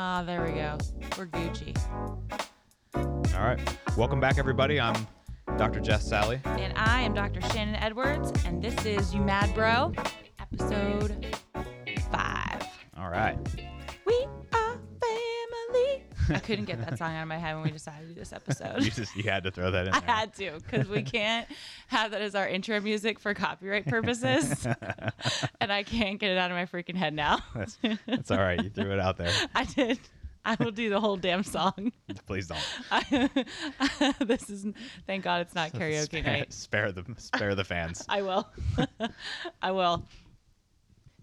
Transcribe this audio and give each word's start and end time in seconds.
Ah, 0.00 0.22
there 0.22 0.44
we 0.44 0.52
go. 0.52 0.78
We're 1.18 1.26
Gucci. 1.26 1.76
All 2.94 3.44
right. 3.44 3.58
Welcome 3.96 4.20
back, 4.20 4.38
everybody. 4.38 4.78
I'm 4.78 4.94
Dr. 5.56 5.80
Jess 5.80 6.08
Sally. 6.08 6.40
And 6.44 6.72
I 6.78 7.00
am 7.00 7.14
Dr. 7.14 7.40
Shannon 7.50 7.74
Edwards, 7.74 8.30
and 8.44 8.62
this 8.62 8.86
is 8.86 9.12
You 9.12 9.20
Mad 9.20 9.52
Bro, 9.56 9.94
episode 10.38 11.36
five. 12.12 12.62
All 12.96 13.10
right. 13.10 13.36
We 16.28 16.34
are 16.34 16.38
family. 16.38 16.42
I 16.42 16.46
couldn't 16.46 16.64
get 16.66 16.84
that 16.84 16.98
song 16.98 17.14
out 17.14 17.22
of 17.22 17.28
my 17.28 17.38
head 17.38 17.54
when 17.54 17.64
we 17.64 17.70
decided 17.70 18.08
to 18.08 18.14
do 18.14 18.20
this 18.20 18.32
episode. 18.32 18.82
You 18.88 18.90
just 18.90 19.16
you 19.16 19.24
had 19.24 19.44
to 19.44 19.50
throw 19.50 19.70
that 19.70 19.86
in 19.88 19.94
I 19.94 20.00
there. 20.00 20.10
had 20.10 20.34
to 20.36 20.58
because 20.60 20.88
we 20.88 21.02
can't 21.16 21.46
have 21.88 22.10
that 22.12 22.20
as 22.22 22.34
our 22.34 22.46
intro 22.48 22.80
music 22.80 23.18
for 23.18 23.34
copyright 23.34 23.86
purposes. 23.86 24.66
and 25.60 25.72
I 25.72 25.82
can't 25.82 26.18
get 26.18 26.30
it 26.30 26.38
out 26.38 26.50
of 26.50 26.56
my 26.56 26.66
freaking 26.66 26.96
head 26.96 27.14
now. 27.14 27.40
That's, 27.54 27.78
that's 28.06 28.30
all 28.30 28.38
right. 28.38 28.62
You 28.62 28.70
threw 28.70 28.92
it 28.92 29.00
out 29.00 29.16
there. 29.16 29.32
I 29.54 29.64
did. 29.64 29.98
I 30.44 30.56
will 30.58 30.70
do 30.70 30.88
the 30.88 31.00
whole 31.00 31.16
damn 31.16 31.42
song. 31.42 31.92
Please 32.26 32.46
don't. 32.46 32.60
I, 32.90 33.28
this 34.20 34.48
is 34.48 34.66
thank 35.06 35.24
God 35.24 35.42
it's 35.42 35.54
not 35.54 35.72
karaoke 35.72 36.04
spare, 36.04 36.22
night. 36.22 36.52
Spare 36.52 36.92
the 36.92 37.04
spare 37.18 37.54
the 37.54 37.64
fans. 37.64 38.04
I 38.08 38.22
will. 38.22 38.48
I 39.60 39.72
will. 39.72 40.06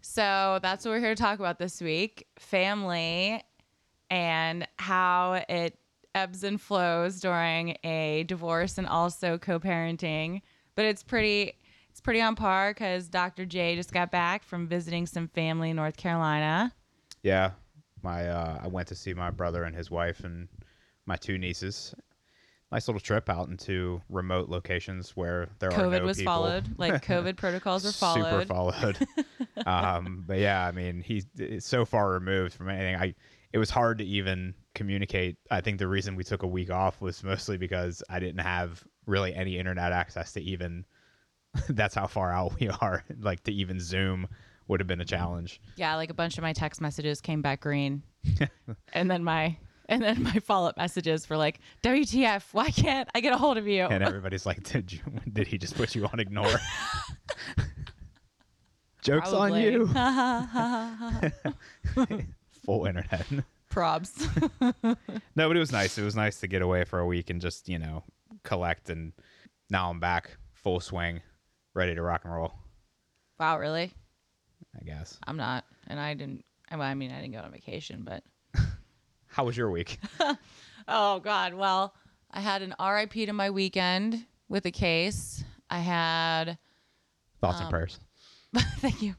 So 0.02 0.60
that's 0.62 0.86
what 0.86 0.92
we're 0.92 1.00
here 1.00 1.16
to 1.16 1.22
talk 1.22 1.40
about 1.40 1.58
this 1.58 1.82
week 1.82 2.28
family 2.38 3.42
and 4.10 4.68
how 4.78 5.44
it 5.50 5.78
ebbs 6.14 6.44
and 6.44 6.60
flows 6.60 7.20
during 7.20 7.78
a 7.84 8.24
divorce 8.28 8.78
and 8.78 8.88
also 8.88 9.38
co 9.38 9.60
parenting. 9.60 10.42
But 10.76 10.86
it's 10.86 11.04
pretty. 11.04 11.54
It's 11.90 12.02
pretty 12.02 12.20
on 12.20 12.36
par 12.36 12.72
because 12.72 13.08
Dr. 13.08 13.46
J 13.46 13.78
just 13.78 13.94
got 13.94 14.12
back 14.12 14.44
from 14.44 14.68
visiting 14.68 15.06
some 15.06 15.30
family 15.30 15.70
in 15.70 15.78
North 15.78 15.96
Carolina. 15.96 16.74
Yeah. 17.24 17.52
My 18.04 18.28
uh, 18.28 18.60
I 18.62 18.68
went 18.68 18.90
to 18.90 18.96
see 18.96 19.14
my 19.14 19.32
brother 19.32 19.64
and 19.64 19.74
his 19.74 19.90
wife 19.90 20.26
and 20.26 20.50
my 21.06 21.16
two 21.16 21.38
nieces. 21.38 21.96
Nice 22.72 22.88
little 22.90 23.00
trip 23.00 23.30
out 23.30 23.48
into 23.48 24.02
remote 24.10 24.50
locations 24.50 25.16
where 25.16 25.48
there 25.60 25.70
are 25.70 25.80
COVID 25.86 26.00
no 26.00 26.06
was 26.06 26.18
people. 26.18 26.34
followed, 26.34 26.78
like 26.78 27.06
COVID 27.08 27.38
protocols 27.38 27.86
were 27.86 27.94
followed. 27.94 28.42
Super 28.42 28.46
followed. 28.46 29.08
um, 29.66 30.26
but 30.28 30.40
yeah, 30.40 30.68
I 30.68 30.72
mean, 30.74 31.02
he's 31.02 31.26
so 31.60 31.86
far 31.86 32.12
removed 32.12 32.54
from 32.56 32.70
anything. 32.70 32.96
I 32.98 33.16
it 33.56 33.58
was 33.58 33.70
hard 33.70 34.00
to 34.00 34.04
even 34.04 34.54
communicate. 34.74 35.38
I 35.50 35.62
think 35.62 35.80
the 35.80 35.88
reason 35.88 36.18
we 36.18 36.26
took 36.26 36.44
a 36.44 36.48
week 36.48 36.70
off 36.70 37.00
was 37.00 37.24
mostly 37.24 37.58
because 37.58 38.04
I 38.10 38.20
didn't 38.20 38.42
have 38.42 38.84
really 39.06 39.34
any 39.34 39.58
internet 39.58 39.94
access 39.94 40.34
to 40.34 40.42
even. 40.42 40.84
that's 41.70 41.96
how 41.96 42.06
far 42.06 42.34
out 42.34 42.60
we 42.60 42.68
are. 42.68 43.06
Like 43.22 43.44
to 43.44 43.54
even 43.54 43.80
Zoom 43.80 44.28
would 44.68 44.82
have 44.82 44.88
been 44.88 45.00
a 45.00 45.06
mm-hmm. 45.06 45.16
challenge. 45.16 45.62
Yeah, 45.78 45.96
like 45.96 46.10
a 46.10 46.14
bunch 46.14 46.38
of 46.38 46.42
my 46.42 46.52
text 46.52 46.82
messages 46.82 47.22
came 47.22 47.42
back 47.42 47.62
green. 47.62 48.04
and 48.94 49.10
then 49.10 49.24
my 49.24 49.56
and 49.88 50.02
then 50.02 50.22
my 50.22 50.34
follow-up 50.40 50.76
messages 50.76 51.30
were 51.30 51.38
like, 51.38 51.62
WTF, 51.82 52.44
why 52.52 52.72
can't 52.72 53.08
I 53.16 53.22
get 53.22 53.32
a 53.32 53.38
hold 53.38 53.56
of 53.58 53.70
you? 53.70 53.86
And 53.86 54.04
everybody's 54.04 54.46
like, 54.46 54.64
"Did 54.64 54.92
you? 54.92 55.00
Did 55.32 55.48
he 55.48 55.58
just 55.58 55.78
put 55.78 55.96
you 55.96 56.06
on 56.08 56.20
ignore?" 56.20 56.60
Jokes 59.02 59.32
on 59.32 59.54
you. 59.54 59.88
Full 62.66 62.86
internet. 62.86 63.26
Probs. 63.72 64.12
No, 65.36 65.50
but 65.50 65.58
it 65.58 65.60
was 65.60 65.72
nice. 65.72 65.98
It 65.98 66.04
was 66.04 66.16
nice 66.16 66.40
to 66.40 66.48
get 66.48 66.62
away 66.62 66.86
for 66.86 67.00
a 67.00 67.06
week 67.06 67.30
and 67.30 67.42
just, 67.42 67.68
you 67.68 67.78
know, 67.78 68.04
collect. 68.44 68.90
And 68.90 69.12
now 69.70 69.90
I'm 69.90 70.00
back, 70.00 70.38
full 70.54 70.80
swing, 70.80 71.22
ready 71.74 71.94
to 71.96 72.02
rock 72.02 72.22
and 72.24 72.34
roll, 72.34 72.54
wow, 73.40 73.60
really? 73.60 73.92
I 74.80 74.84
guess. 74.86 75.18
I'm 75.28 75.36
not. 75.38 75.66
And 75.88 76.00
I 76.00 76.14
didn't 76.14 76.46
I 76.72 76.76
I 76.76 76.94
mean 76.94 77.12
I 77.12 77.20
didn't 77.22 77.34
go 77.34 77.40
on 77.40 77.52
vacation, 77.52 78.04
but 78.06 78.24
How 79.28 79.44
was 79.44 79.58
your 79.58 79.70
week? 79.72 80.00
Oh 80.88 81.20
God. 81.20 81.54
Well, 81.54 81.94
I 82.32 82.40
had 82.40 82.62
an 82.62 82.74
RIP 82.80 83.14
to 83.28 83.34
my 83.34 83.50
weekend 83.50 84.26
with 84.48 84.66
a 84.66 84.72
case. 84.72 85.44
I 85.70 85.80
had 85.80 86.58
Thoughts 87.42 87.58
Um, 87.58 87.64
and 87.64 87.70
prayers. 87.72 88.00
Thank 88.80 89.02
you. 89.02 89.16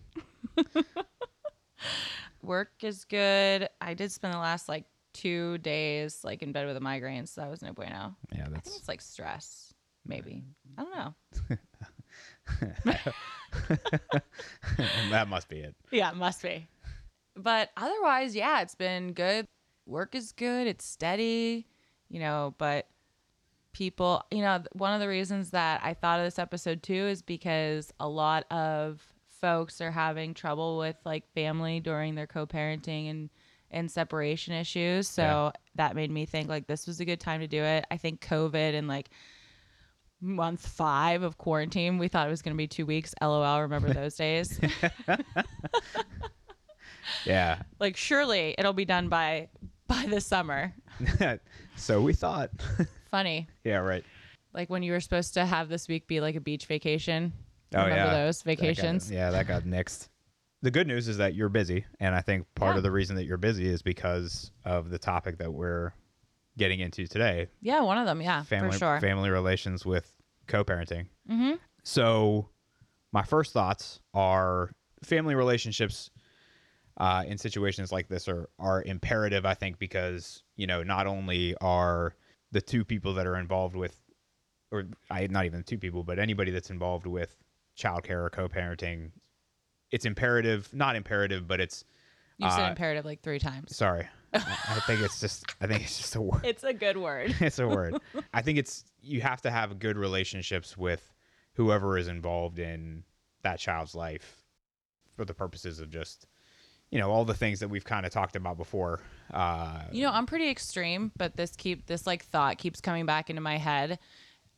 Work 2.46 2.70
is 2.82 3.04
good. 3.04 3.68
I 3.80 3.94
did 3.94 4.12
spend 4.12 4.32
the 4.32 4.38
last 4.38 4.68
like 4.68 4.84
two 5.12 5.58
days 5.58 6.20
like 6.22 6.42
in 6.42 6.52
bed 6.52 6.66
with 6.66 6.76
a 6.76 6.80
migraine, 6.80 7.26
so 7.26 7.40
that 7.40 7.50
was 7.50 7.62
no 7.62 7.72
bueno. 7.72 8.14
Yeah, 8.32 8.46
that's 8.48 8.54
I 8.54 8.60
think 8.60 8.76
it's 8.78 8.88
like 8.88 9.00
stress, 9.00 9.74
maybe. 10.06 10.44
I 10.78 10.82
don't 10.82 10.96
know. 10.96 11.14
that 15.10 15.28
must 15.28 15.48
be 15.48 15.58
it. 15.58 15.74
Yeah, 15.90 16.10
it 16.10 16.16
must 16.16 16.42
be. 16.42 16.66
But 17.34 17.70
otherwise, 17.76 18.36
yeah, 18.36 18.62
it's 18.62 18.74
been 18.74 19.12
good. 19.12 19.46
Work 19.86 20.14
is 20.14 20.32
good. 20.32 20.66
It's 20.66 20.84
steady, 20.84 21.66
you 22.08 22.20
know, 22.20 22.54
but 22.58 22.88
people, 23.72 24.24
you 24.30 24.40
know, 24.40 24.62
one 24.72 24.94
of 24.94 25.00
the 25.00 25.08
reasons 25.08 25.50
that 25.50 25.80
I 25.82 25.94
thought 25.94 26.20
of 26.20 26.26
this 26.26 26.38
episode 26.38 26.82
too 26.82 26.94
is 26.94 27.22
because 27.22 27.92
a 28.00 28.08
lot 28.08 28.50
of 28.52 29.02
folks 29.40 29.80
are 29.80 29.90
having 29.90 30.34
trouble 30.34 30.78
with 30.78 30.96
like 31.04 31.26
family 31.34 31.80
during 31.80 32.14
their 32.14 32.26
co-parenting 32.26 33.10
and 33.10 33.30
and 33.70 33.90
separation 33.90 34.54
issues. 34.54 35.08
So 35.08 35.22
Yeah. 35.22 35.50
that 35.74 35.96
made 35.96 36.10
me 36.10 36.24
think 36.24 36.48
like 36.48 36.66
this 36.68 36.86
was 36.86 37.00
a 37.00 37.04
good 37.04 37.18
time 37.20 37.40
to 37.40 37.48
do 37.48 37.62
it. 37.62 37.84
I 37.90 37.96
think 37.96 38.20
COVID 38.20 38.74
and 38.74 38.86
like 38.86 39.08
month 40.20 40.66
5 40.66 41.22
of 41.24 41.36
quarantine, 41.36 41.98
we 41.98 42.08
thought 42.08 42.26
it 42.28 42.30
was 42.30 42.42
going 42.42 42.54
to 42.54 42.58
be 42.58 42.68
2 42.68 42.86
weeks. 42.86 43.12
LOL, 43.20 43.60
remember 43.62 43.92
those 43.92 44.14
days? 44.26 44.58
Yeah. 47.24 47.62
like 47.78 47.96
surely 47.96 48.54
it'll 48.58 48.72
be 48.72 48.84
done 48.84 49.08
by 49.08 49.48
by 49.86 50.06
the 50.08 50.20
summer 50.20 50.74
so 51.76 52.00
we 52.02 52.12
thought. 52.12 52.50
funny 53.10 53.46
yeah, 53.64 53.76
right. 53.76 54.04
like 54.52 54.68
when 54.70 54.82
you 54.82 54.90
were 54.92 55.00
supposed 55.00 55.34
to 55.34 55.46
have 55.46 55.68
this 55.68 55.86
week 55.88 56.06
be 56.08 56.20
like 56.20 56.34
a 56.34 56.40
beach 56.40 56.66
vacation 56.66 57.32
Oh, 57.74 57.82
remember 57.84 57.96
yeah. 58.12 58.24
those 58.24 58.42
That 58.42 58.56
got- 58.56 58.60
vacations 58.60 59.10
yeah, 59.18 59.30
that 59.30 59.46
got 59.46 59.62
nixed. 59.64 60.08
The 60.62 60.70
good 60.70 60.86
news 60.86 61.06
is 61.08 61.18
that 61.18 61.34
you're 61.34 61.48
busy, 61.50 61.84
and 62.00 62.14
I 62.14 62.20
think 62.22 62.46
part 62.54 62.74
Yeah. 62.74 62.78
of 62.78 62.82
the 62.82 62.90
reason 62.90 63.16
that 63.16 63.24
you're 63.24 63.36
busy 63.36 63.66
is 63.66 63.82
because 63.82 64.50
of 64.64 64.90
the 64.90 64.98
topic 64.98 65.38
that 65.38 65.52
we're 65.52 65.92
getting 66.58 66.80
into 66.80 67.06
today: 67.06 67.48
yeah 67.60 67.80
one 67.82 67.98
of 67.98 68.06
them 68.06 68.20
yeah 68.22 68.42
family 68.42 68.72
for 68.72 68.78
sure 68.78 69.00
family 69.00 69.30
relations 69.30 69.84
with 69.84 70.10
co-parenting. 70.46 71.06
mm-hmm. 71.30 71.54
So, 71.84 72.48
my 73.12 73.22
first 73.22 73.52
thoughts 73.52 74.00
are 74.14 74.70
family 75.04 75.34
relationships 75.34 76.10
uh, 76.98 77.22
in 77.26 77.36
situations 77.38 77.92
like 77.92 78.08
this 78.08 78.26
are 78.28 78.48
are 78.58 78.82
imperative. 78.82 79.44
I 79.44 79.54
think 79.54 79.78
because 79.78 80.42
you 80.56 80.66
know 80.66 80.82
not 80.82 81.06
only 81.06 81.54
are 81.60 82.14
the 82.52 82.60
two 82.62 82.84
people 82.84 83.14
that 83.14 83.26
are 83.26 83.36
involved 83.36 83.76
with, 83.76 83.94
or 84.72 84.84
I 85.10 85.26
not 85.28 85.44
even 85.44 85.62
two 85.62 85.78
people, 85.78 86.02
but 86.04 86.18
anybody 86.18 86.50
that's 86.50 86.70
involved 86.70 87.06
with 87.06 87.36
childcare 87.78 88.24
or 88.24 88.30
co-parenting, 88.30 89.10
it's 89.90 90.04
imperative. 90.04 90.68
Not 90.72 90.96
imperative, 90.96 91.46
but 91.46 91.60
it's 91.60 91.84
you 92.38 92.50
said 92.50 92.66
Uh, 92.66 92.70
imperative 92.70 93.04
like 93.04 93.22
three 93.22 93.38
times 93.38 93.74
sorry. 93.76 94.06
I 94.34 94.38
I 94.68 94.80
think 94.86 95.00
it's 95.00 95.20
just 95.20 95.44
I 95.60 95.66
think 95.66 95.82
it's 95.82 95.96
just 95.96 96.16
a 96.16 96.20
word. 96.20 96.44
it's 96.44 96.64
a 96.64 96.72
good 96.74 96.96
word 96.98 97.34
it's 97.40 97.58
a 97.58 97.66
word. 97.66 97.96
I 98.34 98.42
think 98.42 98.58
it's 98.58 98.84
you 99.00 99.20
have 99.22 99.40
to 99.42 99.50
have 99.50 99.78
good 99.78 99.96
relationships 99.96 100.76
with 100.76 101.14
whoever 101.54 101.96
is 101.96 102.08
involved 102.08 102.58
in 102.58 103.04
that 103.42 103.58
child's 103.58 103.94
life 103.94 104.42
for 105.14 105.24
the 105.24 105.32
purposes 105.32 105.80
of 105.80 105.88
just 105.88 106.26
you 106.90 106.98
know 106.98 107.10
all 107.10 107.24
the 107.24 107.32
things 107.34 107.60
that 107.60 107.68
we've 107.68 107.84
kind 107.84 108.04
of 108.04 108.12
talked 108.12 108.36
about 108.36 108.56
before. 108.58 109.00
Uh, 109.32 109.82
you 109.90 110.02
know 110.04 110.12
i'm 110.12 110.26
pretty 110.26 110.48
extreme 110.50 111.10
but 111.16 111.36
this 111.36 111.52
keep 111.56 111.86
this 111.86 112.06
like 112.06 112.24
thought 112.26 112.58
keeps 112.58 112.80
coming 112.80 113.06
back 113.06 113.28
into 113.30 113.40
my 113.42 113.56
head 113.56 113.98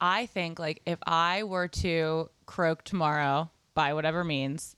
i 0.00 0.26
think 0.26 0.58
like 0.58 0.82
if 0.86 0.98
i 1.06 1.42
were 1.42 1.68
to 1.68 2.28
croak 2.46 2.82
tomorrow 2.84 3.50
by 3.74 3.94
whatever 3.94 4.24
means 4.24 4.76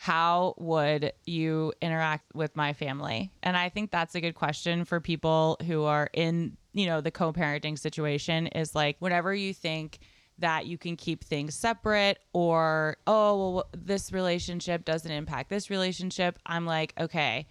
how 0.00 0.54
would 0.58 1.12
you 1.26 1.72
interact 1.82 2.32
with 2.32 2.54
my 2.54 2.72
family? 2.72 3.32
And 3.42 3.56
i 3.56 3.68
think 3.68 3.90
that's 3.90 4.14
a 4.14 4.20
good 4.20 4.34
question 4.34 4.84
for 4.84 5.00
people 5.00 5.56
who 5.66 5.82
are 5.84 6.08
in 6.12 6.56
you 6.72 6.86
know 6.86 7.00
the 7.00 7.10
co-parenting 7.10 7.78
situation 7.78 8.46
is 8.48 8.74
like 8.74 8.96
whenever 9.00 9.34
you 9.34 9.52
think 9.52 9.98
that 10.38 10.66
you 10.66 10.78
can 10.78 10.94
keep 10.94 11.24
things 11.24 11.54
separate 11.56 12.18
or 12.32 12.96
oh 13.08 13.36
well 13.36 13.68
this 13.76 14.12
relationship 14.12 14.84
doesn't 14.84 15.10
impact 15.10 15.50
this 15.50 15.68
relationship 15.68 16.38
i'm 16.46 16.64
like 16.64 16.94
okay 17.00 17.48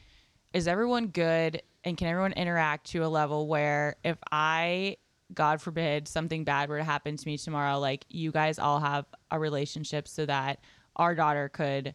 is 0.53 0.67
everyone 0.67 1.07
good 1.07 1.61
and 1.83 1.97
can 1.97 2.07
everyone 2.07 2.33
interact 2.33 2.87
to 2.87 3.03
a 3.03 3.07
level 3.07 3.47
where 3.47 3.95
if 4.03 4.17
I, 4.31 4.97
God 5.33 5.61
forbid, 5.61 6.07
something 6.07 6.43
bad 6.43 6.69
were 6.69 6.77
to 6.77 6.83
happen 6.83 7.17
to 7.17 7.25
me 7.27 7.37
tomorrow, 7.37 7.79
like 7.79 8.05
you 8.09 8.31
guys 8.31 8.59
all 8.59 8.79
have 8.79 9.05
a 9.31 9.39
relationship 9.39 10.07
so 10.07 10.25
that 10.25 10.59
our 10.95 11.15
daughter 11.15 11.49
could 11.49 11.93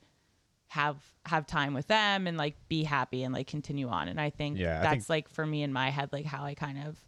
have 0.69 0.97
have 1.27 1.47
time 1.47 1.75
with 1.75 1.87
them 1.87 2.27
and 2.27 2.37
like 2.39 2.57
be 2.69 2.83
happy 2.83 3.23
and 3.25 3.33
like 3.35 3.47
continue 3.47 3.89
on. 3.89 4.09
And 4.09 4.21
I 4.21 4.31
think 4.31 4.59
Yeah, 4.59 4.79
I 4.81 4.83
that's 4.83 4.93
think- 4.95 5.09
like 5.09 5.29
for 5.29 5.47
me 5.47 5.63
in 5.63 5.73
my 5.73 5.91
head, 5.91 6.11
like 6.13 6.25
how 6.27 6.45
I 6.45 6.55
kind 6.55 6.79
of 6.87 6.99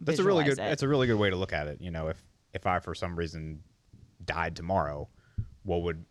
that's 0.00 0.18
a 0.20 0.24
really 0.24 0.44
good. 0.44 0.52
it. 0.52 0.56
That's 0.56 0.82
a 0.82 0.88
really 0.88 1.06
good 1.06 1.18
way 1.18 1.30
to 1.30 1.36
look 1.36 1.52
at 1.52 1.66
it. 1.68 1.80
You 1.80 1.90
know, 1.90 2.08
if 2.08 2.22
if 2.54 2.66
I 2.66 2.78
for 2.80 2.94
some 2.94 3.16
reason 3.16 3.62
died 4.24 4.56
tomorrow, 4.56 5.08
what 5.64 5.82
would 5.82 6.04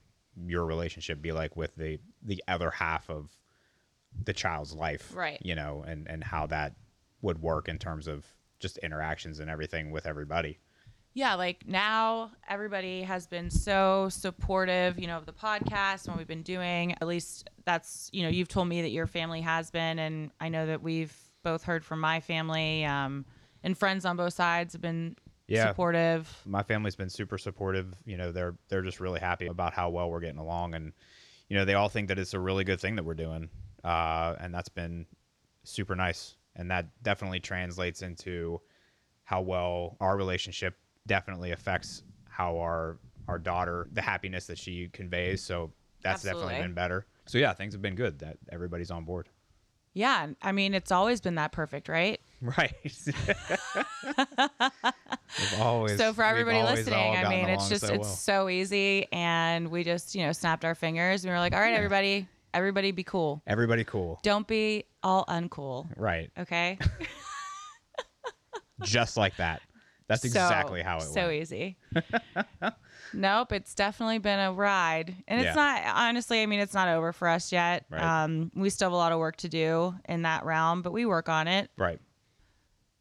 your 0.46 0.66
relationship 0.66 1.22
be 1.22 1.32
like 1.32 1.56
with 1.56 1.76
the 1.76 2.00
the 2.24 2.44
other 2.48 2.70
half 2.72 3.10
of 3.10 3.32
the 4.24 4.34
child's 4.34 4.74
life, 4.74 5.12
Right. 5.16 5.40
You 5.44 5.56
know, 5.56 5.84
and 5.88 6.08
and 6.08 6.24
how 6.24 6.48
that 6.48 6.76
would 7.22 7.42
work 7.42 7.68
in 7.70 7.78
terms 7.80 8.08
of 8.08 8.26
just 8.60 8.78
interactions 8.80 9.40
and 9.40 9.50
everything 9.50 9.92
with 9.92 10.06
everybody. 10.06 10.60
yeah, 11.14 11.34
like 11.36 11.68
now 11.68 12.32
everybody 12.48 13.02
has 13.02 13.26
been 13.28 13.50
so 13.50 14.08
supportive, 14.10 15.00
you 15.00 15.08
know, 15.08 15.18
of 15.18 15.26
the 15.26 15.34
podcast 15.34 16.06
and 16.06 16.10
what 16.10 16.18
we've 16.20 16.28
been 16.28 16.44
doing. 16.44 16.94
At 16.94 17.08
least 17.08 17.50
that's, 17.66 18.10
you 18.14 18.22
know, 18.24 18.30
you've 18.30 18.48
told 18.50 18.68
me 18.68 18.82
that 18.84 18.92
your 18.92 19.08
family 19.08 19.42
has 19.42 19.72
been, 19.72 19.98
and 20.00 20.30
I 20.40 20.50
know 20.50 20.68
that 20.68 20.84
we've 20.84 21.16
both 21.44 21.64
heard 21.64 21.84
from 21.84 22.00
my 22.02 22.20
family, 22.20 22.86
um, 22.86 23.26
and 23.64 23.76
friends 23.78 24.06
on 24.06 24.16
both 24.18 24.34
sides 24.34 24.74
have 24.74 24.82
been 24.82 25.16
Yeah. 25.48 25.70
supportive. 25.70 26.30
my 26.46 26.62
family's 26.62 26.96
been 26.96 27.10
super 27.10 27.38
supportive. 27.38 27.96
You 28.06 28.18
know, 28.18 28.32
they're 28.32 28.56
they're 28.70 28.82
just 28.84 29.00
really 29.00 29.20
happy 29.20 29.48
about 29.48 29.74
how 29.74 29.90
well 29.90 30.10
we're 30.12 30.20
getting 30.20 30.40
along, 30.40 30.76
and 30.76 30.94
you 31.50 31.56
know, 31.58 31.64
they 31.66 31.74
all 31.74 31.90
think 31.90 32.10
that 32.10 32.20
it's 32.20 32.34
a 32.34 32.40
really 32.40 32.64
good 32.66 32.80
thing 32.82 32.96
that 32.98 33.04
we're 33.06 33.14
doing, 33.16 33.50
uh, 33.84 34.36
and 34.40 34.54
that's 34.54 34.70
been 34.70 35.06
super 35.64 35.96
nice. 35.96 36.36
And 36.58 36.70
that 36.72 36.88
definitely 37.04 37.40
translates 37.40 38.02
into 38.02 38.60
how 39.24 39.42
well 39.42 39.96
our 40.02 40.18
relationship 40.18 40.76
definitely 41.06 41.52
affects 41.52 42.04
how 42.30 42.58
our 42.60 42.98
our 43.28 43.38
daughter 43.38 43.88
the 43.92 44.02
happiness 44.02 44.48
that 44.48 44.58
she 44.58 44.90
conveys. 44.90 45.44
So 45.44 45.72
that's 46.02 46.24
definitely 46.24 46.56
been 46.56 46.74
better. 46.74 47.06
So 47.26 47.38
yeah, 47.38 47.54
things 47.54 47.74
have 47.74 47.82
been 47.82 47.96
good. 47.96 48.20
That 48.20 48.38
everybody's 48.52 48.92
on 48.92 49.06
board. 49.06 49.30
Yeah, 49.94 50.28
I 50.44 50.52
mean, 50.52 50.76
it's 50.76 50.92
always 50.92 51.22
been 51.22 51.36
that 51.36 51.52
perfect, 51.52 51.90
right? 51.90 52.20
Right. 52.40 52.76
Always, 55.60 55.98
so 55.98 56.14
for 56.14 56.24
everybody 56.24 56.62
listening, 56.62 57.16
I 57.18 57.28
mean, 57.28 57.50
it's 57.50 57.68
just 57.68 57.88
so 57.88 57.94
it's 57.96 58.08
well. 58.08 58.16
so 58.16 58.48
easy, 58.48 59.08
and 59.12 59.72
we 59.72 59.84
just 59.84 60.14
you 60.14 60.24
know 60.24 60.32
snapped 60.32 60.64
our 60.64 60.76
fingers 60.76 61.24
and 61.24 61.32
we 61.32 61.34
were 61.34 61.40
like, 61.40 61.56
all 61.56 61.60
right, 61.60 61.74
everybody, 61.74 62.28
everybody, 62.54 62.92
be 62.92 63.04
cool. 63.04 63.42
everybody 63.48 63.84
cool. 63.84 64.20
Don't 64.22 64.46
be 64.46 64.86
all 65.08 65.26
uncool. 65.26 65.88
Right. 65.96 66.30
Okay. 66.38 66.78
just 68.84 69.18
like 69.18 69.38
that. 69.38 69.62
That's 70.08 70.22
So- 70.22 70.28
exactly 70.28 70.82
how 70.82 70.96
it 70.96 71.00
was. 71.00 71.14
so 71.14 71.28
went. 71.28 71.34
easy. 71.42 71.78
nope, 73.14 73.52
it's 73.52 73.76
definitely 73.76 74.20
been 74.20 74.40
a 74.40 74.54
ride, 74.54 75.14
and 75.28 75.40
it's 75.42 75.48
Yeah. 75.48 75.54
not 75.56 75.84
honestly. 75.98 76.42
I 76.42 76.46
mean, 76.46 76.60
it's 76.60 76.74
not 76.74 76.88
over 76.88 77.12
for 77.12 77.28
us 77.28 77.52
yet. 77.52 77.86
Right. 77.90 78.02
Um, 78.02 78.52
we 78.56 78.70
still 78.70 78.86
have 78.88 78.94
a 78.94 78.98
lot 78.98 79.12
of 79.12 79.20
work 79.20 79.36
to 79.38 79.50
do 79.50 79.96
in 80.08 80.22
that 80.22 80.46
realm, 80.46 80.82
but 80.82 80.94
we 80.94 81.06
work 81.06 81.28
on 81.30 81.48
it. 81.48 81.70
Right. 81.78 82.00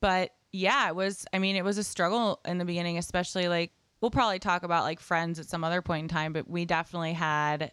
but 0.00 0.32
yeah, 0.52 0.88
it 0.88 0.96
was. 0.96 1.26
I 1.32 1.38
mean, 1.38 1.54
it 1.56 1.64
was 1.64 1.76
a 1.78 1.84
struggle 1.84 2.40
in 2.46 2.58
the 2.58 2.64
beginning, 2.64 2.96
especially 2.98 3.46
like 3.48 3.72
we'll 4.00 4.10
probably 4.10 4.38
talk 4.38 4.62
about 4.62 4.84
like 4.84 5.00
friends 5.00 5.38
at 5.38 5.46
some 5.46 5.64
other 5.64 5.82
point 5.82 6.04
in 6.04 6.08
time, 6.08 6.32
but 6.32 6.48
we 6.48 6.64
definitely 6.64 7.12
had. 7.12 7.72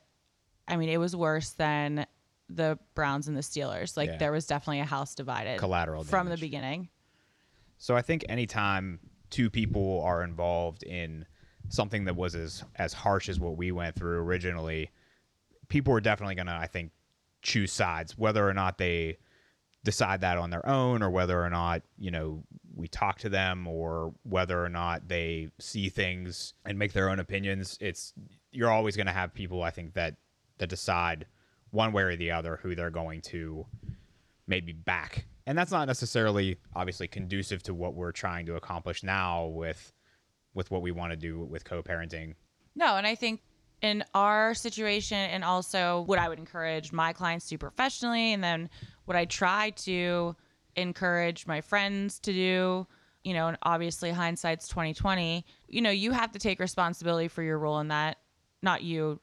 I 0.67 0.75
mean, 0.77 0.89
it 0.89 0.97
was 0.97 1.15
worse 1.15 1.51
than 1.51 2.05
the 2.55 2.77
Browns 2.95 3.27
and 3.27 3.35
the 3.35 3.41
Steelers. 3.41 3.97
Like 3.97 4.09
Yeah. 4.09 4.17
there 4.17 4.31
was 4.31 4.45
definitely 4.45 4.79
a 4.79 4.85
house 4.85 5.15
divided 5.15 5.59
Collateral 5.59 6.03
from 6.03 6.29
the 6.29 6.37
beginning. 6.37 6.89
So 7.77 7.95
I 7.95 8.01
think 8.01 8.25
anytime 8.29 8.99
two 9.29 9.49
people 9.49 10.01
are 10.01 10.23
involved 10.23 10.83
in 10.83 11.25
something 11.69 12.05
that 12.05 12.15
was 12.15 12.35
as 12.35 12.63
as 12.75 12.93
harsh 12.93 13.29
as 13.29 13.39
what 13.39 13.57
we 13.57 13.71
went 13.71 13.95
through 13.95 14.19
originally, 14.19 14.91
people 15.67 15.93
are 15.93 16.01
definitely 16.01 16.35
going 16.35 16.47
to 16.47 16.53
I 16.53 16.67
think 16.67 16.91
choose 17.41 17.73
sides 17.73 18.17
whether 18.17 18.47
or 18.47 18.53
not 18.53 18.77
they 18.77 19.17
decide 19.83 20.21
that 20.21 20.37
on 20.37 20.49
their 20.49 20.65
own 20.65 21.03
or 21.03 21.09
whether 21.09 21.43
or 21.43 21.49
not, 21.49 21.81
you 21.97 22.09
know, 22.09 22.41
we 22.73 22.87
talk 22.87 23.19
to 23.19 23.27
them 23.27 23.67
or 23.67 24.13
whether 24.23 24.63
or 24.63 24.69
not 24.69 25.09
they 25.09 25.49
see 25.59 25.89
things 25.89 26.53
and 26.65 26.79
make 26.79 26.93
their 26.93 27.09
own 27.09 27.19
opinions. 27.19 27.77
It's 27.81 28.13
you're 28.51 28.71
always 28.71 28.95
going 28.95 29.07
to 29.07 29.13
have 29.13 29.33
people 29.33 29.61
I 29.61 29.71
think 29.71 29.93
that 29.95 30.15
that 30.59 30.69
decide 30.69 31.25
one 31.73 31.91
way 31.91 32.03
or 32.03 32.15
the 32.15 32.31
other 32.31 32.59
who 32.61 32.75
they're 32.75 32.91
going 32.91 33.19
to 33.19 33.65
maybe 34.47 34.71
back. 34.71 35.25
And 35.47 35.57
that's 35.57 35.71
not 35.71 35.87
necessarily 35.87 36.57
obviously 36.75 37.07
conducive 37.07 37.63
to 37.63 37.73
what 37.73 37.95
we're 37.95 38.11
trying 38.11 38.45
to 38.45 38.55
accomplish 38.55 39.03
now 39.03 39.47
with 39.47 39.91
with 40.53 40.69
what 40.69 40.83
we 40.83 40.91
want 40.91 41.11
to 41.11 41.17
do 41.17 41.39
with 41.39 41.65
co-parenting. 41.65 42.35
No, 42.75 42.95
and 42.95 43.07
I 43.07 43.15
think 43.15 43.41
in 43.81 44.03
our 44.13 44.53
situation, 44.53 45.17
and 45.17 45.43
also 45.43 46.03
what 46.05 46.19
I 46.19 46.29
would 46.29 46.37
encourage 46.37 46.91
my 46.91 47.11
clients 47.11 47.45
to 47.47 47.55
do 47.55 47.57
professionally, 47.57 48.33
and 48.33 48.43
then 48.43 48.69
what 49.05 49.17
I 49.17 49.25
try 49.25 49.71
to 49.71 50.35
encourage 50.75 51.47
my 51.47 51.59
friends 51.59 52.19
to 52.19 52.31
do, 52.31 52.87
you 53.23 53.33
know, 53.33 53.47
and 53.47 53.57
obviously 53.63 54.11
hindsight's 54.11 54.67
twenty 54.67 54.93
twenty. 54.93 55.43
You 55.67 55.81
know, 55.81 55.89
you 55.89 56.11
have 56.11 56.31
to 56.33 56.39
take 56.39 56.59
responsibility 56.59 57.27
for 57.27 57.41
your 57.41 57.57
role 57.57 57.79
in 57.79 57.87
that. 57.87 58.17
Not 58.61 58.83
you, 58.83 59.19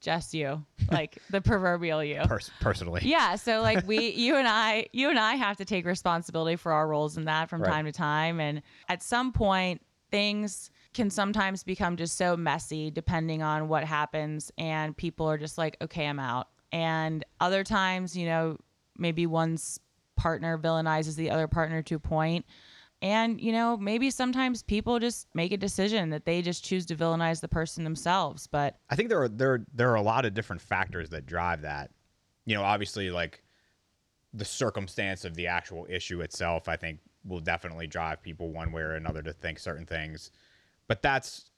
just 0.00 0.34
you, 0.34 0.64
like 0.90 1.18
the 1.30 1.40
proverbial 1.40 2.02
you. 2.02 2.20
Pers- 2.24 2.50
personally. 2.60 3.02
Yeah, 3.04 3.36
so 3.36 3.60
like 3.60 3.86
we 3.86 4.10
you 4.16 4.36
and 4.36 4.48
I 4.48 4.86
you 4.92 5.10
and 5.10 5.18
I 5.18 5.34
have 5.34 5.56
to 5.58 5.64
take 5.64 5.84
responsibility 5.86 6.56
for 6.56 6.72
our 6.72 6.88
roles 6.88 7.16
in 7.16 7.24
that 7.26 7.48
from 7.50 7.62
Right. 7.62 7.70
time 7.70 7.84
to 7.86 7.92
time 7.92 8.40
and 8.40 8.62
at 8.88 9.02
some 9.02 9.32
point 9.32 9.82
things 10.10 10.70
can 10.92 11.08
sometimes 11.08 11.62
become 11.62 11.96
just 11.96 12.16
so 12.16 12.36
messy 12.36 12.90
depending 12.90 13.42
on 13.42 13.68
what 13.68 13.84
happens 13.84 14.50
and 14.58 14.96
people 14.96 15.26
are 15.26 15.38
just 15.38 15.56
like 15.58 15.76
okay, 15.82 16.06
I'm 16.06 16.18
out. 16.18 16.48
And 16.72 17.24
other 17.40 17.64
times, 17.64 18.16
you 18.16 18.26
know, 18.26 18.56
maybe 18.96 19.26
one's 19.26 19.80
partner 20.16 20.58
villainizes 20.58 21.16
the 21.16 21.30
other 21.30 21.48
partner 21.48 21.82
to 21.82 21.94
a 21.96 21.98
point. 21.98 22.44
And, 23.02 23.40
you 23.40 23.52
know, 23.52 23.76
maybe 23.78 24.10
sometimes 24.10 24.62
people 24.62 24.98
just 24.98 25.26
make 25.34 25.52
a 25.52 25.56
decision 25.56 26.10
that 26.10 26.26
they 26.26 26.42
just 26.42 26.62
choose 26.62 26.84
to 26.86 26.96
villainize 26.96 27.40
the 27.40 27.48
person 27.48 27.82
themselves, 27.82 28.46
but 28.46 28.76
I 28.90 28.96
think 28.96 29.08
there 29.08 29.22
are 29.22 29.28
there 29.28 29.64
there 29.72 29.90
are 29.90 29.96
a 29.96 30.02
lot 30.02 30.26
of 30.26 30.34
different 30.34 30.60
factors 30.60 31.08
that 31.10 31.24
drive 31.24 31.62
that. 31.62 31.90
You 32.44 32.54
know, 32.54 32.62
obviously 32.62 33.10
like 33.10 33.42
the 34.34 34.44
circumstance 34.44 35.24
of 35.24 35.34
the 35.34 35.46
actual 35.46 35.86
issue 35.88 36.20
itself, 36.20 36.68
I 36.68 36.76
think 36.76 37.00
will 37.24 37.40
definitely 37.40 37.86
drive 37.86 38.22
people 38.22 38.50
one 38.50 38.72
way 38.72 38.82
or 38.82 38.92
another 38.92 39.22
to 39.22 39.32
think 39.32 39.58
certain 39.58 39.86
things. 39.86 40.30
But 40.86 41.02
that's 41.02 41.50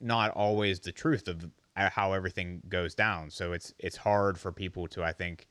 not 0.00 0.32
always 0.32 0.80
the 0.80 0.92
truth 0.92 1.28
of 1.28 1.48
uh, 1.76 1.90
how 1.90 2.12
everything 2.12 2.62
goes 2.68 2.94
down. 2.94 3.30
So 3.30 3.52
it's 3.52 3.72
it's 3.78 3.96
hard 3.96 4.38
for 4.38 4.50
people 4.50 4.88
to 4.88 5.04
I 5.04 5.12
think 5.12 5.46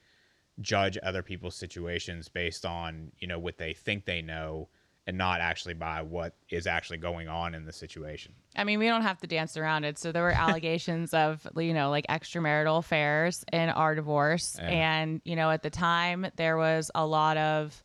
judge 0.60 0.98
other 1.02 1.24
people's 1.24 1.56
situations 1.56 2.28
based 2.28 2.66
on, 2.66 3.14
you 3.20 3.28
know, 3.28 3.40
what 3.40 3.58
they 3.58 3.74
think 3.74 4.04
they 4.04 4.22
know 4.22 4.68
and 5.10 5.18
not 5.18 5.42
actually 5.42 5.74
by 5.74 6.04
what 6.04 6.36
is 6.52 6.68
actually 6.68 7.00
going 7.00 7.28
on 7.28 7.56
in 7.56 7.66
the 7.66 7.74
situation. 7.74 8.32
I 8.56 8.64
mean, 8.64 8.78
we 8.78 8.86
don't 8.86 9.02
have 9.02 9.18
to 9.22 9.28
dance 9.28 9.58
around 9.58 9.84
it. 9.84 9.98
So 9.98 10.12
there 10.12 10.22
were 10.22 10.32
allegations 10.46 11.16
of, 11.16 11.48
you 11.58 11.74
know, 11.74 11.90
like 11.90 12.06
extramarital 12.08 12.78
affairs 12.78 13.44
in 13.52 13.70
our 13.70 13.96
divorce. 13.96 14.56
Yeah. 14.60 14.70
And, 14.70 15.22
you 15.26 15.36
know, 15.36 15.50
at 15.50 15.64
the 15.64 15.72
time 15.72 16.28
there 16.36 16.58
was 16.58 16.92
a 16.94 17.08
lot 17.08 17.38
of, 17.38 17.82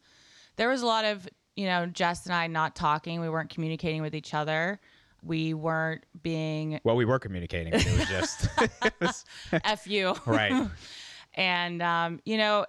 there 0.57 0.69
was 0.69 0.83
a 0.83 0.87
lot 0.87 1.07
of, 1.07 1.27
you 1.57 1.65
know, 1.65 1.87
Jess 1.87 2.27
and 2.27 2.35
I 2.35 2.47
not 2.47 2.77
talking. 2.77 3.23
We 3.23 3.31
weren't 3.31 3.49
communicating 3.49 4.03
with 4.03 4.15
each 4.15 4.35
other. 4.35 4.79
We 5.23 5.55
weren't 5.55 6.05
being 6.23 6.79
Well, 6.85 6.97
we 6.97 7.07
were 7.07 7.19
communicating. 7.19 7.73
It 7.73 7.87
was 7.87 8.07
just 8.07 8.49
it 8.83 8.93
was 9.01 9.25
F 9.51 9.87
you. 9.87 10.15
right. 10.27 10.69
and 11.35 11.81
um, 11.83 12.21
you 12.27 12.37
know 12.37 12.67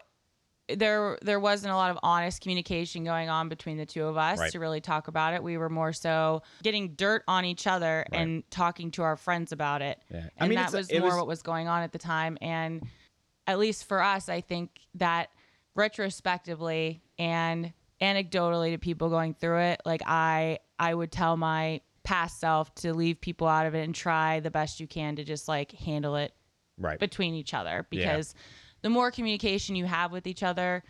there 0.68 1.18
there 1.22 1.40
wasn't 1.40 1.72
a 1.72 1.76
lot 1.76 1.92
of 1.92 2.00
honest 2.02 2.42
communication 2.42 3.04
going 3.04 3.30
on 3.30 3.50
between 3.50 3.78
the 3.78 3.86
two 3.86 4.04
of 4.06 4.18
us 4.18 4.40
Right. 4.40 4.52
to 4.52 4.60
really 4.60 4.82
talk 4.82 5.08
about 5.08 5.34
it 5.36 5.44
we 5.44 5.58
were 5.58 5.70
more 5.70 5.94
so 5.94 6.42
getting 6.64 6.96
dirt 6.96 7.24
on 7.28 7.46
each 7.46 7.68
other 7.68 8.06
Right. 8.12 8.20
and 8.22 8.50
talking 8.50 8.90
to 8.92 9.04
our 9.04 9.16
friends 9.16 9.52
about 9.52 9.82
it 9.84 10.00
Yeah. 10.10 10.18
I 10.26 10.30
and 10.38 10.50
mean, 10.50 10.56
that 10.58 10.72
was 10.74 10.92
more 10.92 11.02
was- 11.04 11.16
what 11.16 11.28
was 11.28 11.42
going 11.44 11.68
on 11.68 11.84
at 11.84 11.92
the 11.92 12.00
time 12.00 12.38
and 12.42 12.82
at 13.46 13.60
least 13.60 13.88
for 13.88 14.02
us 14.02 14.28
i 14.28 14.42
think 14.42 14.80
that 14.96 15.30
retrospectively 15.76 17.02
and 17.20 17.72
anecdotally 18.02 18.72
to 18.72 18.78
people 18.78 19.10
going 19.10 19.34
through 19.34 19.60
it 19.60 19.82
like 19.86 20.02
i 20.06 20.60
i 20.80 20.94
would 20.94 21.12
tell 21.12 21.38
my 21.38 21.80
past 22.04 22.40
self 22.40 22.74
to 22.76 22.94
leave 22.94 23.20
people 23.22 23.48
out 23.48 23.66
of 23.66 23.74
it 23.74 23.84
and 23.84 23.96
try 23.96 24.40
the 24.40 24.52
best 24.52 24.80
you 24.80 24.88
can 24.88 25.16
to 25.16 25.24
just 25.24 25.48
like 25.48 25.72
handle 25.72 26.16
it 26.16 26.34
Right. 26.78 27.00
between 27.00 27.36
each 27.36 27.54
other 27.54 27.88
Yeah. 27.92 28.22
The 28.86 28.90
more 28.92 29.10
communication 29.10 29.76
you 29.76 29.86
have 29.86 30.12
with 30.12 30.28
each 30.28 30.44
other, 30.44 30.84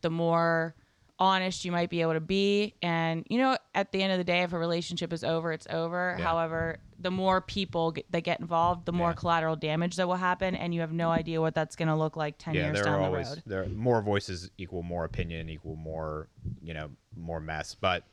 the 0.00 0.08
more 0.08 0.74
honest 1.18 1.62
you 1.66 1.70
might 1.70 1.90
be 1.90 2.00
able 2.00 2.14
to 2.14 2.20
be. 2.20 2.72
And 2.80 3.26
you 3.28 3.36
know, 3.36 3.58
at 3.74 3.92
the 3.92 4.02
end 4.02 4.12
of 4.12 4.18
the 4.18 4.24
day, 4.24 4.40
if 4.40 4.54
a 4.54 4.58
relationship 4.58 5.12
is 5.12 5.22
over, 5.22 5.52
it's 5.52 5.66
over. 5.68 6.16
Yeah. 6.18 6.24
However, 6.24 6.78
the 6.98 7.10
more 7.10 7.42
people 7.42 7.92
get, 7.92 8.10
that 8.12 8.22
get 8.22 8.40
involved, 8.40 8.86
the 8.86 8.94
more 8.94 9.10
Yeah. 9.10 9.16
collateral 9.16 9.56
damage 9.56 9.96
that 9.96 10.08
will 10.08 10.14
happen, 10.14 10.54
and 10.54 10.74
you 10.74 10.80
have 10.80 10.94
no 10.94 11.10
idea 11.10 11.38
what 11.38 11.54
that's 11.54 11.76
going 11.76 11.88
to 11.88 11.94
look 11.94 12.16
like 12.16 12.38
ten 12.38 12.54
yeah, 12.54 12.62
years 12.64 12.76
there 12.76 12.84
down 12.84 12.94
are 12.94 12.98
the 13.00 13.04
always 13.04 13.28
road. 13.28 13.42
there 13.44 13.62
are 13.64 13.68
more 13.68 14.00
voices 14.00 14.50
equal 14.56 14.82
more 14.82 15.04
opinion 15.04 15.50
equal 15.50 15.76
more 15.76 16.30
you 16.62 16.72
know 16.72 16.92
more 17.14 17.40
mess. 17.40 17.74
But 17.74 18.04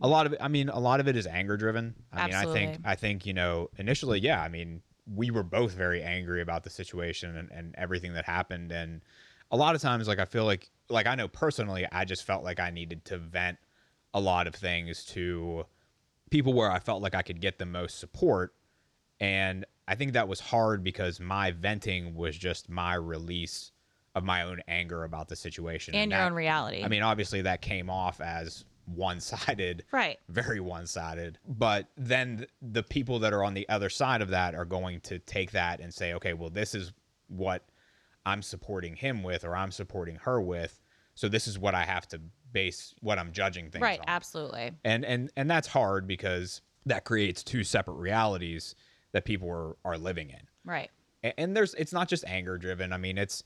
a 0.00 0.08
lot 0.08 0.26
of 0.26 0.32
it, 0.32 0.40
I 0.42 0.48
mean, 0.48 0.70
a 0.70 0.80
lot 0.80 0.98
of 0.98 1.06
it 1.06 1.14
is 1.14 1.28
anger 1.28 1.56
driven. 1.56 1.94
I 2.12 2.26
mean, 2.26 2.34
I 2.34 2.52
think 2.52 2.78
I 2.84 2.96
think 2.96 3.26
you 3.26 3.32
know 3.32 3.70
initially, 3.78 4.18
yeah, 4.18 4.42
I 4.42 4.48
mean, 4.48 4.82
we 5.12 5.30
were 5.30 5.42
both 5.42 5.72
very 5.72 6.02
angry 6.02 6.40
about 6.42 6.64
the 6.64 6.70
situation 6.70 7.36
and, 7.36 7.50
and 7.50 7.74
everything 7.76 8.14
that 8.14 8.24
happened, 8.24 8.72
and 8.72 9.02
a 9.50 9.56
lot 9.56 9.74
of 9.74 9.80
times, 9.80 10.08
like 10.08 10.18
I 10.18 10.24
feel 10.24 10.44
like 10.44 10.70
like 10.88 11.06
I 11.06 11.14
know 11.14 11.28
personally, 11.28 11.86
I 11.90 12.04
just 12.04 12.24
felt 12.24 12.44
like 12.44 12.60
I 12.60 12.70
needed 12.70 13.04
to 13.06 13.18
vent 13.18 13.58
a 14.14 14.20
lot 14.20 14.46
of 14.46 14.54
things 14.54 15.04
to 15.06 15.66
people 16.30 16.52
where 16.52 16.70
I 16.70 16.78
felt 16.78 17.02
like 17.02 17.14
I 17.14 17.22
could 17.22 17.40
get 17.40 17.58
the 17.58 17.66
most 17.66 17.98
support. 17.98 18.54
And 19.20 19.64
I 19.88 19.94
think 19.94 20.12
that 20.14 20.28
was 20.28 20.40
hard 20.40 20.82
because 20.82 21.20
my 21.20 21.50
venting 21.50 22.14
was 22.14 22.36
just 22.36 22.68
my 22.68 22.94
release 22.94 23.72
of 24.14 24.24
my 24.24 24.42
own 24.42 24.60
anger 24.66 25.04
about 25.04 25.28
the 25.28 25.36
situation 25.36 25.94
and 25.94 26.10
your 26.10 26.20
that- 26.20 26.26
own 26.26 26.34
reality. 26.34 26.82
I 26.82 26.88
mean, 26.88 27.02
obviously 27.02 27.42
that 27.42 27.60
came 27.60 27.90
off 27.90 28.20
as 28.20 28.64
one-sided, 28.86 29.84
right. 29.92 30.18
very 30.28 30.60
one-sided. 30.60 31.38
But 31.46 31.88
then 31.96 32.46
the 32.62 32.82
people 32.82 33.18
that 33.20 33.32
are 33.32 33.44
on 33.44 33.54
the 33.54 33.68
other 33.68 33.88
side 33.90 34.22
of 34.22 34.28
that 34.30 34.54
are 34.54 34.64
going 34.64 35.00
to 35.02 35.18
take 35.18 35.52
that 35.52 35.80
and 35.80 35.92
say, 35.92 36.14
okay, 36.14 36.32
well, 36.32 36.50
this 36.50 36.74
is 36.74 36.92
what 37.28 37.64
I'm 38.24 38.42
supporting 38.42 38.96
him 38.96 39.22
with, 39.22 39.44
or 39.44 39.54
I'm 39.56 39.70
supporting 39.70 40.16
her 40.16 40.40
with. 40.40 40.80
So 41.14 41.28
this 41.28 41.46
is 41.46 41.58
what 41.58 41.74
I 41.74 41.84
have 41.84 42.06
to 42.08 42.20
base 42.52 42.94
what 43.00 43.18
I'm 43.18 43.32
judging 43.32 43.70
things 43.70 43.82
Right. 43.82 44.00
on 44.00 44.04
Absolutely. 44.08 44.72
and 44.84 45.04
and 45.04 45.30
and 45.36 45.50
that's 45.50 45.68
hard 45.68 46.06
because 46.06 46.62
that 46.86 47.04
creates 47.04 47.42
two 47.42 47.64
separate 47.64 47.94
realities 47.96 48.74
that 49.12 49.24
people 49.24 49.50
are 49.50 49.76
are 49.84 49.98
living 49.98 50.30
in 50.30 50.40
Right. 50.64 50.90
A- 51.24 51.38
and 51.38 51.54
there's 51.56 51.74
it's 51.74 51.92
not 51.92 52.08
just 52.08 52.24
anger 52.26 52.56
driven 52.56 52.92
i 52.92 52.96
mean 52.96 53.18
it's 53.18 53.42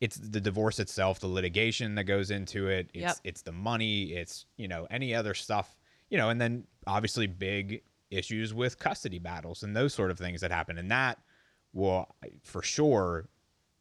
it's 0.00 0.16
the 0.16 0.40
divorce 0.40 0.78
itself 0.78 1.20
the 1.20 1.26
litigation 1.26 1.94
that 1.94 2.04
goes 2.04 2.30
into 2.30 2.68
it 2.68 2.90
it's 2.94 3.02
Yep. 3.02 3.16
it's 3.24 3.42
the 3.42 3.52
money 3.52 4.12
it's 4.12 4.46
you 4.56 4.68
know 4.68 4.86
any 4.90 5.14
other 5.14 5.34
stuff 5.34 5.76
you 6.08 6.18
know 6.18 6.30
and 6.30 6.40
then 6.40 6.64
obviously 6.86 7.26
big 7.26 7.82
issues 8.10 8.52
with 8.52 8.78
custody 8.78 9.18
battles 9.18 9.62
and 9.62 9.76
those 9.76 9.94
sort 9.94 10.10
of 10.10 10.18
things 10.18 10.40
that 10.40 10.50
happen 10.50 10.78
and 10.78 10.90
that 10.90 11.18
will 11.72 12.06
for 12.42 12.62
sure 12.62 13.28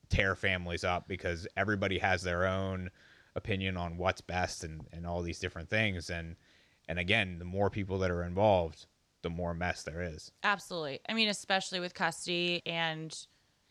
tear 0.09 0.35
families 0.35 0.83
up 0.83 1.07
because 1.07 1.47
everybody 1.57 1.97
has 1.97 2.21
their 2.21 2.45
own 2.45 2.89
opinion 3.35 3.77
on 3.77 3.97
what's 3.97 4.21
best 4.21 4.63
and, 4.63 4.85
and 4.91 5.05
all 5.07 5.21
these 5.21 5.39
different 5.39 5.69
things 5.69 6.09
and 6.09 6.35
and 6.87 6.99
again 6.99 7.39
the 7.39 7.45
more 7.45 7.69
people 7.69 7.97
that 7.99 8.11
are 8.11 8.23
involved 8.23 8.85
the 9.21 9.29
more 9.29 9.53
mess 9.53 9.83
there 9.83 10.01
is 10.01 10.31
Absolutely. 10.43 10.99
I 11.09 11.13
mean, 11.13 11.27
especially 11.29 11.79
with 11.79 11.93
custody 11.93 12.61
and 12.65 13.13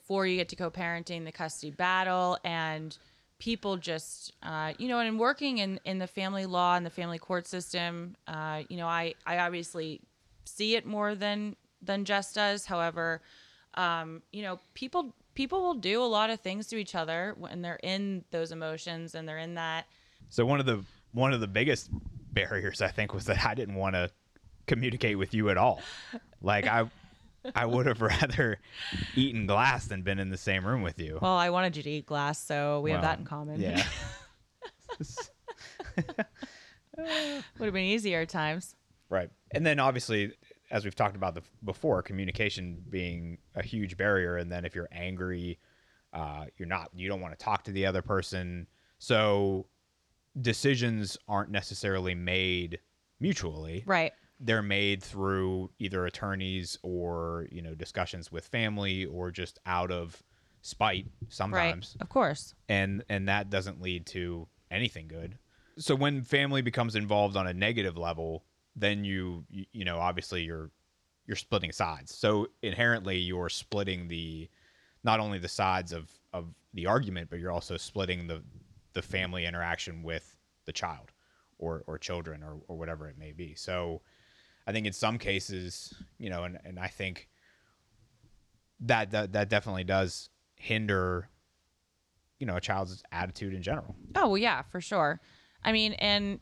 before 0.09 0.27
you 0.27 0.39
get 0.39 0.49
to 0.49 0.57
co-parenting, 0.57 1.27
the 1.27 1.33
custody 1.33 1.71
battle 1.71 2.39
and 2.43 2.97
people 3.39 3.77
just, 3.77 4.33
uh, 4.43 4.73
you 4.79 4.89
know, 4.89 5.01
and 5.01 5.19
working 5.19 5.59
in, 5.59 5.79
in 5.85 5.99
the 5.99 6.07
family 6.07 6.47
law 6.47 6.77
and 6.77 6.87
the 6.87 6.91
family 6.91 7.19
court 7.19 7.47
system, 7.47 8.17
uh, 8.27 8.63
you 8.71 8.79
know, 8.79 8.87
I, 8.87 9.13
I 9.27 9.41
obviously 9.41 10.01
see 10.47 10.77
it 10.77 10.87
more 10.87 11.15
than, 11.15 11.57
than 11.83 12.07
Jess 12.07 12.33
does. 12.33 12.65
However, 12.65 13.21
um, 13.75 14.23
you 14.33 14.41
know, 14.41 14.59
people, 14.73 15.15
people 15.35 15.61
will 15.61 15.75
do 15.75 16.03
a 16.03 16.09
lot 16.09 16.31
of 16.31 16.41
things 16.41 16.69
to 16.69 16.77
each 16.79 16.95
other 16.95 17.35
when 17.39 17.61
they're 17.61 17.81
in 17.83 18.25
those 18.31 18.51
emotions 18.51 19.15
and 19.15 19.29
they're 19.29 19.37
in 19.37 19.57
that. 19.57 19.85
So 20.31 20.47
one 20.47 20.59
of 20.59 20.65
the 20.65 20.83
one 21.13 21.35
of 21.35 21.41
the 21.41 21.47
biggest 21.47 21.91
barriers 22.33 22.81
I 22.81 22.89
think 22.89 23.13
was 23.13 23.27
that 23.27 23.45
I 23.45 23.55
didn't 23.55 23.75
want 23.75 23.95
to 23.95 24.11
communicate 24.67 25.19
with 25.19 25.35
you 25.35 25.51
at 25.51 25.59
all. 25.59 25.83
Like 26.41 26.67
I 26.67 26.89
I 27.55 27.67
would 27.67 27.87
have 27.87 28.01
rather 28.03 28.59
eaten 29.15 29.47
glass 29.47 29.87
than 29.87 30.03
been 30.03 30.19
in 30.19 30.31
the 30.31 30.37
same 30.37 30.67
room 30.67 30.83
with 30.83 30.99
you. 30.99 31.19
Well, 31.21 31.37
I 31.37 31.51
wanted 31.51 31.77
you 31.77 31.83
to 31.83 31.91
eat 31.91 32.07
glass, 32.07 32.43
so 32.43 32.81
we 32.81 32.91
have 32.91 33.03
that 33.03 33.19
in 33.19 33.25
common. 33.25 33.61
Yeah. 33.61 33.83
Would 36.99 37.67
have 37.67 37.75
been 37.75 37.85
easier 37.85 38.23
at 38.23 38.29
times. 38.29 38.75
right. 39.09 39.31
And 39.53 39.65
then 39.65 39.79
obviously 39.79 40.33
as 40.71 40.85
we've 40.85 40.95
talked 40.95 41.17
about 41.17 41.35
the, 41.35 41.43
before, 41.65 42.03
communication 42.03 42.83
being 42.91 43.39
a 43.55 43.63
huge 43.63 43.97
barrier 43.97 44.37
and 44.37 44.51
then 44.51 44.65
if 44.65 44.75
you're 44.75 44.89
angry, 44.93 45.59
uh, 46.13 46.47
you're 46.57 46.69
not 46.69 46.91
you 46.95 47.09
don't 47.09 47.21
want 47.21 47.39
to 47.39 47.43
talk 47.43 47.65
to 47.65 47.73
the 47.73 47.87
other 47.87 48.03
person. 48.03 48.67
So 48.99 49.67
decisions 50.41 51.17
aren't 51.29 51.51
necessarily 51.51 52.15
made 52.15 52.81
mutually. 53.21 53.85
Right. 53.87 54.13
They're 54.41 54.63
made 54.63 55.03
through 55.03 55.71
either 55.79 56.07
attorneys 56.07 56.79
or 56.83 57.47
you 57.51 57.61
know 57.63 57.75
discussions 57.75 58.31
with 58.31 58.47
family 58.47 59.05
or 59.07 59.31
just 59.31 59.59
out 59.67 59.91
of 59.91 60.23
spite 60.63 61.07
sometimes 61.29 61.95
Right. 61.97 62.03
Of 62.03 62.09
course. 62.09 62.55
and 62.69 63.05
and 63.09 63.29
that 63.29 63.51
doesn't 63.51 63.81
lead 63.81 64.07
to 64.07 64.47
anything 64.71 65.09
good 65.09 65.39
so 65.79 65.95
when 65.95 66.23
family 66.23 66.63
becomes 66.63 66.95
involved 66.97 67.37
on 67.37 67.47
a 67.47 67.55
negative 67.55 67.97
level 67.97 68.45
then 68.77 69.05
you 69.05 69.45
you, 69.51 69.85
know 69.85 69.99
obviously 69.99 70.43
you're 70.43 70.71
you're 71.27 71.37
splitting 71.37 71.73
sides 71.73 72.15
so 72.17 72.49
inherently 72.63 73.17
you're 73.19 73.49
splitting 73.49 74.09
the 74.09 74.49
not 75.05 75.21
only 75.21 75.39
the 75.39 75.49
sides 75.49 75.93
of 75.93 76.11
of 76.33 76.47
the 76.75 76.87
argument 76.87 77.29
but 77.31 77.39
you're 77.39 77.53
also 77.53 77.77
splitting 77.77 78.27
the 78.27 78.43
the 78.93 79.03
family 79.03 79.47
interaction 79.47 80.03
with 80.03 80.37
the 80.65 80.73
child 80.73 81.13
or 81.59 81.83
or 81.87 81.99
children 81.99 82.43
or 82.43 82.59
or 82.69 82.77
whatever 82.77 83.09
it 83.09 83.17
may 83.19 83.33
be 83.33 83.55
so 83.55 84.01
i 84.69 84.73
think 84.73 84.87
in 84.87 84.93
some 84.93 85.19
cases 85.19 85.93
you 86.19 86.31
know 86.31 86.45
and 86.45 86.59
and 86.65 86.79
i 86.79 86.87
think 86.87 87.29
that 88.79 89.11
that, 89.11 89.33
that 89.33 89.49
definitely 89.49 89.83
does 89.83 90.31
hinder 90.55 91.29
you 92.39 92.47
know 92.47 92.55
a 92.57 92.61
child's 92.61 93.03
attitude 93.11 93.53
in 93.53 93.63
general 93.63 93.97
Oh, 94.17 94.29
well, 94.29 94.39
yeah, 94.39 94.63
for 94.63 94.81
sure. 94.81 95.21
I 95.65 95.73
mean, 95.73 95.93
and 95.95 96.41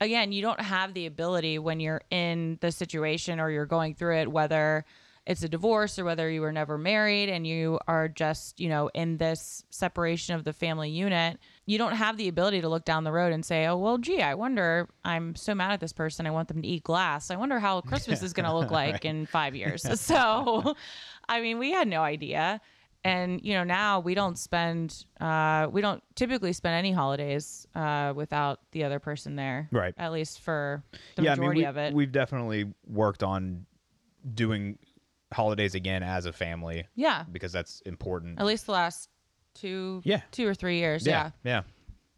again, 0.00 0.32
you 0.32 0.42
don't 0.42 0.60
have 0.60 0.94
the 0.94 1.06
ability 1.06 1.58
when 1.58 1.80
you're 1.80 2.02
in 2.10 2.58
the 2.60 2.72
situation 2.72 3.40
or 3.40 3.50
you're 3.50 3.66
going 3.66 3.94
through 3.94 4.18
it, 4.18 4.30
whether 4.30 4.84
it's 5.26 5.42
a 5.42 5.48
divorce 5.48 5.98
or 5.98 6.04
whether 6.04 6.30
you 6.30 6.40
were 6.40 6.52
never 6.52 6.78
married 6.78 7.28
and 7.28 7.46
you 7.46 7.78
are 7.86 8.08
just, 8.08 8.58
you 8.58 8.68
know, 8.68 8.88
in 8.94 9.18
this 9.18 9.64
separation 9.70 10.34
of 10.34 10.44
the 10.44 10.52
family 10.52 10.90
unit, 10.90 11.38
you 11.70 11.78
don't 11.78 11.92
have 11.92 12.16
the 12.16 12.26
ability 12.26 12.60
to 12.62 12.68
look 12.68 12.84
down 12.84 13.04
the 13.04 13.12
road 13.12 13.32
and 13.32 13.44
say, 13.44 13.64
oh, 13.66 13.76
well, 13.76 13.96
gee, 13.96 14.20
I 14.20 14.34
wonder, 14.34 14.88
I'm 15.04 15.36
so 15.36 15.54
mad 15.54 15.70
at 15.70 15.78
this 15.78 15.92
person. 15.92 16.26
I 16.26 16.32
want 16.32 16.48
them 16.48 16.62
to 16.62 16.66
eat 16.66 16.82
glass. 16.82 17.30
I 17.30 17.36
wonder 17.36 17.60
how 17.60 17.80
Christmas 17.80 18.24
is 18.24 18.32
going 18.32 18.46
to 18.46 18.52
look 18.52 18.70
like 18.72 19.04
in 19.04 19.24
five 19.26 19.54
years. 19.54 19.86
So, 20.10 20.74
I 21.28 21.40
mean, 21.40 21.58
we 21.60 21.70
had 21.70 21.86
no 21.86 22.00
idea. 22.00 22.60
And, 23.04 23.40
you 23.44 23.54
know, 23.54 23.62
now 23.62 24.00
we 24.00 24.14
don't 24.14 24.36
spend, 24.36 25.04
uh, 25.20 25.68
we 25.70 25.80
don't 25.80 26.02
typically 26.16 26.52
spend 26.52 26.74
any 26.74 26.90
holidays 26.90 27.68
uh, 27.76 28.12
without 28.16 28.60
the 28.72 28.82
other 28.82 28.98
person 28.98 29.36
there. 29.36 29.68
Right. 29.70 29.94
At 29.96 30.10
least 30.10 30.40
for 30.40 30.82
the 31.14 31.22
yeah, 31.22 31.34
majority 31.36 31.66
I 31.66 31.70
mean, 31.70 31.76
we, 31.76 31.80
of 31.82 31.86
it. 31.92 31.94
we've 31.94 32.12
definitely 32.12 32.72
worked 32.88 33.22
on 33.22 33.66
doing 34.34 34.78
holidays 35.32 35.76
again 35.76 36.02
as 36.02 36.26
a 36.26 36.32
family 36.32 36.88
yeah. 36.96 37.24
because 37.30 37.52
that's 37.52 37.80
important. 37.82 38.40
At 38.40 38.46
least 38.46 38.66
the 38.66 38.72
last 38.72 39.08
two, 39.60 40.02
Yeah. 40.04 40.20
two 40.30 40.46
or 40.46 40.54
three 40.54 40.78
years. 40.78 41.06
yeah. 41.06 41.30
yeah, 41.44 41.62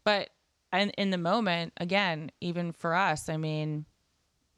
but 0.03 0.29
and 0.71 0.91
in 0.97 1.11
the 1.11 1.17
moment 1.19 1.71
again 1.77 2.31
even 2.41 2.71
for 2.71 2.95
us 2.95 3.29
i 3.29 3.37
mean 3.37 3.85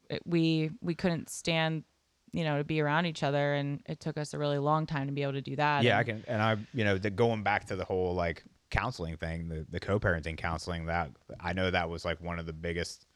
it, 0.08 0.22
we 0.24 0.70
we 0.80 0.94
couldn't 0.94 1.28
stand 1.28 1.84
you 2.32 2.42
know 2.42 2.56
to 2.58 2.64
be 2.64 2.80
around 2.80 3.04
each 3.06 3.22
other 3.22 3.52
and 3.54 3.82
it 3.86 4.00
took 4.00 4.16
us 4.16 4.32
a 4.32 4.38
really 4.38 4.56
long 4.58 4.86
time 4.86 5.06
to 5.08 5.12
be 5.12 5.22
able 5.22 5.34
to 5.34 5.42
do 5.42 5.56
that 5.56 5.82
yeah. 5.84 5.98
I 5.98 6.04
can, 6.04 6.24
and 6.26 6.40
I, 6.42 6.56
you 6.72 6.84
know, 6.84 6.96
the, 6.98 7.10
going 7.10 7.42
back 7.42 7.66
to 7.66 7.76
the 7.76 7.84
whole 7.84 8.14
like 8.14 8.44
counseling 8.70 9.16
thing, 9.16 9.48
the 9.48 9.66
the 9.70 9.78
co-parenting 9.80 10.36
counseling 10.38 10.86
that 10.86 11.10
I 11.40 11.52
know 11.52 11.70
that 11.70 11.88
was 11.88 12.04
like 12.04 12.20
one 12.22 12.38
of 12.38 12.46
the 12.46 12.52
biggest, 12.52 13.06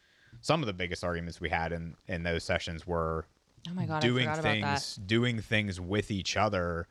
some 0.43 0.62
of 0.62 0.67
the 0.67 0.73
biggest 0.73 1.03
arguments 1.03 1.41
we 1.41 1.49
had 1.49 1.73
in 1.73 1.95
in 2.07 2.23
those 2.23 2.45
sessions 2.45 2.87
were 2.87 3.27
oh 3.69 3.75
my 3.75 3.87
god 3.87 4.00
doing 4.03 4.29
I 4.29 4.37
forgot 4.37 4.53
about 4.53 4.61
that. 4.61 4.79
things 4.81 4.95
doing 5.07 5.41
things 5.41 5.81
with 5.81 6.11
each 6.11 6.37
other 6.37 6.87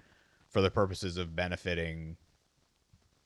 for 0.50 0.62
the 0.62 0.70
purposes 0.72 1.18
of 1.18 1.36
benefiting 1.36 2.18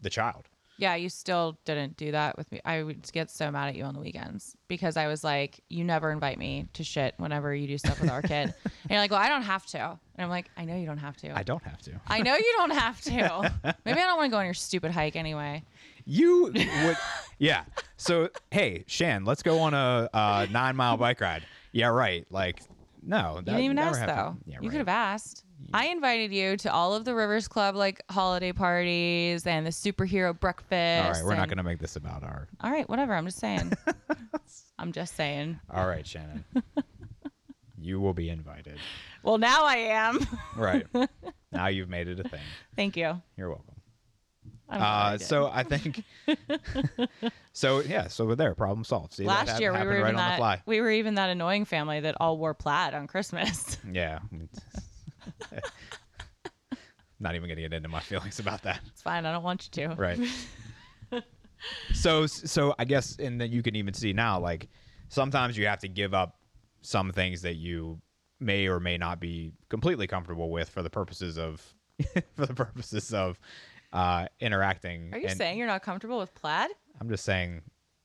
the 0.04 0.10
child. 0.10 0.44
yeah 0.78 0.96
you 0.96 1.08
still 1.10 1.58
didn't 1.66 1.96
do 1.98 2.12
that 2.12 2.36
with 2.38 2.52
me 2.52 2.60
i 2.66 2.82
would 2.84 3.10
get 3.12 3.30
so 3.30 3.50
mad 3.52 3.68
at 3.70 3.76
you 3.76 3.84
on 3.84 3.94
the 3.94 4.00
weekends 4.00 4.56
because 4.68 4.98
i 4.98 5.08
was 5.08 5.24
like 5.24 5.60
you 5.70 5.84
never 5.84 6.12
invite 6.12 6.38
me 6.38 6.68
to 6.74 6.84
shit 6.84 7.14
whenever 7.18 7.54
you 7.54 7.68
do 7.68 7.78
stuff 7.78 8.00
with 8.02 8.10
our 8.10 8.22
kid 8.22 8.54
and 8.64 8.90
you're 8.90 9.00
like 9.00 9.12
well 9.12 9.20
i 9.22 9.30
don't 9.30 9.44
have 9.44 9.66
to 9.66 9.78
and 9.80 10.24
i'm 10.24 10.30
like 10.30 10.50
i 10.58 10.66
know 10.66 10.76
you 10.76 10.86
don't 10.86 10.98
have 10.98 11.16
to 11.18 11.36
I 11.38 11.44
don't 11.44 11.64
have 11.64 11.82
to. 11.84 11.92
I 12.08 12.22
know 12.22 12.36
you 12.36 12.54
don't 12.58 12.72
have 12.72 13.00
to 13.02 13.52
maybe 13.86 14.00
i 14.00 14.04
don't 14.04 14.18
want 14.18 14.30
to 14.30 14.32
go 14.32 14.38
on 14.40 14.46
your 14.46 14.54
stupid 14.56 14.92
hike 14.92 15.16
anyway 15.16 15.64
You 16.06 16.46
would, 16.86 16.98
yeah. 17.40 17.64
So 17.96 18.30
hey, 18.52 18.84
Shan, 18.88 19.24
let's 19.26 19.42
go 19.44 19.60
on 19.60 19.74
a, 19.74 20.10
uh 20.14 20.48
nine 20.52 20.76
mile 20.76 20.98
bike 20.98 21.22
ride. 21.22 21.46
Yeah, 21.72 21.88
right. 21.88 22.26
Like, 22.30 22.60
no, 23.02 23.36
You 23.38 23.42
didn't 23.44 23.62
even 23.62 23.80
ask 23.80 24.00
though. 24.06 24.36
Yeah, 24.46 24.58
you 24.60 24.68
right. 24.68 24.72
could 24.72 24.78
have 24.80 24.90
asked. 24.90 25.46
I 25.74 25.88
invited 25.88 26.32
you 26.34 26.58
to 26.58 26.74
all 26.74 26.94
of 26.94 27.06
the 27.06 27.14
Rivers 27.16 27.48
Club 27.48 27.76
like 27.76 28.04
holiday 28.10 28.52
parties 28.52 29.46
and 29.48 29.66
the 29.66 29.72
superhero 29.72 30.38
breakfast. 30.40 31.06
All 31.06 31.12
right, 31.14 31.24
we're 31.26 31.36
not 31.36 31.48
going 31.48 31.58
to 31.58 31.64
make 31.64 31.80
this 31.80 31.96
about 31.96 32.24
our. 32.24 32.48
All 32.62 32.72
right, 32.72 32.88
whatever. 32.90 33.14
I'm 33.14 33.26
just 33.26 33.40
saying. 33.40 33.74
I'm 34.80 34.92
just 34.92 35.16
saying. 35.16 35.60
All 35.70 35.88
right, 35.88 36.06
Shannon. 36.06 36.44
you 37.78 38.00
will 38.00 38.14
be 38.14 38.30
invited. 38.30 38.78
Well, 39.24 39.38
now 39.38 39.64
I 39.66 39.76
am. 39.78 40.28
Right. 40.56 40.86
now 41.52 41.68
you've 41.68 41.90
made 41.90 42.08
it 42.08 42.20
a 42.20 42.24
thing. 42.28 42.42
Thank 42.76 42.98
you. 42.98 43.22
You're 43.38 43.50
welcome. 43.50 43.66
I 44.70 44.78
Uh, 44.78 45.18
so 45.18 45.50
I 45.54 45.64
think. 45.64 46.04
so 47.54 47.82
yeah, 47.82 48.08
so 48.08 48.26
we're 48.26 48.36
there. 48.36 48.56
Problem 48.56 48.84
solved. 48.84 49.14
See, 49.14 49.26
last 49.26 49.60
year 49.60 49.72
we 49.72 49.80
were 49.80 49.90
right 49.90 50.00
even 50.00 50.08
on 50.10 50.14
the 50.16 50.18
that 50.18 50.38
fly. 50.38 50.62
we 50.66 50.82
were 50.82 50.90
even 50.90 51.16
that 51.16 51.30
annoying 51.30 51.66
family 51.66 52.00
that 52.00 52.16
all 52.20 52.38
wore 52.38 52.54
plaid 52.54 52.94
on 52.94 53.08
Christmas. 53.08 53.78
Yeah. 53.92 54.20
Not 57.20 57.36
even 57.36 57.48
going 57.48 57.56
to 57.56 57.62
get 57.62 57.74
into 57.74 57.88
my 57.90 58.00
feelings 58.02 58.40
about 58.40 58.64
that. 58.64 58.82
it's 58.88 59.02
fine. 59.02 59.26
I 59.26 59.32
don't 59.32 59.44
want 59.44 59.70
you 59.78 59.88
to. 59.88 59.96
right 59.96 60.20
so 61.94 62.26
so 62.28 62.76
i 62.78 62.84
guess 62.84 63.16
and 63.20 63.40
then 63.40 63.50
you 63.50 63.64
can 63.64 63.74
even 63.76 63.94
see 63.94 64.12
now 64.12 64.38
like 64.38 64.68
sometimes 65.08 65.58
you 65.58 65.66
have 65.66 65.80
to 65.80 65.88
give 65.88 66.14
up 66.14 66.38
some 66.82 67.10
things 67.14 67.42
that 67.42 67.54
you 67.56 68.02
may 68.42 68.68
or 68.68 68.82
may 68.82 68.98
not 68.98 69.22
be 69.22 69.54
completely 69.70 70.06
comfortable 70.06 70.50
with 70.52 70.68
for 70.70 70.82
the 70.82 70.90
purposes 70.90 71.38
of 71.38 71.62
for 72.36 72.46
the 72.46 72.54
purposes 72.54 73.14
of 73.14 73.40
uh, 73.94 74.26
interacting. 74.42 75.14
Are 75.14 75.20
you 75.20 75.28
and 75.28 75.38
saying 75.38 75.58
you're 75.58 75.68
not 75.68 75.84
comfortable 75.84 76.18
with 76.20 76.34
plaid? 76.36 76.70
I'm 77.00 77.08
just 77.08 77.24
saying, 77.24 77.62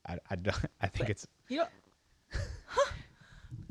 I, 0.06 0.18
I, 0.30 0.36
don't- 0.36 0.54
I 0.80 0.86
think 0.86 1.08
it's 1.10 1.26
You 1.48 1.60
don't. 2.32 2.40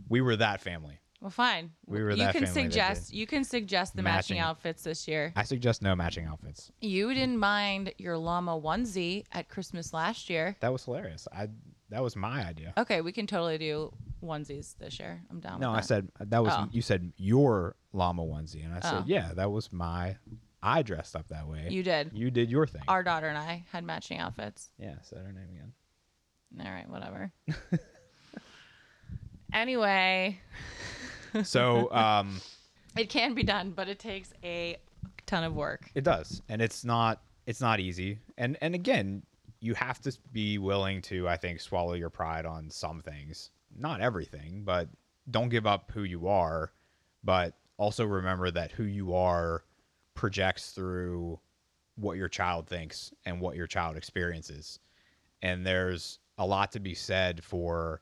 we 0.09 0.19
were 0.19 0.35
that 0.35 0.59
family. 0.61 0.99
Well, 1.19 1.31
fine. 1.31 1.71
We 1.87 2.03
were 2.03 2.11
you 2.11 2.27
can 2.29 2.45
suggest 2.45 3.11
you 3.11 3.25
can 3.25 3.43
suggest 3.43 3.95
the 3.95 4.03
matching. 4.03 4.37
Matching. 4.37 4.39
outfits 4.39 4.83
this 4.83 5.07
year. 5.07 5.33
I 5.35 5.43
suggest 5.43 5.81
no 5.81 5.95
matching 5.95 6.25
outfits. 6.25 6.71
You 6.79 7.13
didn't 7.13 7.39
mind 7.39 7.93
your 7.97 8.17
llama 8.17 8.51
onesie 8.59 9.23
at 9.31 9.49
Christmas 9.49 9.93
last 9.93 10.29
year. 10.29 10.55
That 10.59 10.71
was 10.71 10.85
hilarious. 10.85 11.27
I 11.33 11.49
that 11.89 12.03
was 12.03 12.15
my 12.15 12.45
idea. 12.45 12.73
Okay, 12.77 13.01
we 13.01 13.11
can 13.11 13.25
totally 13.25 13.57
do 13.57 13.91
onesies 14.23 14.77
this 14.77 14.99
year. 14.99 15.23
I'm 15.31 15.39
down. 15.39 15.53
With 15.53 15.61
that. 15.61 15.67
No, 15.67 15.71
I 15.73 15.81
said 15.81 16.09
that 16.19 16.43
was 16.43 16.53
Oh. 16.55 16.67
you 16.71 16.81
said 16.83 17.11
your 17.17 17.75
llama 17.93 18.23
onesie, 18.23 18.63
and 18.63 18.73
I 18.73 18.79
said 18.81 18.93
Oh. 18.99 19.03
yeah, 19.07 19.33
that 19.35 19.49
was 19.51 19.71
my. 19.73 20.17
I 20.61 20.81
dressed 20.81 21.15
up 21.15 21.27
that 21.29 21.47
way. 21.47 21.67
you 21.69 21.81
did. 21.81 22.11
You 22.13 22.29
did 22.29 22.51
your 22.51 22.67
thing. 22.67 22.81
Our 22.87 23.01
daughter 23.03 23.27
and 23.27 23.37
I 23.37 23.63
had 23.71 23.83
matching 23.83 24.19
outfits. 24.19 24.69
yeah, 24.77 24.95
said 25.01 25.19
her 25.19 25.31
name 25.31 25.49
again. 25.51 25.73
All 26.65 26.71
right, 26.71 26.89
whatever. 26.89 27.31
anyway, 29.53 30.39
So 31.43 31.91
um, 31.91 32.41
it 32.97 33.09
can 33.09 33.33
be 33.33 33.43
done, 33.43 33.71
but 33.71 33.87
it 33.87 33.99
takes 33.99 34.33
a 34.43 34.77
ton 35.25 35.43
of 35.43 35.53
work. 35.53 35.89
it 35.95 36.03
does, 36.03 36.41
and 36.49 36.61
it's 36.61 36.83
not 36.83 37.21
it's 37.45 37.61
not 37.61 37.79
easy. 37.79 38.19
And 38.37 38.57
and 38.61 38.75
again, 38.75 39.23
you 39.59 39.73
have 39.73 39.99
to 40.01 40.15
be 40.31 40.57
willing 40.57 41.01
to, 41.03 41.27
I 41.27 41.37
think, 41.37 41.59
swallow 41.59 41.93
your 41.93 42.09
pride 42.09 42.45
on 42.45 42.69
some 42.69 43.01
things. 43.01 43.51
Not 43.77 44.01
everything, 44.01 44.63
but 44.63 44.89
don't 45.31 45.49
give 45.49 45.67
up 45.67 45.91
who 45.93 46.03
you 46.03 46.27
are. 46.27 46.71
But 47.23 47.55
also 47.77 48.05
remember 48.05 48.51
that 48.51 48.71
who 48.71 48.83
you 48.83 49.15
are 49.15 49.63
projects 50.13 50.71
through 50.71 51.39
what 51.95 52.17
your 52.17 52.27
child 52.27 52.67
thinks 52.67 53.11
and 53.25 53.41
what 53.41 53.55
your 53.55 53.67
child 53.67 53.97
experiences. 53.97 54.79
And 55.41 55.65
there's 55.65 56.19
a 56.37 56.45
lot 56.45 56.71
to 56.73 56.79
be 56.79 56.93
said 56.93 57.43
for 57.43 58.01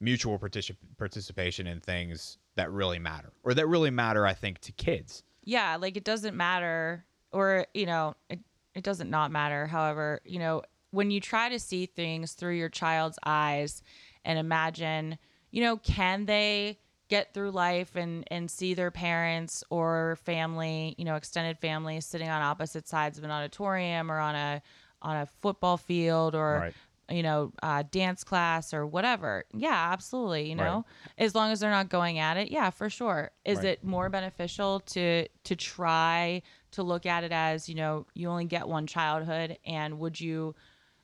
mutual 0.00 0.38
particip- 0.38 0.76
participation 0.96 1.66
in 1.66 1.80
things 1.80 2.38
that 2.58 2.70
really 2.70 2.98
matter 2.98 3.32
or 3.42 3.54
that 3.54 3.66
really 3.66 3.90
matter, 3.90 4.26
I 4.26 4.34
think, 4.34 4.60
to 4.60 4.72
kids. 4.72 5.22
yeah 5.44 5.76
like 5.76 5.96
it 5.96 6.04
doesn't 6.04 6.36
matter 6.36 7.04
or 7.32 7.66
you 7.74 7.86
know 7.86 8.14
it, 8.28 8.40
it 8.74 8.84
doesn't 8.84 9.10
not 9.10 9.30
matter 9.30 9.66
however 9.66 10.20
you 10.24 10.38
know 10.38 10.62
when 10.90 11.10
you 11.10 11.20
try 11.20 11.48
to 11.48 11.58
see 11.58 11.86
things 11.86 12.32
through 12.34 12.54
your 12.54 12.68
child's 12.68 13.18
eyes 13.24 13.82
and 14.24 14.38
imagine 14.38 15.18
you 15.50 15.62
know 15.62 15.76
can 15.78 16.26
they 16.26 16.78
get 17.08 17.32
through 17.32 17.50
life 17.50 17.96
and 17.96 18.24
and 18.30 18.50
see 18.50 18.74
their 18.74 18.90
parents 18.90 19.64
or 19.70 20.16
family 20.24 20.94
you 20.98 21.04
know 21.04 21.16
extended 21.16 21.58
family 21.58 22.00
sitting 22.00 22.28
on 22.28 22.42
opposite 22.42 22.86
sides 22.86 23.16
of 23.18 23.24
an 23.24 23.30
auditorium 23.30 24.10
or 24.12 24.18
on 24.18 24.34
a 24.34 24.62
on 25.00 25.16
a 25.16 25.26
football 25.40 25.76
field 25.76 26.34
or 26.34 26.58
Right. 26.60 26.74
You 27.10 27.22
know 27.22 27.52
uh, 27.62 27.82
dance 27.90 28.22
class 28.24 28.74
or 28.74 28.86
whatever 28.86 29.44
yeah 29.54 29.90
absolutely 29.92 30.50
you 30.50 30.56
Right. 30.56 30.66
know 30.66 30.84
as 31.16 31.34
long 31.34 31.50
as 31.50 31.60
they're 31.60 31.70
not 31.70 31.88
going 31.88 32.18
at 32.18 32.36
it 32.36 32.50
yeah 32.50 32.70
for 32.70 32.90
sure 32.90 33.30
is 33.44 33.58
Right. 33.58 33.66
it 33.66 33.84
more 33.84 34.08
beneficial 34.10 34.80
to 34.80 35.26
to 35.44 35.56
try 35.56 36.42
to 36.72 36.82
look 36.82 37.06
at 37.06 37.24
it 37.24 37.32
as 37.32 37.68
you 37.68 37.74
know 37.74 38.06
you 38.14 38.28
only 38.28 38.44
get 38.44 38.68
one 38.68 38.86
childhood 38.86 39.58
and 39.64 39.98
would 39.98 40.20
you 40.20 40.54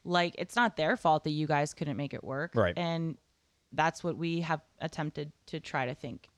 like 0.04 0.34
it's 0.38 0.56
not 0.56 0.76
their 0.76 0.96
fault 0.96 1.25
that 1.25 1.30
you 1.30 1.46
guys 1.46 1.73
couldn't 1.73 1.96
make 1.96 2.12
it 2.12 2.23
work 2.23 2.54
Right. 2.54 2.76
and 2.76 3.16
that's 3.73 4.04
what 4.04 4.16
we 4.16 4.40
have 4.40 4.61
attempted 4.80 5.32
to 5.46 5.58
try 5.58 5.87
to 5.87 5.94
think 5.94 6.28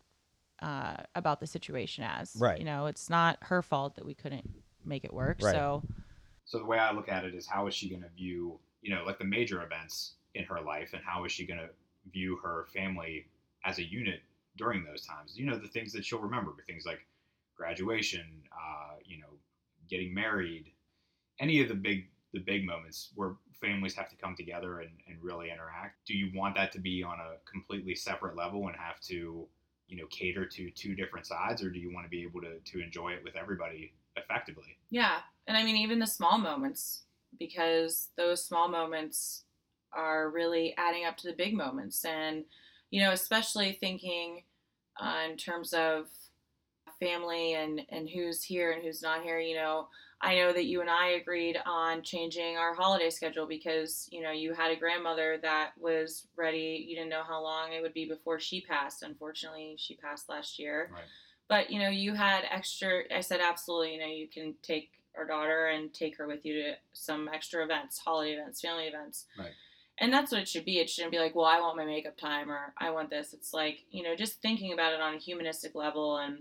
uh, 0.63 0.97
about 1.15 1.41
the 1.41 1.47
situation 1.47 2.05
as 2.05 2.37
Right. 2.37 2.59
you 2.59 2.65
know 2.65 2.87
it's 2.87 3.11
not 3.11 3.39
her 3.43 3.63
fault 3.63 3.97
that 3.97 4.07
we 4.07 4.15
couldn't 4.15 4.49
make 4.85 5.05
it 5.05 5.13
work 5.13 5.39
Right. 5.43 5.53
so 5.53 5.83
So 6.45 6.59
the 6.59 6.65
way 6.65 6.79
I 6.79 6.93
look 6.93 7.09
at 7.09 7.25
it 7.25 7.35
is 7.35 7.47
how 7.49 7.67
is 7.67 7.75
she 7.75 7.89
going 7.91 8.03
to 8.03 8.09
view, 8.11 8.61
you 8.87 8.95
know, 8.95 9.03
like 9.05 9.19
the 9.19 9.25
major 9.25 9.63
events 9.65 10.13
in 10.37 10.45
her 10.45 10.61
life 10.61 10.91
and 10.93 11.03
how 11.05 11.25
is 11.25 11.33
she 11.33 11.45
going 11.45 11.59
to 11.59 11.69
view 12.13 12.39
her 12.41 12.67
family 12.73 13.27
as 13.65 13.79
a 13.79 13.85
unit 13.85 14.21
during 14.57 14.85
those 14.85 15.05
times? 15.05 15.37
You 15.37 15.45
know, 15.45 15.59
the 15.59 15.67
things 15.67 15.93
that 15.93 16.05
she'll 16.05 16.21
remember, 16.21 16.53
things 16.69 16.87
like 16.87 17.01
graduation, 17.57 18.25
uh, 18.53 18.95
you 19.05 19.19
know, 19.19 19.27
getting 19.91 20.15
married, 20.15 20.71
any 21.41 21.61
of 21.61 21.69
the 21.69 21.75
big 21.75 22.07
the 22.33 22.41
big 22.41 22.65
moments 22.65 23.11
where 23.15 23.33
families 23.61 23.95
have 23.95 24.09
to 24.11 24.17
come 24.17 24.37
together 24.37 24.81
and, 24.81 24.91
and 25.09 25.17
really 25.23 25.51
interact. 25.51 26.05
Do 26.07 26.15
you 26.15 26.31
want 26.35 26.55
that 26.57 26.71
to 26.73 26.79
be 26.79 27.03
on 27.03 27.19
a 27.19 27.51
completely 27.51 27.95
separate 27.95 28.37
level 28.37 28.67
and 28.69 28.77
have 28.77 29.01
to, 29.03 29.47
you 29.89 29.97
know, 29.97 30.07
cater 30.11 30.45
to 30.45 30.71
two 30.71 30.95
different 30.95 31.27
sides 31.27 31.63
or 31.63 31.71
do 31.71 31.79
you 31.79 31.93
want 31.93 32.05
to 32.05 32.11
be 32.11 32.23
able 32.23 32.43
to, 32.43 32.59
to 32.59 32.85
enjoy 32.85 33.13
it 33.13 33.25
with 33.25 33.37
everybody 33.37 33.95
effectively? 34.17 34.77
Yeah. 34.91 35.21
And 35.47 35.57
I 35.57 35.65
mean, 35.65 35.77
even 35.77 35.99
the 35.99 36.07
small 36.07 36.37
moments, 36.37 37.06
because 37.39 38.09
those 38.17 38.45
small 38.45 38.69
moments 38.69 39.45
are 39.93 40.31
really 40.31 40.75
adding 40.77 41.05
up 41.05 41.17
to 41.19 41.27
the 41.29 41.37
big 41.37 41.55
moments. 41.55 42.05
And, 42.05 42.45
you 42.91 43.03
know, 43.03 43.13
especially 43.13 43.73
thinking 43.73 44.43
uh, 45.01 45.21
in 45.31 45.37
terms 45.37 45.73
of 45.73 46.07
family 47.01 47.55
and, 47.55 47.83
and 47.91 48.09
who's 48.09 48.43
here 48.43 48.73
and 48.73 48.83
who's 48.83 49.03
not 49.03 49.23
here, 49.23 49.39
you 49.39 49.55
know, 49.55 49.89
I 50.21 50.35
know 50.35 50.53
that 50.53 50.65
you 50.65 50.81
and 50.81 50.89
I 50.89 51.09
agreed 51.09 51.59
on 51.67 52.03
changing 52.03 52.57
our 52.57 52.75
holiday 52.75 53.11
schedule 53.11 53.47
because, 53.47 54.09
you 54.11 54.23
know, 54.23 54.31
you 54.31 54.55
had 54.55 54.71
a 54.71 54.77
grandmother 54.77 55.39
that 55.43 55.73
was 55.79 56.27
ready. 56.37 56.87
You 56.89 56.97
didn't 56.97 57.11
know 57.11 57.23
how 57.27 57.43
long 57.43 57.73
it 57.73 57.83
would 57.83 57.93
be 57.93 58.07
before 58.07 58.41
she 58.41 58.63
passed. 58.63 59.03
Unfortunately, 59.03 59.77
she 59.79 59.97
passed 59.97 60.31
last 60.31 60.59
year 60.59 60.91
Right. 60.91 61.03
But 61.49 61.71
you 61.71 61.81
know 61.81 61.89
you 61.89 62.15
had 62.15 62.43
extra 62.51 63.03
i 63.15 63.21
said 63.21 63.41
absolutely 63.41 63.95
you 63.95 64.01
know 64.01 64.07
you 64.07 64.29
can 64.29 64.55
take 64.63 64.91
our 65.17 65.27
daughter 65.27 65.67
and 65.67 65.95
take 65.95 66.17
her 66.19 66.27
with 66.27 66.45
you 66.45 66.55
to 66.55 66.73
some 66.93 67.29
extra 67.33 67.65
events 67.65 67.99
holiday 67.99 68.33
events 68.33 68.61
family 68.61 68.85
events. 68.85 69.25
Right. 69.39 69.53
and 69.99 70.13
that's 70.13 70.31
what 70.31 70.43
it 70.43 70.49
should 70.49 70.67
be. 70.67 70.79
It 70.79 70.91
shouldn't 70.91 71.13
be 71.13 71.19
like 71.19 71.35
well 71.35 71.47
i 71.47 71.61
want 71.61 71.77
my 71.77 71.85
makeup 71.85 72.17
time 72.17 72.51
or 72.51 72.75
i 72.79 72.91
want 72.91 73.11
this. 73.11 73.33
It's 73.33 73.53
like 73.55 73.85
you 73.91 74.03
know 74.03 74.15
just 74.15 74.43
thinking 74.43 74.73
about 74.73 74.93
it 74.93 75.01
on 75.01 75.15
a 75.15 75.19
humanistic 75.19 75.75
level 75.75 76.19
and 76.19 76.41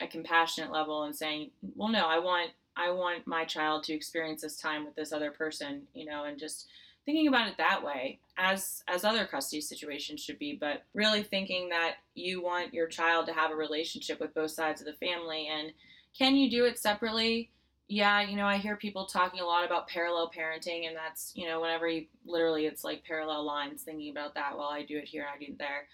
a 0.00 0.06
compassionate 0.06 0.72
level 0.72 1.02
and 1.02 1.14
saying 1.14 1.50
well 1.76 1.88
no 1.88 2.06
i 2.06 2.18
want 2.18 2.50
i 2.76 2.90
want 2.90 3.26
my 3.26 3.44
child 3.44 3.84
to 3.84 3.92
experience 3.92 4.40
this 4.40 4.56
time 4.56 4.86
with 4.86 4.94
this 4.94 5.12
other 5.12 5.30
person 5.30 5.82
you 5.92 6.06
know 6.06 6.24
and 6.24 6.38
just 6.38 6.66
thinking 7.04 7.28
about 7.28 7.48
it 7.48 7.56
that 7.58 7.82
way 7.82 8.18
as 8.38 8.82
as 8.88 9.04
other 9.04 9.26
custody 9.26 9.60
situations 9.60 10.20
should 10.20 10.38
be 10.38 10.56
but 10.58 10.84
really 10.94 11.22
thinking 11.22 11.68
that 11.68 11.96
you 12.14 12.42
want 12.42 12.72
your 12.72 12.86
child 12.86 13.26
to 13.26 13.32
have 13.32 13.50
a 13.50 13.54
relationship 13.54 14.20
with 14.20 14.34
both 14.34 14.50
sides 14.50 14.80
of 14.80 14.86
the 14.86 14.92
family 14.94 15.48
and 15.48 15.72
can 16.16 16.36
you 16.36 16.50
do 16.50 16.64
it 16.66 16.78
separately? 16.78 17.50
Yeah 17.88 18.22
you 18.22 18.36
know 18.36 18.46
i 18.46 18.56
hear 18.56 18.76
people 18.76 19.06
talking 19.06 19.40
a 19.40 19.44
lot 19.44 19.66
about 19.66 19.88
parallel 19.88 20.30
parenting 20.34 20.86
and 20.86 20.96
that's 20.96 21.32
you 21.34 21.46
know 21.46 21.60
whenever 21.60 21.88
you 21.88 22.06
literally 22.24 22.66
it's 22.66 22.84
like 22.84 23.04
parallel 23.04 23.44
lines 23.44 23.82
thinking 23.82 24.10
about 24.10 24.34
that 24.34 24.56
well 24.56 24.68
i 24.68 24.82
do 24.82 24.96
it 24.96 25.04
here 25.04 25.26
i 25.32 25.38
do 25.38 25.46
it 25.52 25.58
there. 25.58 25.88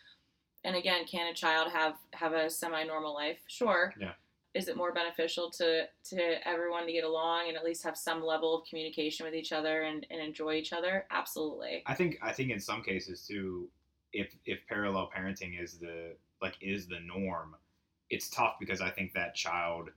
And 0.65 0.77
again 0.77 1.07
can 1.07 1.29
a 1.29 1.35
child 1.35 1.73
have 1.73 1.95
have 2.13 2.35
a 2.35 2.51
semi-normal 2.51 3.15
life? 3.15 3.39
Sure. 3.49 3.95
Yeah. 4.01 4.13
Is 4.55 4.69
it 4.69 4.77
more 4.77 4.93
beneficial 4.93 5.51
to 5.51 5.85
to 6.05 6.49
everyone 6.49 6.87
to 6.87 6.93
get 6.93 7.05
along 7.05 7.49
and 7.49 7.57
at 7.57 7.65
least 7.65 7.85
have 7.85 7.97
some 7.97 8.23
level 8.23 8.57
of 8.57 8.69
communication 8.69 9.27
with 9.27 9.35
each 9.35 9.53
other 9.53 9.83
and, 9.83 10.07
and 10.11 10.21
enjoy 10.21 10.55
each 10.55 10.73
other? 10.73 11.07
Absolutely. 11.11 11.83
I 11.87 11.95
think 11.95 12.19
I 12.23 12.33
think 12.33 12.51
in 12.51 12.61
some 12.61 12.83
cases 12.83 13.27
too, 13.27 13.69
if 14.13 14.35
if 14.47 14.61
parallel 14.69 15.11
parenting 15.15 15.63
is 15.63 15.79
the 15.79 16.17
like 16.41 16.55
is 16.61 16.87
the 16.87 17.01
norm, 17.01 17.57
it's 18.11 18.29
tough 18.31 18.57
because 18.59 18.81
I 18.81 18.91
think 18.91 19.13
that 19.15 19.35
child 19.35 19.91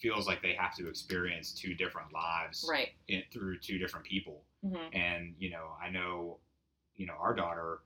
feels 0.00 0.26
like 0.26 0.42
they 0.42 0.54
have 0.54 0.74
to 0.76 0.88
experience 0.88 1.52
two 1.52 1.74
different 1.74 2.12
lives 2.12 2.66
right. 2.70 2.90
in, 3.08 3.22
through 3.32 3.58
two 3.58 3.78
different 3.78 4.06
people. 4.06 4.42
hmm 4.62 4.76
And 4.92 5.34
you 5.38 5.50
know, 5.50 5.70
I 5.82 5.90
know, 5.90 6.38
you 6.96 7.06
know, 7.06 7.14
our 7.18 7.34
daughter 7.34 7.80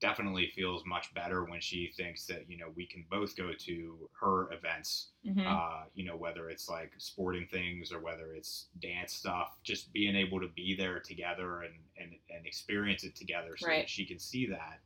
definitely 0.00 0.50
feels 0.54 0.84
much 0.86 1.12
better 1.14 1.44
when 1.44 1.60
she 1.60 1.92
thinks 1.96 2.26
that 2.26 2.48
you 2.48 2.56
know 2.56 2.70
we 2.76 2.86
can 2.86 3.04
both 3.10 3.36
go 3.36 3.52
to 3.52 4.10
her 4.20 4.52
events 4.52 5.12
hmm 5.24 5.38
uh, 5.46 5.84
you 5.94 6.04
know, 6.04 6.14
whether 6.14 6.50
it's 6.50 6.68
like 6.68 6.92
sporting 6.98 7.46
things 7.50 7.90
or 7.90 8.00
whether 8.00 8.34
it's 8.34 8.68
dance 8.80 9.14
stuff, 9.14 9.58
just 9.62 9.90
being 9.94 10.14
able 10.14 10.38
to 10.38 10.48
be 10.48 10.74
there 10.76 11.00
together 11.00 11.62
and, 11.62 11.74
and, 11.96 12.12
and 12.28 12.44
experience 12.46 13.02
it 13.02 13.16
together 13.16 13.56
so 13.56 13.64
Right. 13.66 13.78
that 13.78 13.88
she 13.88 14.04
can 14.04 14.18
see 14.18 14.44
that. 14.44 14.80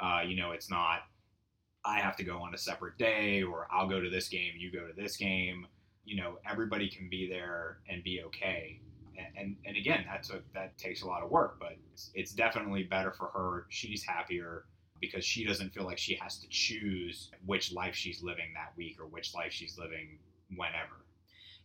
Uh, 0.00 0.22
you 0.26 0.36
know, 0.36 0.52
it's 0.52 0.70
not, 0.70 1.02
I 1.84 2.00
have 2.00 2.16
to 2.16 2.24
go 2.24 2.38
on 2.42 2.54
a 2.54 2.58
separate 2.58 2.98
day 2.98 3.42
or 3.42 3.68
I'll 3.70 3.88
go 3.88 4.00
to 4.00 4.10
this 4.10 4.28
game, 4.28 4.54
you 4.56 4.70
go 4.72 4.86
to 4.86 4.92
this 4.92 5.16
game. 5.16 5.66
You 6.04 6.16
know, 6.16 6.38
everybody 6.48 6.88
can 6.88 7.08
be 7.10 7.28
there 7.28 7.80
and 7.88 8.02
be 8.02 8.22
okay. 8.24 8.80
And, 9.18 9.56
and, 9.66 9.76
again, 9.76 10.04
that 10.06 10.22
took, 10.22 10.52
that 10.54 10.78
takes 10.78 11.02
a 11.02 11.06
lot 11.06 11.22
of 11.22 11.30
work, 11.30 11.58
but 11.58 11.76
it's, 11.92 12.10
it's 12.14 12.32
definitely 12.32 12.84
better 12.84 13.12
for 13.12 13.26
her. 13.26 13.66
She's 13.68 14.04
happier 14.04 14.64
because 15.00 15.24
she 15.24 15.44
doesn't 15.44 15.74
feel 15.74 15.84
like 15.84 15.98
she 15.98 16.14
has 16.14 16.38
to 16.38 16.46
choose 16.48 17.30
which 17.46 17.72
life 17.72 17.94
she's 17.94 18.22
living 18.22 18.52
that 18.54 18.76
week 18.76 18.98
or 19.00 19.06
which 19.06 19.34
life 19.34 19.52
she's 19.52 19.76
living 19.78 20.18
whenever. 20.56 21.04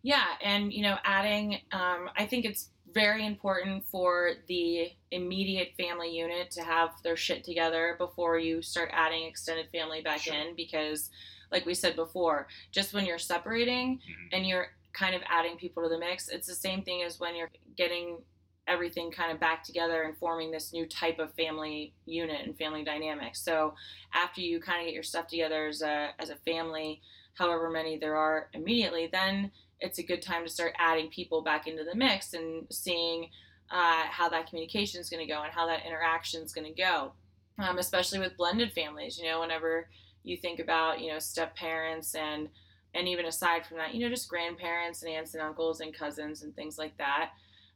Yeah, 0.02 0.26
and 0.44 0.74
you 0.74 0.82
know, 0.82 0.98
adding, 1.04 1.60
um, 1.72 2.10
I 2.18 2.26
think 2.26 2.46
it's 2.46 2.70
very 2.94 3.26
important 3.26 3.86
for 3.86 4.34
the 4.48 4.92
immediate 5.12 5.74
family 5.78 6.16
unit 6.16 6.52
to 6.52 6.62
have 6.62 6.92
their 7.04 7.16
shit 7.16 7.44
together 7.44 7.96
before 7.98 8.38
you 8.38 8.62
start 8.62 8.90
adding 8.94 9.26
extended 9.26 9.70
family 9.72 10.02
back 10.02 10.20
Sure. 10.22 10.34
in 10.34 10.56
because, 10.56 11.10
like 11.52 11.66
we 11.66 11.74
said 11.74 11.96
before, 11.96 12.48
just 12.72 12.94
when 12.94 13.06
you're 13.06 13.18
separating 13.18 14.00
Mhm. 14.00 14.30
and 14.34 14.48
you're 14.48 14.76
kind 14.94 15.16
of 15.16 15.22
adding 15.28 15.58
people 15.58 15.84
to 15.84 15.90
the 15.90 15.98
mix. 15.98 16.30
It's 16.30 16.48
the 16.48 16.56
same 16.56 16.84
thing 16.84 17.04
as 17.04 17.20
when 17.20 17.36
you're 17.36 17.52
getting 17.76 18.20
everything 18.68 19.12
kind 19.12 19.32
of 19.32 19.40
back 19.40 19.64
together 19.64 20.04
and 20.04 20.18
forming 20.18 20.52
this 20.52 20.72
new 20.72 20.86
type 20.86 21.20
of 21.20 21.34
family 21.34 21.94
unit 22.06 22.46
and 22.46 22.58
family 22.58 22.84
dynamic. 22.84 23.36
So 23.36 23.74
after 24.14 24.42
you 24.42 24.60
kind 24.60 24.80
of 24.80 24.86
get 24.86 24.94
your 24.94 25.04
stuff 25.04 25.28
together 25.28 25.68
as 25.68 25.82
a 25.82 26.12
as 26.20 26.30
a 26.30 26.36
family, 26.38 27.02
however 27.34 27.70
many 27.70 27.98
there 27.98 28.16
are 28.16 28.50
immediately, 28.54 29.10
then 29.12 29.52
it's 29.80 30.00
a 30.00 30.04
good 30.04 30.22
time 30.22 30.46
to 30.46 30.50
start 30.50 30.74
adding 30.80 31.10
people 31.10 31.42
back 31.42 31.68
into 31.68 31.84
the 31.84 31.96
mix 31.96 32.34
and 32.34 32.66
seeing 32.72 33.30
uh, 33.70 34.04
how 34.10 34.30
that 34.30 34.48
communication 34.48 35.02
is 35.02 35.10
going 35.10 35.26
to 35.26 35.32
go 35.32 35.42
and 35.42 35.52
how 35.52 35.68
that 35.68 35.86
interaction 35.86 36.42
is 36.42 36.54
going 36.54 36.68
to 36.74 36.82
go. 36.82 37.12
Um, 37.60 37.78
especially 37.78 38.18
with 38.18 38.38
blended 38.38 38.72
families, 38.72 39.20
you 39.20 39.26
know, 39.26 39.42
whenever 39.42 39.88
you 40.24 40.38
think 40.38 40.60
about 40.60 41.02
you 41.02 41.12
know 41.12 41.20
step 41.20 41.56
parents 41.56 42.16
and 42.16 42.50
and 42.94 43.08
even 43.08 43.26
aside 43.26 43.66
from 43.66 43.78
that, 43.78 43.94
you 43.94 44.02
know, 44.02 44.10
just 44.10 44.30
grandparents 44.30 45.04
and 45.04 45.12
aunts 45.12 45.34
and 45.34 45.44
uncles 45.44 45.80
and 45.80 45.94
cousins 45.94 46.44
and 46.44 46.56
things 46.56 46.78
like 46.78 46.98
that 46.98 47.32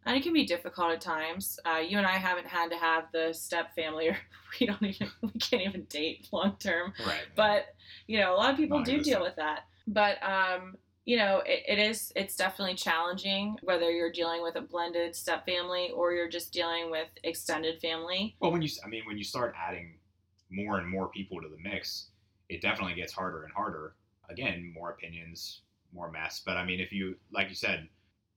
and 0.08 0.16
it 0.16 0.24
can 0.24 0.34
be 0.34 0.46
difficult 0.46 0.92
at 0.92 1.02
times. 1.02 1.60
Uh, 1.66 1.80
you 1.80 1.98
and 1.98 2.08
I 2.08 2.14
haven't 2.14 2.48
had 2.48 2.70
to 2.72 2.78
have 2.78 3.12
the 3.12 3.34
step 3.34 3.76
family, 3.76 4.08
or 4.08 4.18
we 4.60 4.66
don't 4.66 4.82
even 4.82 5.10
we 5.22 5.40
can't 5.40 5.64
even 5.64 5.84
date 5.84 6.30
long 6.32 6.56
term. 6.60 6.94
Right. 7.06 7.26
But 7.36 7.76
you 8.08 8.20
know, 8.20 8.34
a 8.34 8.38
lot 8.38 8.52
of 8.52 8.58
people 8.58 8.80
Not 8.80 8.88
do 8.88 9.02
deal 9.02 9.22
with 9.22 9.36
that. 9.36 9.66
But 9.86 10.18
um, 10.24 10.78
you 11.06 11.18
know, 11.18 11.44
it, 11.46 11.64
it 11.68 11.80
is 11.80 12.14
it's 12.16 12.36
definitely 12.38 12.76
challenging 12.76 13.58
whether 13.64 13.92
you're 13.92 14.12
dealing 14.12 14.42
with 14.42 14.56
a 14.56 14.62
blended 14.62 15.14
step 15.14 15.46
family 15.46 15.92
or 15.94 16.14
you're 16.14 16.30
just 16.30 16.54
dealing 16.54 16.90
with 16.90 17.10
extended 17.24 17.82
family. 17.82 18.38
Well, 18.40 18.52
when 18.52 18.62
you, 18.62 18.70
I 18.86 18.88
mean, 18.88 19.04
when 19.06 19.18
you 19.18 19.26
start 19.26 19.54
adding 19.58 19.96
more 20.50 20.80
and 20.80 20.90
more 20.90 21.10
people 21.10 21.42
to 21.42 21.50
the 21.50 21.58
mix, 21.62 22.08
it 22.48 22.62
definitely 22.62 22.96
gets 22.96 23.12
harder 23.12 23.44
and 23.44 23.54
harder. 23.54 23.94
Again, 24.30 24.72
more 24.74 24.92
opinions, 24.92 25.62
more 25.94 26.12
mess. 26.12 26.42
But 26.46 26.58
I 26.58 26.66
mean, 26.66 26.80
if 26.80 26.92
you, 26.92 27.16
like 27.32 27.50
you 27.50 27.56
said, 27.56 27.88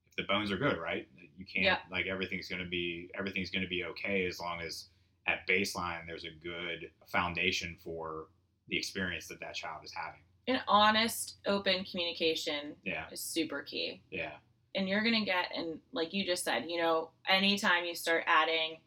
if 0.09 0.17
the 0.17 0.23
bones 0.25 0.51
are 0.51 0.57
good, 0.57 0.79
right? 0.79 1.07
You 1.37 1.45
can't 1.47 1.65
Yeah. 1.65 1.79
like 1.91 2.07
everything's 2.07 2.49
going 2.49 2.63
to 2.63 2.69
be 2.69 3.11
everything's 3.15 3.51
going 3.51 3.63
to 3.63 3.69
be 3.69 3.85
okay 3.85 4.27
as 4.27 4.39
long 4.41 4.61
as 4.61 4.87
at 5.27 5.47
baseline 5.49 6.07
there's 6.07 6.25
a 6.25 6.31
good 6.43 6.91
foundation 7.07 7.77
for 7.83 8.27
the 8.69 8.77
experience 8.77 9.27
that 9.29 9.41
that 9.41 9.55
child 9.55 9.85
is 9.85 9.93
having. 9.93 10.21
An 10.49 10.61
honest, 10.69 11.37
open 11.47 11.85
communication 11.85 12.75
Yeah, 12.85 13.05
is 13.11 13.21
super 13.21 13.63
key. 13.63 14.03
yeah, 14.11 14.33
and 14.75 14.89
you're 14.89 15.03
gonna 15.03 15.25
get 15.25 15.47
and 15.55 15.79
like 15.93 16.13
you 16.13 16.25
just 16.25 16.45
said 16.45 16.65
you 16.69 16.79
know 16.81 17.11
anytime 17.29 17.85
you 17.85 17.95
start 17.95 18.25
adding 18.27 18.79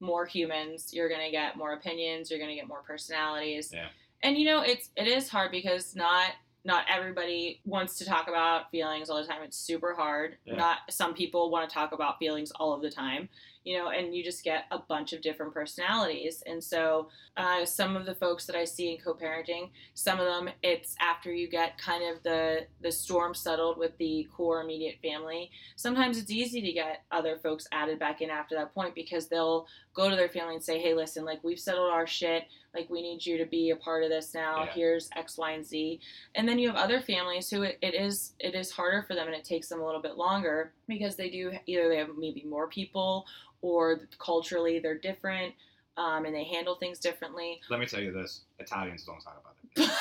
more 0.00 0.24
humans 0.26 0.92
you're 0.94 1.08
gonna 1.08 1.30
get 1.30 1.56
more 1.56 1.72
opinions 1.74 2.30
you're 2.30 2.40
gonna 2.40 2.54
get 2.54 2.68
more 2.68 2.82
personalities 2.82 3.70
Yeah. 3.72 3.88
and 4.22 4.36
you 4.38 4.44
know 4.46 4.62
it's 4.62 4.90
it 4.96 5.06
is 5.08 5.28
hard 5.28 5.50
because 5.50 5.94
not 5.96 6.30
not 6.64 6.84
everybody 6.88 7.60
wants 7.64 7.96
to 7.98 8.04
talk 8.04 8.28
about 8.28 8.70
feelings 8.70 9.08
all 9.08 9.20
the 9.20 9.26
time. 9.26 9.42
It's 9.42 9.56
super 9.56 9.94
hard. 9.94 10.36
Yeah. 10.44 10.56
not 10.56 10.78
some 10.90 11.14
people 11.14 11.50
want 11.50 11.68
to 11.68 11.74
talk 11.74 11.92
about 11.92 12.18
feelings 12.18 12.50
all 12.52 12.72
of 12.72 12.82
the 12.82 12.90
time 12.90 13.28
you 13.64 13.76
know 13.76 13.90
and 13.90 14.14
you 14.14 14.24
just 14.24 14.42
get 14.42 14.64
a 14.70 14.78
bunch 14.78 15.12
of 15.12 15.20
different 15.20 15.52
personalities. 15.52 16.42
And 16.46 16.62
so 16.62 17.08
uh, 17.36 17.64
some 17.64 17.96
of 17.96 18.06
the 18.06 18.14
folks 18.14 18.46
that 18.46 18.56
i 18.56 18.64
see 18.64 18.92
in 18.92 18.98
co-parenting 18.98 19.70
some 19.94 20.18
of 20.18 20.26
them 20.26 20.52
it's 20.62 20.94
after 21.00 21.32
you 21.32 21.48
get 21.48 21.78
kind 21.78 22.02
of 22.04 22.22
the 22.22 22.66
the 22.80 22.92
storm 22.92 23.34
settled 23.34 23.78
with 23.78 23.96
the 23.98 24.26
core 24.34 24.62
immediate 24.62 24.98
family. 25.02 25.50
Sometimes 25.76 26.18
it's 26.18 26.30
easy 26.30 26.60
to 26.62 26.72
get 26.72 27.04
other 27.10 27.38
folks 27.38 27.66
added 27.72 27.98
back 27.98 28.20
in 28.20 28.30
after 28.30 28.54
that 28.54 28.74
point 28.74 28.94
because 28.94 29.28
they'll 29.28 29.66
go 29.94 30.08
to 30.08 30.16
their 30.16 30.28
family 30.28 30.54
and 30.54 30.64
say 30.64 30.78
hey 30.78 30.94
listen 30.94 31.24
like 31.24 31.42
we've 31.44 31.60
settled 31.60 31.90
our 31.90 32.06
shit 32.06 32.44
like 32.74 32.88
we 32.88 33.02
need 33.02 33.24
you 33.24 33.36
to 33.38 33.46
be 33.46 33.70
a 33.70 33.76
part 33.76 34.02
of 34.04 34.10
this 34.10 34.32
now 34.34 34.64
Yeah. 34.64 34.72
here's 34.72 35.10
x 35.16 35.36
y 35.38 35.52
and 35.52 35.66
z 35.66 36.00
and 36.34 36.48
then 36.48 36.58
you 36.58 36.68
have 36.68 36.76
other 36.76 37.00
families 37.00 37.50
who 37.50 37.62
it, 37.62 37.78
it 37.82 37.94
is 37.94 38.32
it 38.38 38.54
is 38.54 38.70
harder 38.70 39.02
for 39.02 39.14
them 39.14 39.26
and 39.26 39.36
it 39.36 39.44
takes 39.44 39.68
them 39.68 39.80
a 39.80 39.84
little 39.86 40.02
bit 40.02 40.16
longer 40.16 40.72
because 40.86 41.16
they 41.16 41.30
do 41.30 41.52
either 41.66 41.88
they 41.88 41.96
have 41.96 42.10
maybe 42.16 42.44
more 42.48 42.68
people 42.68 43.26
or 43.62 44.00
culturally 44.18 44.78
they're 44.78 44.98
different 44.98 45.54
um, 45.96 46.24
and 46.24 46.34
they 46.34 46.44
handle 46.44 46.76
things 46.76 46.98
differently 46.98 47.60
Let 47.68 47.80
me 47.80 47.86
tell 47.86 48.00
you 48.00 48.12
this: 48.12 48.42
Italians 48.58 49.04
don't 49.04 49.20
talk 49.20 49.42
about 49.42 49.54
it 49.86 49.90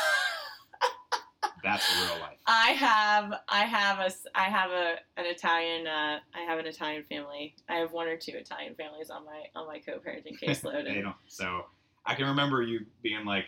That's 1.61 1.85
real 2.01 2.21
life. 2.21 2.37
I 2.47 2.69
have 2.71 3.33
I 3.49 3.65
have 3.65 3.99
a 3.99 4.11
I 4.33 4.43
have 4.45 4.71
a 4.71 4.95
an 5.17 5.25
Italian 5.25 5.87
uh, 5.87 6.19
I 6.33 6.39
have 6.47 6.57
an 6.57 6.65
Italian 6.65 7.03
family. 7.03 7.53
I 7.67 7.75
have 7.75 7.91
one 7.91 8.07
or 8.07 8.15
two 8.15 8.31
Italian 8.31 8.75
families 8.75 9.09
on 9.09 9.25
my 9.25 9.43
on 9.55 9.67
my 9.67 9.79
co-parenting 9.79 10.39
caseload. 10.41 10.85
they 10.85 11.01
don't. 11.01 11.15
So 11.27 11.65
I 12.09 12.15
can 12.15 12.25
remember 12.27 12.61
you 12.61 12.85
being 13.01 13.25
like, 13.25 13.45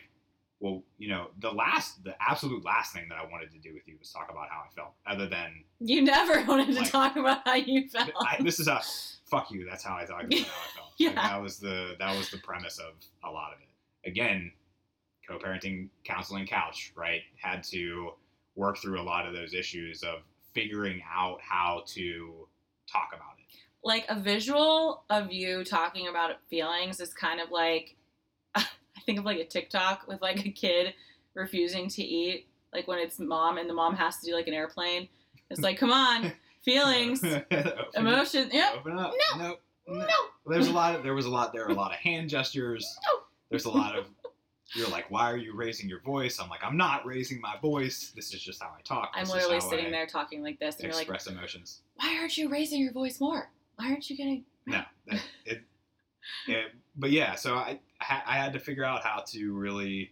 "Well, 0.59 0.83
you 0.97 1.09
know, 1.09 1.27
the 1.39 1.51
last, 1.51 2.03
the 2.03 2.15
absolute 2.21 2.63
last 2.63 2.93
thing 2.93 3.07
that 3.09 3.17
I 3.17 3.25
wanted 3.31 3.51
to 3.51 3.57
do 3.59 3.73
with 3.73 3.87
you 3.87 3.95
was 3.99 4.11
talk 4.11 4.29
about 4.29 4.47
how 4.49 4.59
I 4.69 4.73
felt." 4.75 4.93
Other 5.05 5.27
than 5.27 5.63
you 5.79 6.01
never 6.01 6.43
wanted 6.47 6.75
to 6.77 6.89
talk 6.89 7.15
about 7.15 7.39
how 7.45 7.55
you 7.55 7.87
felt. 7.89 8.11
I, 8.19 8.37
this 8.41 8.59
is 8.59 8.67
a 8.67 8.81
fuck 9.29 9.49
you. 9.51 9.65
That's 9.69 9.83
how 9.83 9.95
I 9.95 10.05
talked 10.05 10.25
about 10.25 10.39
how 10.39 10.45
I 10.45 10.69
felt. 10.75 10.91
Yeah. 10.97 11.09
Like, 11.09 11.15
that 11.15 11.41
was 11.41 11.59
the 11.59 11.95
that 11.99 12.15
was 12.17 12.29
the 12.29 12.37
premise 12.37 12.77
of 12.79 12.93
a 13.23 13.31
lot 13.31 13.53
of 13.53 13.59
it. 13.61 14.09
Again, 14.09 14.51
co-parenting 15.27 15.89
counseling 16.03 16.45
couch 16.45 16.91
right 16.95 17.21
had 17.41 17.63
to 17.63 18.11
work 18.55 18.77
through 18.77 18.99
a 18.99 19.03
lot 19.03 19.25
of 19.25 19.33
those 19.33 19.53
issues 19.53 20.03
of 20.03 20.19
figuring 20.53 21.01
out 21.11 21.39
how 21.41 21.83
to 21.87 22.47
talk 22.91 23.09
about 23.13 23.35
it. 23.39 23.57
like 23.83 24.05
a 24.09 24.19
visual 24.19 25.05
of 25.09 25.31
you 25.31 25.63
talking 25.63 26.07
about 26.09 26.31
feelings 26.49 26.99
is 26.99 27.13
kind 27.13 27.39
of 27.39 27.49
like 27.51 27.95
I 28.55 29.01
think 29.05 29.19
of 29.19 29.25
like 29.25 29.39
a 29.39 29.45
TikTok 29.45 30.07
with 30.07 30.21
like 30.21 30.45
a 30.45 30.49
kid 30.49 30.93
refusing 31.33 31.87
to 31.89 32.03
eat, 32.03 32.47
like 32.73 32.87
when 32.87 32.99
it's 32.99 33.19
mom 33.19 33.57
and 33.57 33.69
the 33.69 33.73
mom 33.73 33.95
has 33.95 34.19
to 34.19 34.25
do 34.25 34.35
like 34.35 34.47
an 34.47 34.53
airplane. 34.53 35.07
It's 35.49 35.61
like, 35.61 35.77
come 35.77 35.91
on, 35.91 36.31
feelings, 36.63 37.23
emotion. 37.95 38.49
Yep. 38.51 38.73
Open 38.77 38.99
up. 38.99 39.13
No. 39.35 39.39
No. 39.39 39.57
No. 39.87 40.05
There's 40.45 40.67
a 40.67 40.73
lot 40.73 40.95
of 40.95 41.03
there 41.03 41.13
was 41.13 41.25
a 41.25 41.29
lot 41.29 41.53
there 41.53 41.65
were 41.65 41.71
a 41.71 41.75
lot 41.75 41.91
of 41.91 41.97
hand 41.97 42.29
gestures. 42.29 42.97
No. 43.07 43.23
There's 43.49 43.65
a 43.65 43.71
lot 43.71 43.97
of 43.97 44.05
you're 44.73 44.87
like, 44.87 45.09
why 45.11 45.29
are 45.29 45.37
you 45.37 45.53
raising 45.53 45.89
your 45.89 45.99
voice? 45.99 46.39
I'm 46.39 46.49
like, 46.49 46.63
I'm 46.63 46.77
not 46.77 47.05
raising 47.05 47.41
my 47.41 47.55
voice. 47.61 48.13
This 48.15 48.33
is 48.33 48.41
just 48.41 48.61
how 48.61 48.69
I 48.69 48.81
talk. 48.83 49.11
I'm 49.13 49.27
literally 49.27 49.59
sitting 49.59 49.87
I 49.87 49.91
there 49.91 50.07
talking 50.07 50.41
like 50.41 50.59
this, 50.59 50.75
and 50.75 50.85
you're 50.85 50.93
like, 50.93 51.09
express 51.09 51.27
emotions. 51.27 51.81
why 51.95 52.17
aren't 52.19 52.37
you 52.37 52.49
raising 52.49 52.81
your 52.81 52.93
voice 52.93 53.19
more? 53.19 53.49
Why 53.75 53.89
aren't 53.89 54.09
you 54.09 54.15
getting? 54.15 54.45
No, 54.65 54.83
that, 55.07 55.21
it, 55.45 55.61
it. 56.47 56.71
But 56.95 57.11
yeah, 57.11 57.35
so 57.35 57.55
I 57.55 57.79
I 58.09 58.35
had 58.35 58.53
to 58.53 58.59
figure 58.59 58.83
out 58.83 59.03
how 59.03 59.23
to 59.27 59.53
really 59.53 60.11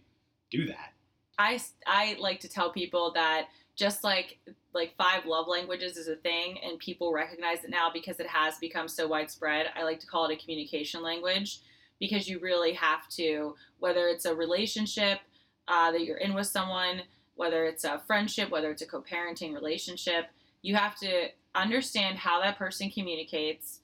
do 0.50 0.66
that. 0.66 0.92
I, 1.38 1.58
I 1.86 2.16
like 2.20 2.40
to 2.40 2.48
tell 2.48 2.70
people 2.70 3.12
that 3.14 3.48
just 3.80 4.04
like 4.04 4.38
like 4.74 4.94
five 4.96 5.24
love 5.24 5.48
languages 5.48 5.96
is 5.96 6.06
a 6.06 6.16
thing 6.16 6.58
and 6.62 6.78
people 6.78 7.12
recognize 7.14 7.64
it 7.64 7.70
now 7.70 7.88
because 7.92 8.20
it 8.20 8.26
has 8.26 8.58
become 8.58 8.86
so 8.86 9.08
widespread 9.08 9.66
i 9.74 9.82
like 9.82 9.98
to 9.98 10.06
call 10.06 10.26
it 10.26 10.34
a 10.34 10.36
communication 10.36 11.02
language 11.02 11.60
because 11.98 12.28
you 12.28 12.38
really 12.40 12.74
have 12.74 13.08
to 13.08 13.54
whether 13.78 14.06
it's 14.08 14.26
a 14.26 14.34
relationship 14.34 15.20
uh, 15.68 15.90
that 15.90 16.04
you're 16.04 16.18
in 16.18 16.34
with 16.34 16.46
someone 16.46 17.00
whether 17.36 17.64
it's 17.64 17.84
a 17.84 18.02
friendship 18.06 18.50
whether 18.50 18.70
it's 18.70 18.82
a 18.82 18.86
co-parenting 18.86 19.54
relationship 19.54 20.26
you 20.60 20.74
have 20.74 20.94
to 20.94 21.28
understand 21.54 22.18
how 22.18 22.40
that 22.40 22.58
person 22.58 22.90
communicates 22.90 23.80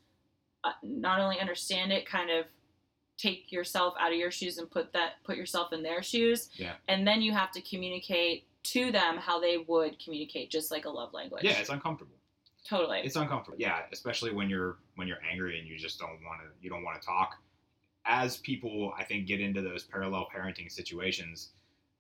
uh, 0.65 0.73
not 0.83 1.21
only 1.21 1.41
understand 1.41 1.91
it 1.91 2.07
kind 2.07 2.31
of 2.31 2.45
take 3.19 3.51
yourself 3.53 3.95
out 3.99 4.13
of 4.13 4.19
your 4.19 4.31
shoes 4.31 4.59
and 4.59 4.71
put 4.71 4.93
that 4.93 5.15
put 5.25 5.37
yourself 5.37 5.73
in 5.73 5.83
their 5.83 6.03
shoes 6.03 6.51
Yeah. 6.55 6.75
and 6.89 7.07
then 7.07 7.23
you 7.23 7.33
have 7.33 7.51
to 7.53 7.61
communicate 7.63 8.45
to 8.65 8.91
them 8.93 9.17
how 9.17 9.41
they 9.41 9.59
would 9.59 9.99
communicate 10.03 10.51
just 10.51 10.71
like 10.71 10.85
a 10.85 10.91
love 10.91 11.13
language 11.13 11.45
Yeah, 11.45 11.53
it's 11.59 11.71
uncomfortable. 11.71 12.17
totally 12.69 13.01
It's 13.01 13.17
uncomfortable. 13.17 13.59
Yeah, 13.61 13.83
especially 13.93 14.33
when 14.33 14.51
you're 14.51 14.79
when 14.97 15.07
you're 15.09 15.23
angry 15.31 15.59
and 15.59 15.69
you 15.69 15.79
just 15.79 15.99
don't 15.99 16.19
want 16.25 16.41
to 16.43 16.49
you 16.61 16.69
don't 16.69 16.83
want 16.85 17.01
to 17.01 17.07
talk. 17.07 17.37
As 18.09 18.37
people, 18.37 18.93
I 18.97 19.03
think, 19.03 19.27
get 19.27 19.41
into 19.41 19.63
those 19.63 19.83
parallel 19.83 20.29
parenting 20.33 20.71
situations, 20.71 21.51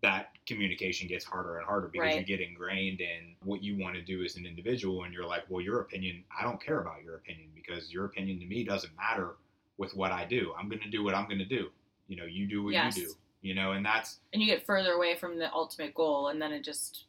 that 0.02 0.28
communication 0.46 1.08
gets 1.08 1.24
harder 1.24 1.58
and 1.58 1.66
harder 1.66 1.88
because 1.88 2.14
you 2.14 2.22
get 2.22 2.40
ingrained 2.40 3.00
in 3.00 3.34
what 3.42 3.60
you 3.60 3.76
want 3.76 3.96
to 3.96 4.02
do 4.02 4.22
as 4.22 4.36
an 4.36 4.46
individual, 4.46 5.02
and 5.02 5.12
you're 5.12 5.26
like, 5.26 5.42
well, 5.48 5.60
your 5.60 5.80
opinion, 5.80 6.22
I 6.38 6.44
don't 6.44 6.62
care 6.64 6.80
about 6.80 7.02
your 7.02 7.16
opinion 7.16 7.48
because 7.56 7.92
your 7.92 8.04
opinion 8.04 8.38
to 8.38 8.46
me 8.46 8.62
doesn't 8.62 8.96
matter 8.96 9.34
with 9.78 9.94
what 9.94 10.12
I 10.12 10.24
do. 10.24 10.52
I'm 10.58 10.68
going 10.68 10.82
to 10.82 10.88
do 10.90 11.04
what 11.04 11.14
I'm 11.14 11.26
going 11.26 11.38
to 11.38 11.44
do. 11.44 11.68
You 12.08 12.16
know, 12.16 12.24
you 12.24 12.46
do 12.46 12.62
what 12.64 12.72
Yes. 12.72 12.96
you 12.96 13.06
do. 13.06 13.12
You 13.42 13.54
know, 13.54 13.72
and 13.72 13.84
that's 13.84 14.18
and 14.32 14.42
you 14.42 14.48
get 14.48 14.66
further 14.66 14.92
away 14.92 15.14
from 15.14 15.38
the 15.38 15.52
ultimate 15.52 15.94
goal 15.94 16.28
and 16.28 16.40
then 16.42 16.52
it 16.52 16.64
just 16.64 17.04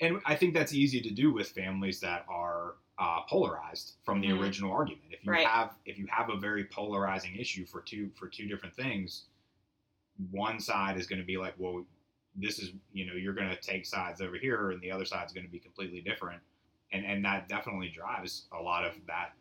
and 0.00 0.20
I 0.26 0.34
think 0.34 0.52
that's 0.54 0.74
easy 0.74 1.00
to 1.02 1.10
do 1.10 1.32
with 1.32 1.50
families 1.50 2.00
that 2.00 2.24
are 2.28 2.74
uh, 2.98 3.22
polarized 3.28 3.94
from 4.04 4.20
the 4.20 4.28
Mhm. 4.28 4.40
original 4.40 4.72
argument. 4.72 5.06
If 5.10 5.24
you 5.24 5.30
Right. 5.32 5.46
have 5.46 5.76
if 5.86 5.96
you 5.98 6.06
have 6.08 6.28
a 6.28 6.36
very 6.36 6.64
polarizing 6.64 7.34
issue 7.36 7.64
for 7.64 7.80
two 7.80 8.10
for 8.10 8.28
two 8.28 8.46
different 8.46 8.74
things, 8.76 9.26
one 10.30 10.60
side 10.60 10.98
is 10.98 11.06
going 11.06 11.20
to 11.20 11.24
be 11.24 11.38
like, 11.38 11.54
well, 11.56 11.86
this 12.34 12.58
is 12.58 12.72
you 12.92 13.06
know 13.06 13.14
you're 13.14 13.32
going 13.32 13.48
to 13.48 13.56
take 13.60 13.86
sides 13.86 14.20
over 14.20 14.36
here, 14.36 14.72
and 14.72 14.82
the 14.82 14.90
other 14.90 15.04
side's 15.06 15.32
going 15.32 15.46
to 15.46 15.50
be 15.52 15.58
completely 15.58 16.02
different, 16.02 16.42
and 16.92 17.06
and 17.06 17.24
that 17.24 17.48
definitely 17.48 17.88
drives 17.88 18.48
a 18.52 18.60
lot 18.60 18.84
of 18.84 18.94
that 19.06 19.32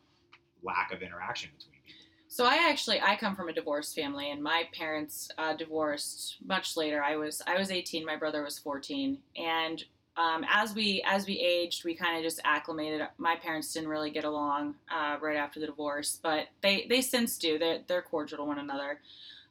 lack 0.63 0.93
of 0.93 1.01
interaction 1.01 1.49
between 1.57 1.81
people. 1.85 1.98
So 2.31 2.45
I 2.45 2.67
actually 2.69 3.01
I 3.01 3.15
come 3.15 3.35
from 3.35 3.49
a 3.49 3.53
divorced 3.53 3.95
family, 3.95 4.29
and 4.29 4.41
my 4.41 4.65
parents 4.71 5.29
uh, 5.39 5.55
divorced 5.55 6.37
much 6.45 6.77
later. 6.77 7.03
I 7.03 7.15
was 7.15 7.41
I 7.47 7.57
was 7.57 7.71
18, 7.71 8.05
my 8.05 8.15
brother 8.15 8.43
was 8.43 8.59
14, 8.59 9.17
and 9.35 9.83
um, 10.15 10.45
as 10.47 10.75
we 10.75 11.03
as 11.07 11.25
we 11.25 11.39
aged, 11.39 11.83
we 11.83 11.95
kind 11.95 12.15
of 12.15 12.23
just 12.23 12.39
acclimated. 12.43 13.01
My 13.17 13.35
parents 13.35 13.73
didn't 13.73 13.89
really 13.89 14.11
get 14.11 14.25
along 14.25 14.75
uh, 14.93 15.17
right 15.19 15.37
after 15.37 15.59
the 15.59 15.65
divorce, 15.65 16.19
but 16.21 16.45
they 16.61 16.85
they 16.87 17.01
since 17.01 17.35
do. 17.39 17.57
They're 17.57 17.79
they're 17.87 18.03
cordial 18.03 18.37
to 18.37 18.43
one 18.43 18.59
another. 18.59 18.99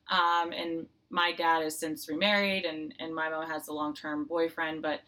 Um, 0.09 0.53
and 0.53 0.87
my 1.11 1.33
dad 1.33 1.65
has 1.65 1.77
since 1.77 2.09
remarried, 2.09 2.65
and 2.65 2.95
and 3.01 3.13
my 3.13 3.29
mom 3.29 3.51
has 3.51 3.67
a 3.67 3.73
long 3.73 3.93
term 3.93 4.25
boyfriend. 4.25 4.83
But 4.83 5.01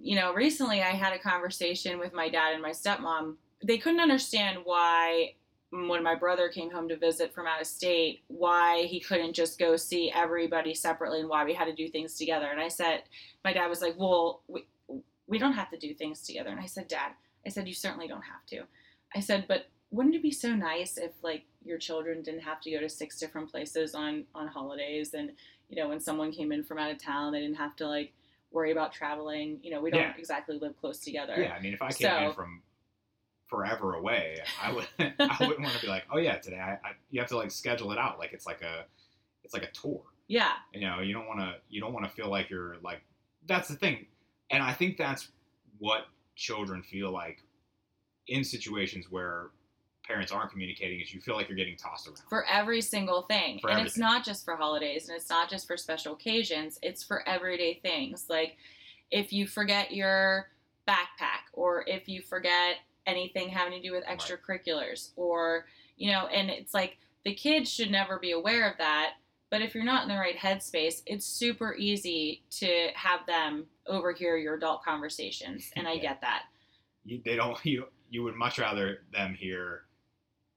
you 0.00 0.16
know, 0.16 0.34
recently 0.34 0.82
I 0.82 0.90
had 0.90 1.12
a 1.12 1.20
conversation 1.20 2.00
with 2.00 2.12
my 2.12 2.28
dad 2.28 2.52
and 2.54 2.62
my 2.62 2.70
stepmom. 2.70 3.36
They 3.62 3.78
couldn't 3.78 4.00
understand 4.00 4.58
why 4.64 5.34
when 5.72 6.02
my 6.02 6.14
brother 6.14 6.48
came 6.50 6.70
home 6.70 6.86
to 6.88 6.96
visit 6.96 7.32
from 7.32 7.46
out 7.46 7.60
of 7.60 7.66
state, 7.66 8.22
why 8.28 8.82
he 8.84 9.00
couldn't 9.00 9.32
just 9.32 9.58
go 9.58 9.76
see 9.76 10.12
everybody 10.14 10.74
separately 10.74 11.20
and 11.20 11.28
why 11.30 11.44
we 11.44 11.54
had 11.54 11.64
to 11.64 11.74
do 11.74 11.88
things 11.88 12.16
together. 12.16 12.46
And 12.46 12.60
I 12.60 12.68
said, 12.68 13.04
my 13.42 13.54
dad 13.54 13.68
was 13.68 13.80
like, 13.80 13.94
well, 13.98 14.42
we, 14.48 14.66
we 15.26 15.38
don't 15.38 15.54
have 15.54 15.70
to 15.70 15.78
do 15.78 15.94
things 15.94 16.20
together. 16.26 16.50
And 16.50 16.60
I 16.60 16.66
said, 16.66 16.88
Dad, 16.88 17.12
I 17.46 17.48
said, 17.48 17.66
you 17.66 17.72
certainly 17.74 18.06
don't 18.06 18.22
have 18.22 18.44
to. 18.48 18.64
I 19.16 19.20
said, 19.20 19.46
but 19.48 19.66
wouldn't 19.90 20.14
it 20.14 20.22
be 20.22 20.30
so 20.30 20.54
nice 20.54 20.98
if 20.98 21.12
like 21.22 21.44
your 21.64 21.78
children 21.78 22.22
didn't 22.22 22.40
have 22.40 22.60
to 22.62 22.70
go 22.70 22.80
to 22.80 22.88
six 22.88 23.18
different 23.18 23.50
places 23.50 23.94
on 23.94 24.24
on 24.34 24.48
holidays 24.48 25.12
and 25.14 25.30
you 25.68 25.76
know 25.76 25.88
when 25.88 26.00
someone 26.00 26.32
came 26.32 26.50
in 26.50 26.64
from 26.64 26.78
out 26.78 26.90
of 26.90 26.96
town 26.98 27.30
they 27.30 27.40
didn't 27.40 27.56
have 27.56 27.76
to 27.76 27.86
like 27.86 28.12
worry 28.52 28.72
about 28.72 28.92
traveling 28.92 29.58
you 29.62 29.70
know 29.70 29.80
we 29.82 29.90
don't 29.90 30.00
Yeah. 30.00 30.14
exactly 30.18 30.58
live 30.58 30.76
close 30.80 30.98
together 30.98 31.34
Yeah, 31.38 31.52
I 31.52 31.60
mean, 31.60 31.74
if 31.74 31.82
I 31.82 31.92
came 31.92 32.10
in 32.10 32.32
from 32.32 32.62
forever 33.52 33.94
away, 33.94 34.38
I 34.60 34.72
would 34.72 34.86
I 34.98 35.36
wouldn't 35.40 35.60
want 35.60 35.74
to 35.74 35.82
be 35.82 35.88
like, 35.88 36.04
oh 36.10 36.18
yeah, 36.18 36.38
today 36.38 36.58
I, 36.58 36.72
I 36.72 36.92
you 37.10 37.20
have 37.20 37.28
to 37.28 37.36
like 37.36 37.50
schedule 37.50 37.92
it 37.92 37.98
out 37.98 38.18
like 38.18 38.32
it's 38.32 38.46
like 38.46 38.62
a 38.62 38.86
it's 39.44 39.52
like 39.52 39.62
a 39.62 39.70
tour. 39.70 40.00
yeah. 40.26 40.52
You 40.72 40.80
know, 40.80 41.00
you 41.00 41.12
don't 41.12 41.28
want 41.28 41.40
to 41.40 41.56
you 41.68 41.80
don't 41.80 41.92
want 41.92 42.06
to 42.06 42.10
feel 42.10 42.30
like 42.30 42.48
you're 42.48 42.76
like 42.82 43.02
that's 43.46 43.68
the 43.68 43.76
thing, 43.76 44.06
and 44.50 44.62
I 44.62 44.72
think 44.72 44.96
that's 44.96 45.28
what 45.78 46.06
children 46.34 46.82
feel 46.82 47.12
like 47.12 47.42
in 48.28 48.42
situations 48.42 49.06
where 49.10 49.50
parents 50.06 50.32
aren't 50.32 50.50
communicating 50.50 51.00
is 51.00 51.12
you 51.12 51.20
feel 51.20 51.36
like 51.36 51.48
you're 51.48 51.56
getting 51.56 51.76
tossed 51.76 52.08
around. 52.08 52.18
for 52.28 52.44
every 52.46 52.80
single 52.80 53.22
thing. 53.22 53.58
For 53.60 53.70
and 53.70 53.86
it's 53.86 53.98
not 53.98 54.24
just 54.24 54.44
for 54.44 54.56
holidays 54.56 55.08
and 55.08 55.16
it's 55.16 55.28
not 55.28 55.50
just 55.50 55.66
for 55.66 55.76
special 55.76 56.14
occasions 56.14 56.78
it's 56.82 57.04
for 57.04 57.28
everyday 57.28 57.74
things. 57.74 58.26
Like 58.28 58.56
if 59.10 59.32
you 59.32 59.46
forget 59.46 59.92
your 59.92 60.48
backpack 60.88 61.50
or 61.52 61.84
if 61.86 62.08
you 62.08 62.22
forget 62.22 62.76
anything 63.06 63.48
having 63.48 63.72
to 63.72 63.80
do 63.86 63.92
with 63.92 64.04
extracurriculars 64.04 65.10
or 65.16 65.66
you 65.96 66.10
know 66.10 66.26
and 66.28 66.50
it's 66.50 66.72
like 66.74 66.98
the 67.24 67.34
kids 67.34 67.70
should 67.70 67.90
never 67.90 68.18
be 68.18 68.32
aware 68.32 68.70
of 68.70 68.76
that 68.78 69.14
but 69.50 69.60
if 69.60 69.74
you're 69.74 69.84
not 69.84 70.02
in 70.04 70.08
the 70.08 70.14
right 70.14 70.36
headspace 70.36 71.02
it's 71.06 71.26
super 71.26 71.74
easy 71.74 72.42
to 72.50 72.88
have 72.94 73.26
them 73.26 73.66
overhear 73.86 74.36
your 74.36 74.54
adult 74.54 74.82
conversations 74.84 75.70
and 75.76 75.86
i 75.88 75.92
Yeah. 75.92 76.02
get 76.02 76.20
that 76.20 76.42
you, 77.04 77.20
they 77.24 77.36
don't 77.36 77.58
you 77.66 77.86
you 78.10 78.22
would 78.22 78.36
much 78.36 78.58
rather 78.58 79.02
them 79.12 79.34
hear 79.34 79.82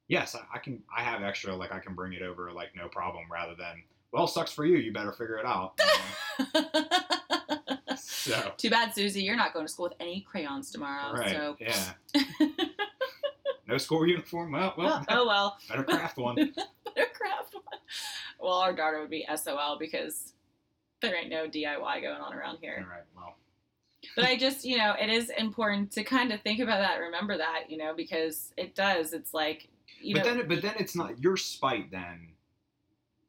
yes 0.07 0.35
I, 0.35 0.57
I 0.57 0.59
can 0.59 0.83
i 0.95 1.01
have 1.01 1.23
extra 1.23 1.55
like 1.55 1.71
i 1.71 1.79
can 1.79 1.95
bring 1.95 2.13
it 2.13 2.21
over 2.21 2.51
like 2.51 2.75
no 2.75 2.87
problem 2.87 3.25
rather 3.31 3.55
than 3.55 3.83
well 4.11 4.27
sucks 4.27 4.51
for 4.51 4.65
you 4.65 4.77
you 4.77 4.93
better 4.93 5.11
figure 5.11 5.37
it 5.37 5.45
out? 5.45 5.79
so. 8.33 8.51
Too 8.57 8.69
bad 8.69 8.93
susie 8.93 9.23
you're 9.23 9.35
not 9.35 9.53
going 9.53 9.65
to 9.65 9.71
school 9.71 9.85
with 9.85 9.93
any 9.99 10.21
crayons 10.21 10.71
tomorrow 10.71 11.13
right 11.13 11.31
so. 11.31 11.57
yeah. 11.59 11.93
No 13.67 13.77
school 13.77 14.05
uniform? 14.07 14.51
Well 14.51 14.73
well 14.77 15.03
oh, 15.09 15.21
oh 15.21 15.27
well. 15.27 15.57
Better 15.69 15.83
craft 15.83 16.17
one. 16.17 16.35
Better 16.35 17.09
craft 17.13 17.53
one. 17.53 17.63
Well, 18.39 18.53
our 18.53 18.73
daughter 18.73 19.01
would 19.01 19.09
be 19.09 19.25
SOL 19.35 19.77
because 19.79 20.33
there 21.01 21.15
ain't 21.15 21.29
no 21.29 21.47
DIY 21.47 22.01
going 22.01 22.21
on 22.21 22.33
around 22.33 22.59
here. 22.61 22.85
right 22.89 23.01
well. 23.15 23.35
But 24.15 24.25
I 24.25 24.37
just, 24.37 24.65
you 24.65 24.77
know, 24.77 24.93
it 24.99 25.09
is 25.09 25.31
important 25.31 25.91
to 25.93 26.03
kind 26.03 26.31
of 26.31 26.41
think 26.41 26.59
about 26.59 26.79
that, 26.79 26.97
remember 26.97 27.37
that, 27.37 27.63
you 27.69 27.77
know, 27.77 27.93
because 27.95 28.53
it 28.55 28.75
does. 28.75 29.13
It's 29.13 29.33
like, 29.33 29.67
you 29.99 30.13
but 30.13 30.25
know, 30.25 30.35
then 30.35 30.47
but 30.47 30.61
then 30.61 30.75
it's 30.77 30.95
not 30.95 31.19
your 31.23 31.35
spite 31.35 31.89
then 31.89 32.27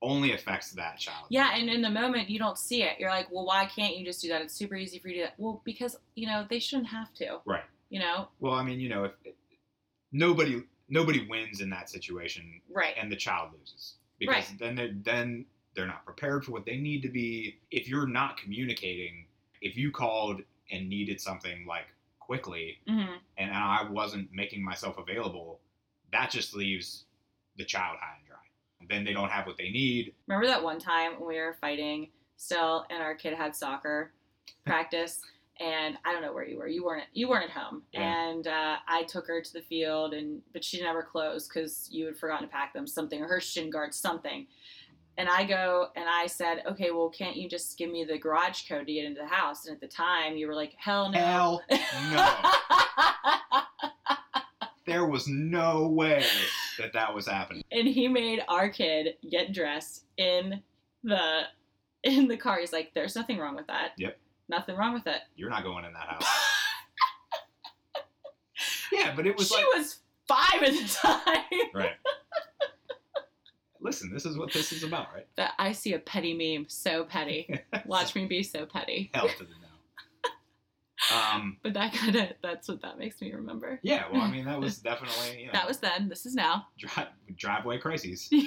only 0.02 0.32
affects 0.34 0.70
that 0.72 0.98
child 0.98 1.26
yeah, 1.30 1.56
and 1.56 1.68
in 1.70 1.80
the 1.80 1.90
moment 1.90 2.28
you 2.28 2.38
don't 2.38 2.58
see 2.58 2.82
it. 2.82 2.98
You're 2.98 3.10
like, 3.10 3.28
well, 3.32 3.46
why 3.46 3.64
can't 3.66 3.96
you 3.96 4.04
just 4.04 4.20
do 4.20 4.28
that? 4.28 4.42
It's 4.42 4.54
super 4.54 4.76
easy 4.76 4.98
for 4.98 5.08
you 5.08 5.14
to 5.14 5.20
do 5.20 5.24
that. 5.26 5.34
Well, 5.38 5.62
because, 5.64 5.96
you 6.14 6.26
know, 6.26 6.46
they 6.48 6.58
shouldn't 6.58 6.88
have 6.88 7.12
to. 7.14 7.38
Right. 7.46 7.64
You 7.88 8.00
know? 8.00 8.28
well 8.40 8.54
i 8.54 8.64
mean 8.64 8.80
you 8.80 8.88
know 8.88 9.04
if 9.04 9.12
nobody 10.12 10.62
nobody 10.88 11.26
wins 11.28 11.60
in 11.60 11.70
that 11.70 11.88
situation 11.90 12.60
Right. 12.68 12.94
and 13.00 13.10
the 13.10 13.16
child 13.16 13.50
loses 13.58 13.94
because 14.18 14.48
Right. 14.50 14.58
then 14.58 14.74
they're, 14.74 14.94
then 15.02 15.46
they're 15.74 15.86
not 15.86 16.04
prepared 16.04 16.44
for 16.44 16.52
what 16.52 16.64
they 16.64 16.76
need 16.78 17.02
to 17.02 17.08
be. 17.08 17.58
If 17.70 17.88
you're 17.88 18.06
not 18.06 18.36
communicating, 18.38 19.26
if 19.60 19.76
you 19.76 19.90
called 19.90 20.40
and 20.70 20.88
needed 20.88 21.20
something 21.20 21.66
like 21.66 21.86
quickly, 22.18 22.78
hmm 22.88 23.14
and 23.38 23.52
I 23.52 23.86
wasn't 23.90 24.32
making 24.32 24.64
myself 24.64 24.96
available, 24.98 25.60
that 26.12 26.30
just 26.30 26.54
leaves 26.54 27.04
the 27.58 27.64
child 27.64 27.98
high. 28.00 28.16
Then 28.88 29.04
they 29.04 29.12
don't 29.12 29.30
have 29.30 29.46
what 29.46 29.56
they 29.56 29.70
need. 29.70 30.14
Remember 30.26 30.46
that 30.46 30.62
one 30.62 30.78
time 30.78 31.12
when 31.18 31.28
we 31.28 31.36
were 31.38 31.56
fighting 31.60 32.10
still, 32.36 32.84
and 32.90 33.02
our 33.02 33.14
kid 33.14 33.34
had 33.34 33.54
soccer 33.56 34.12
practice, 34.66 35.20
and 35.58 35.96
I 36.04 36.12
don't 36.12 36.22
know 36.22 36.32
where 36.34 36.46
you 36.46 36.58
were. 36.58 36.68
You 36.68 36.84
weren't. 36.84 37.06
You 37.14 37.28
weren't 37.28 37.44
at 37.44 37.50
home, 37.50 37.82
Yeah. 37.92 38.28
and 38.30 38.46
uh, 38.46 38.76
I 38.86 39.04
took 39.04 39.26
her 39.28 39.40
to 39.40 39.52
the 39.52 39.62
field, 39.62 40.12
and 40.14 40.42
but 40.52 40.62
she 40.64 40.80
never 40.82 41.02
closed 41.02 41.48
because 41.52 41.88
you 41.90 42.06
had 42.06 42.16
forgotten 42.16 42.46
to 42.46 42.52
pack 42.52 42.72
them 42.74 42.86
something, 42.86 43.20
or 43.22 43.26
her 43.28 43.40
shin 43.40 43.70
guard 43.70 43.94
something. 43.94 44.46
And 45.18 45.30
I 45.30 45.44
go 45.44 45.86
and 45.96 46.04
I 46.06 46.26
said, 46.26 46.62
okay, 46.66 46.90
well, 46.90 47.08
can't 47.08 47.36
you 47.36 47.48
just 47.48 47.78
give 47.78 47.90
me 47.90 48.04
the 48.04 48.18
garage 48.18 48.68
code 48.68 48.86
to 48.86 48.92
get 48.92 49.06
into 49.06 49.22
the 49.22 49.26
house? 49.26 49.64
And 49.64 49.74
at 49.74 49.80
the 49.80 49.86
time, 49.88 50.36
you 50.36 50.46
were 50.46 50.54
like, 50.54 50.74
hell 50.76 51.10
no. 51.10 51.62
Hell 51.70 52.12
no. 52.12 53.60
there 54.86 55.06
was 55.06 55.26
no 55.26 55.88
way 55.88 56.22
that 56.78 56.92
that 56.92 57.14
was 57.14 57.26
happening. 57.26 57.62
and 57.72 57.86
he 57.88 58.08
made 58.08 58.42
our 58.48 58.68
kid 58.68 59.16
get 59.30 59.52
dressed 59.52 60.04
in 60.16 60.62
the 61.02 61.42
in 62.02 62.28
the 62.28 62.36
car. 62.36 62.58
He's 62.60 62.72
like, 62.72 62.92
"There's 62.94 63.14
nothing 63.16 63.38
wrong 63.38 63.56
with 63.56 63.66
that. 63.68 63.92
Yep. 63.98 64.18
nothing 64.48 64.76
wrong 64.76 64.94
with 64.94 65.06
it." 65.06 65.20
You're 65.36 65.50
not 65.50 65.62
going 65.64 65.84
in 65.84 65.92
that 65.92 66.08
house. 66.08 66.24
Yeah, 68.92 69.14
but 69.14 69.26
it 69.26 69.36
was 69.36 69.48
she 69.48 69.54
like 69.56 69.64
was 69.74 69.98
five 70.28 70.62
at 70.62 70.72
the 70.72 70.88
time. 70.88 71.60
right. 71.74 71.90
Listen, 73.80 74.12
this 74.12 74.24
is 74.24 74.38
what 74.38 74.52
this 74.52 74.72
is 74.72 74.84
about, 74.84 75.08
right? 75.12 75.26
That 75.36 75.52
I 75.58 75.72
see 75.72 75.92
a 75.92 75.98
petty 75.98 76.34
meme, 76.34 76.66
so 76.68 77.04
petty. 77.04 77.60
Watch 77.86 78.14
me 78.14 78.26
be 78.26 78.42
so 78.42 78.64
petty. 78.64 79.10
hell 79.12 79.28
to 79.28 79.44
the. 79.44 79.50
Um, 81.14 81.58
But 81.62 81.74
that 81.74 81.92
kind 81.92 82.16
of 82.16 82.28
that's 82.42 82.68
what 82.68 82.80
that 82.82 82.98
makes 82.98 83.20
me 83.20 83.32
remember. 83.32 83.78
yeah, 83.82 84.04
well, 84.12 84.22
I 84.22 84.30
mean, 84.30 84.44
that 84.46 84.60
was 84.60 84.78
definitely 84.90 85.40
you 85.40 85.46
know, 85.46 85.52
That 85.52 85.66
was 85.68 85.78
then. 85.78 86.08
This 86.08 86.26
is 86.26 86.34
now. 86.34 86.66
dri- 86.78 87.04
driveway 87.36 87.78
crises. 87.78 88.28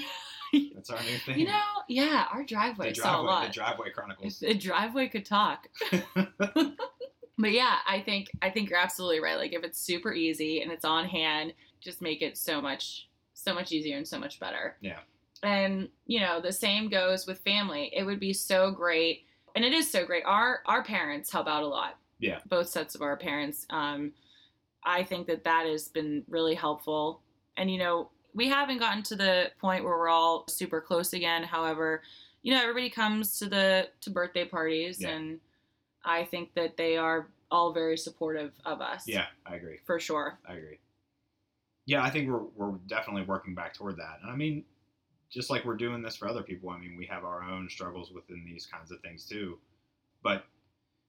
That's 0.73 0.89
our 0.89 0.99
new 1.03 1.17
thing. 1.19 1.37
You 1.39 1.45
know, 1.45 1.61
yeah, 1.87 2.25
our 2.31 2.39
the 2.41 2.47
driveway 2.47 2.93
saw 2.95 3.21
a 3.21 3.23
lot. 3.23 3.45
the 3.47 3.53
driveway 3.53 3.91
chronicles. 3.91 4.39
The 4.39 4.55
driveway 4.55 5.07
could 5.07 5.23
talk. 5.25 5.67
But 7.41 7.51
yeah, 7.53 7.77
I 7.87 8.01
think 8.01 8.29
I 8.41 8.49
think 8.49 8.69
you're 8.69 8.79
absolutely 8.79 9.21
right. 9.21 9.37
Like 9.37 9.53
if 9.53 9.63
it's 9.63 9.79
super 9.79 10.11
easy 10.11 10.61
and 10.61 10.71
it's 10.71 10.83
on 10.83 11.05
hand, 11.05 11.53
just 11.79 12.01
make 12.01 12.21
it 12.21 12.37
so 12.37 12.59
much 12.61 13.07
so 13.33 13.53
much 13.53 13.71
easier 13.71 13.95
and 13.95 14.05
so 14.07 14.19
much 14.19 14.39
better. 14.41 14.75
Yeah. 14.81 14.99
And 15.43 15.87
you 16.05 16.19
know, 16.19 16.41
the 16.41 16.51
same 16.51 16.89
goes 16.89 17.25
with 17.27 17.39
family. 17.41 17.91
It 17.95 18.03
would 18.03 18.19
be 18.19 18.33
so 18.33 18.71
great, 18.71 19.25
and 19.55 19.63
it 19.63 19.71
is 19.71 19.89
so 19.89 20.03
great. 20.05 20.23
Our 20.25 20.61
our 20.65 20.83
parents 20.83 21.31
help 21.31 21.47
out 21.47 21.63
a 21.63 21.67
lot. 21.67 21.95
Yeah. 22.19 22.39
Both 22.47 22.69
sets 22.69 22.95
of 22.95 23.01
our 23.01 23.17
parents. 23.17 23.65
Um, 23.69 24.11
I 24.83 25.03
think 25.03 25.27
that 25.27 25.43
that 25.45 25.65
has 25.65 25.87
been 25.87 26.23
really 26.27 26.55
helpful. 26.55 27.21
And 27.57 27.71
you 27.71 27.77
know, 27.79 28.09
we 28.33 28.47
haven't 28.47 28.77
gotten 28.77 29.03
to 29.03 29.15
the 29.15 29.51
point 29.59 29.83
where 29.83 29.97
we're 29.97 30.09
all 30.09 30.45
super 30.47 30.79
close 30.81 31.13
again. 31.13 31.43
However, 31.43 32.01
you 32.43 32.53
know, 32.53 32.61
everybody 32.61 32.89
comes 32.89 33.39
to 33.39 33.47
the 33.47 33.89
to 34.01 34.09
birthday 34.09 34.45
parties, 34.45 35.01
Yeah. 35.01 35.09
and 35.09 35.39
I 36.05 36.23
think 36.25 36.53
that 36.53 36.77
they 36.77 36.95
are 36.97 37.27
all 37.51 37.73
very 37.73 37.97
supportive 37.97 38.53
of 38.65 38.79
us. 38.79 39.05
yeah, 39.07 39.25
I 39.45 39.55
agree. 39.55 39.79
for 39.85 39.99
sure. 39.99 40.37
I 40.47 40.53
agree. 40.53 40.77
Yeah, 41.85 42.03
I 42.03 42.09
think 42.11 42.29
we're 42.29 42.43
we're 42.55 42.77
definitely 42.87 43.23
working 43.23 43.55
back 43.55 43.73
toward 43.73 43.97
that. 43.97 44.19
And 44.21 44.31
I 44.31 44.35
mean, 44.35 44.63
just 45.31 45.49
like 45.49 45.65
we're 45.65 45.75
doing 45.75 46.01
this 46.01 46.15
for 46.15 46.27
other 46.27 46.43
people, 46.43 46.69
I 46.69 46.77
mean, 46.77 46.95
we 46.95 47.05
have 47.07 47.23
our 47.25 47.43
own 47.43 47.67
struggles 47.69 48.11
within 48.11 48.45
these 48.45 48.65
kinds 48.67 48.91
of 48.91 49.01
things 49.01 49.25
too. 49.25 49.57
But 50.23 50.45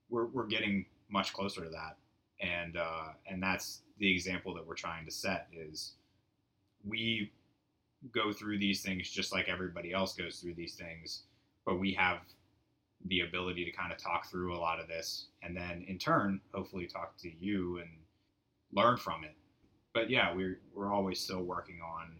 we're 0.09 0.25
we're 0.25 0.47
getting 0.47 0.85
much 1.11 1.33
closer 1.33 1.63
to 1.63 1.69
that. 1.69 1.97
And 2.39 2.77
uh, 2.77 3.09
and 3.27 3.41
that's 3.41 3.81
the 3.99 4.11
example 4.11 4.53
that 4.55 4.65
we're 4.65 4.75
trying 4.75 5.05
to 5.05 5.11
set 5.11 5.47
is 5.53 5.93
we 6.87 7.31
go 8.11 8.33
through 8.33 8.57
these 8.57 8.81
things 8.81 9.11
just 9.11 9.31
like 9.31 9.47
everybody 9.47 9.93
else 9.93 10.15
goes 10.15 10.39
through 10.39 10.55
these 10.55 10.73
things, 10.73 11.23
but 11.65 11.79
we 11.79 11.93
have 11.93 12.19
the 13.05 13.21
ability 13.21 13.65
to 13.65 13.71
kind 13.71 13.91
of 13.91 13.97
talk 13.97 14.29
through 14.29 14.55
a 14.55 14.59
lot 14.59 14.79
of 14.79 14.87
this 14.87 15.27
and 15.41 15.55
then 15.55 15.83
in 15.87 15.97
turn 15.97 16.39
hopefully 16.53 16.85
talk 16.85 17.17
to 17.17 17.31
you 17.39 17.79
and 17.79 17.89
learn 18.73 18.97
from 18.97 19.23
it 19.23 19.35
but 19.93 20.09
yeah 20.09 20.33
we're 20.33 20.59
we're 20.73 20.93
always 20.93 21.19
still 21.19 21.41
working 21.41 21.79
on 21.81 22.11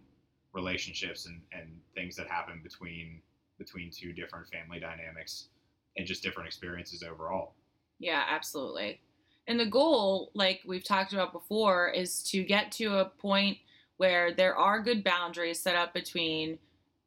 relationships 0.52 1.26
and 1.26 1.40
and 1.52 1.68
things 1.94 2.16
that 2.16 2.26
happen 2.26 2.60
between 2.62 3.20
between 3.58 3.90
two 3.90 4.12
different 4.12 4.46
family 4.48 4.80
dynamics 4.80 5.48
and 5.96 6.06
just 6.06 6.22
different 6.22 6.48
experiences 6.48 7.02
overall 7.02 7.54
Yeah, 8.02 8.24
absolutely. 8.28 9.00
And 9.46 9.58
the 9.58 9.66
goal, 9.66 10.30
like 10.34 10.60
we've 10.66 10.84
talked 10.84 11.12
about 11.12 11.32
before, 11.32 11.88
is 11.88 12.22
to 12.24 12.42
get 12.42 12.72
to 12.72 12.98
a 12.98 13.04
point 13.04 13.58
where 13.96 14.34
there 14.34 14.56
are 14.56 14.82
good 14.82 15.04
boundaries 15.04 15.60
set 15.60 15.76
up 15.76 15.94
between 15.94 16.58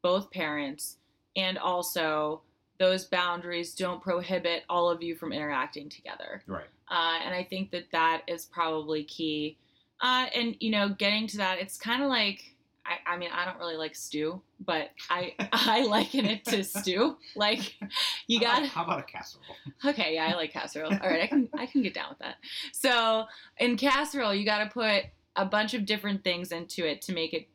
both 0.01 0.31
parents 0.31 0.97
and 1.36 1.58
also 1.58 2.41
those 2.79 3.05
boundaries 3.05 3.73
don't 3.73 4.01
prohibit 4.01 4.63
all 4.69 4.89
of 4.89 5.03
you 5.03 5.15
from 5.15 5.34
interacting 5.34 5.89
together. 5.89 6.41
Right. 6.47 6.65
Uh, 6.89 7.19
and 7.25 7.34
I 7.36 7.43
think 7.43 7.71
that 7.71 7.91
that 7.91 8.21
is 8.27 8.45
probably 8.45 9.03
key. 9.03 9.58
Uh, 10.01 10.27
and 10.34 10.55
you 10.60 10.71
know, 10.71 10.89
getting 10.89 11.27
to 11.27 11.38
that, 11.38 11.60
it's 11.60 11.77
kind 11.77 12.03
of 12.03 12.10
like 12.10 12.54
I, 12.86 13.13
I 13.13 13.17
mean, 13.17 13.30
I 13.34 13.45
don't 13.45 13.58
really 13.58 13.78
like 13.78 13.95
stew, 13.95 14.41
but 14.60 14.89
I 15.10 15.34
I 15.52 15.86
liken 15.86 16.26
it 16.26 16.45
to 16.45 16.63
stew. 16.63 17.17
Like 17.36 17.76
you 18.28 18.39
got 18.39 18.60
about, 18.60 18.69
how 18.69 18.84
about 18.84 19.00
a 19.00 19.04
casserole? 19.04 19.43
Okay, 19.84 20.15
yeah, 20.15 20.28
I 20.32 20.36
like 20.36 20.54
casserole. 20.54 20.91
All 20.91 21.10
right, 21.10 21.24
I 21.24 21.28
can 21.28 21.50
I 21.58 21.65
can 21.65 21.82
get 21.82 21.93
down 21.93 22.10
with 22.10 22.19
that. 22.19 22.36
So 22.71 23.26
in 23.58 23.78
casserole, 23.78 24.34
you 24.34 24.45
got 24.45 24.63
to 24.63 24.69
put 24.69 25.06
a 25.36 25.45
bunch 25.45 25.74
of 25.74 25.86
different 25.86 26.24
things 26.24 26.52
into 26.52 26.88
it 26.88 27.02
to 27.04 27.13
make 27.13 27.34
it 27.34 27.48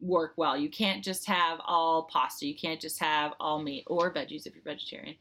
work 0.00 0.34
well. 0.36 0.56
You 0.56 0.68
can't 0.68 1.02
just 1.02 1.26
have 1.26 1.60
all 1.64 2.04
pasta. 2.04 2.46
You 2.46 2.54
can't 2.54 2.80
just 2.80 3.00
have 3.00 3.32
all 3.40 3.62
meat 3.62 3.84
or 3.86 4.12
veggies 4.12 4.46
if 4.46 4.54
you're 4.54 4.62
vegetarian. 4.64 5.16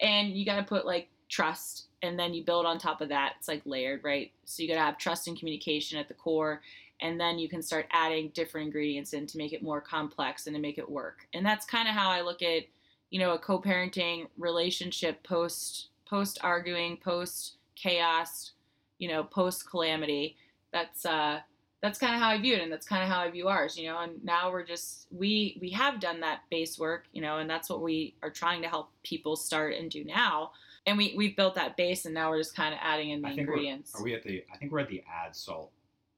And 0.00 0.30
you 0.30 0.44
got 0.44 0.56
to 0.56 0.62
put 0.62 0.86
like 0.86 1.08
trust, 1.28 1.86
and 2.02 2.18
then 2.18 2.34
you 2.34 2.44
build 2.44 2.66
on 2.66 2.78
top 2.78 3.00
of 3.00 3.08
that. 3.10 3.34
It's 3.38 3.48
like 3.48 3.62
layered, 3.64 4.02
right? 4.04 4.32
So 4.44 4.62
you 4.62 4.68
got 4.68 4.76
to 4.76 4.80
have 4.80 4.98
trust 4.98 5.28
and 5.28 5.38
communication 5.38 5.98
at 5.98 6.08
the 6.08 6.14
core. 6.14 6.62
And 7.00 7.18
then 7.18 7.38
you 7.38 7.48
can 7.48 7.62
start 7.62 7.86
adding 7.90 8.30
different 8.34 8.66
ingredients 8.66 9.12
in 9.12 9.26
to 9.26 9.38
make 9.38 9.52
it 9.52 9.62
more 9.62 9.80
complex 9.80 10.46
and 10.46 10.54
to 10.54 10.60
make 10.60 10.78
it 10.78 10.88
work. 10.88 11.26
And 11.34 11.44
that's 11.44 11.66
kind 11.66 11.88
of 11.88 11.94
how 11.94 12.10
I 12.10 12.20
look 12.20 12.42
at 12.42 12.64
you 13.10 13.18
know 13.18 13.32
a 13.32 13.38
co-parenting 13.38 14.26
relationship 14.38 15.22
post 15.24 15.88
post 16.08 16.38
arguing 16.42 16.96
post 16.96 17.56
chaos 17.74 18.52
you 18.98 19.08
know 19.08 19.24
post 19.24 19.68
calamity 19.68 20.36
that's 20.72 21.04
uh 21.04 21.40
that's 21.82 21.98
kind 21.98 22.14
of 22.14 22.20
how 22.20 22.28
i 22.28 22.38
view 22.38 22.54
it 22.54 22.62
and 22.62 22.70
that's 22.70 22.86
kind 22.86 23.02
of 23.02 23.08
how 23.08 23.18
i 23.18 23.28
view 23.28 23.48
ours 23.48 23.76
you 23.76 23.88
know 23.88 23.98
and 23.98 24.22
now 24.24 24.50
we're 24.52 24.64
just 24.64 25.08
we 25.10 25.58
we 25.60 25.70
have 25.70 25.98
done 25.98 26.20
that 26.20 26.42
base 26.50 26.78
work 26.78 27.06
you 27.12 27.20
know 27.20 27.38
and 27.38 27.50
that's 27.50 27.68
what 27.68 27.82
we 27.82 28.14
are 28.22 28.30
trying 28.30 28.62
to 28.62 28.68
help 28.68 28.90
people 29.02 29.34
start 29.34 29.74
and 29.74 29.90
do 29.90 30.04
now 30.04 30.52
and 30.86 30.96
we 30.96 31.12
we've 31.16 31.34
built 31.36 31.54
that 31.56 31.76
base 31.76 32.04
and 32.04 32.14
now 32.14 32.30
we're 32.30 32.38
just 32.38 32.54
kind 32.54 32.72
of 32.72 32.80
adding 32.82 33.10
in 33.10 33.22
the 33.22 33.28
I 33.28 33.34
think 33.34 33.48
we're- 33.48 33.58
ingredients 33.58 33.94
Are 33.96 34.04
we 34.04 34.14
at 34.14 34.22
the? 34.22 34.44
I 34.52 34.56
think 34.56 34.70
we're 34.70 34.80
at 34.80 34.88
the 34.88 35.02
add 35.24 35.34
salt 35.34 35.72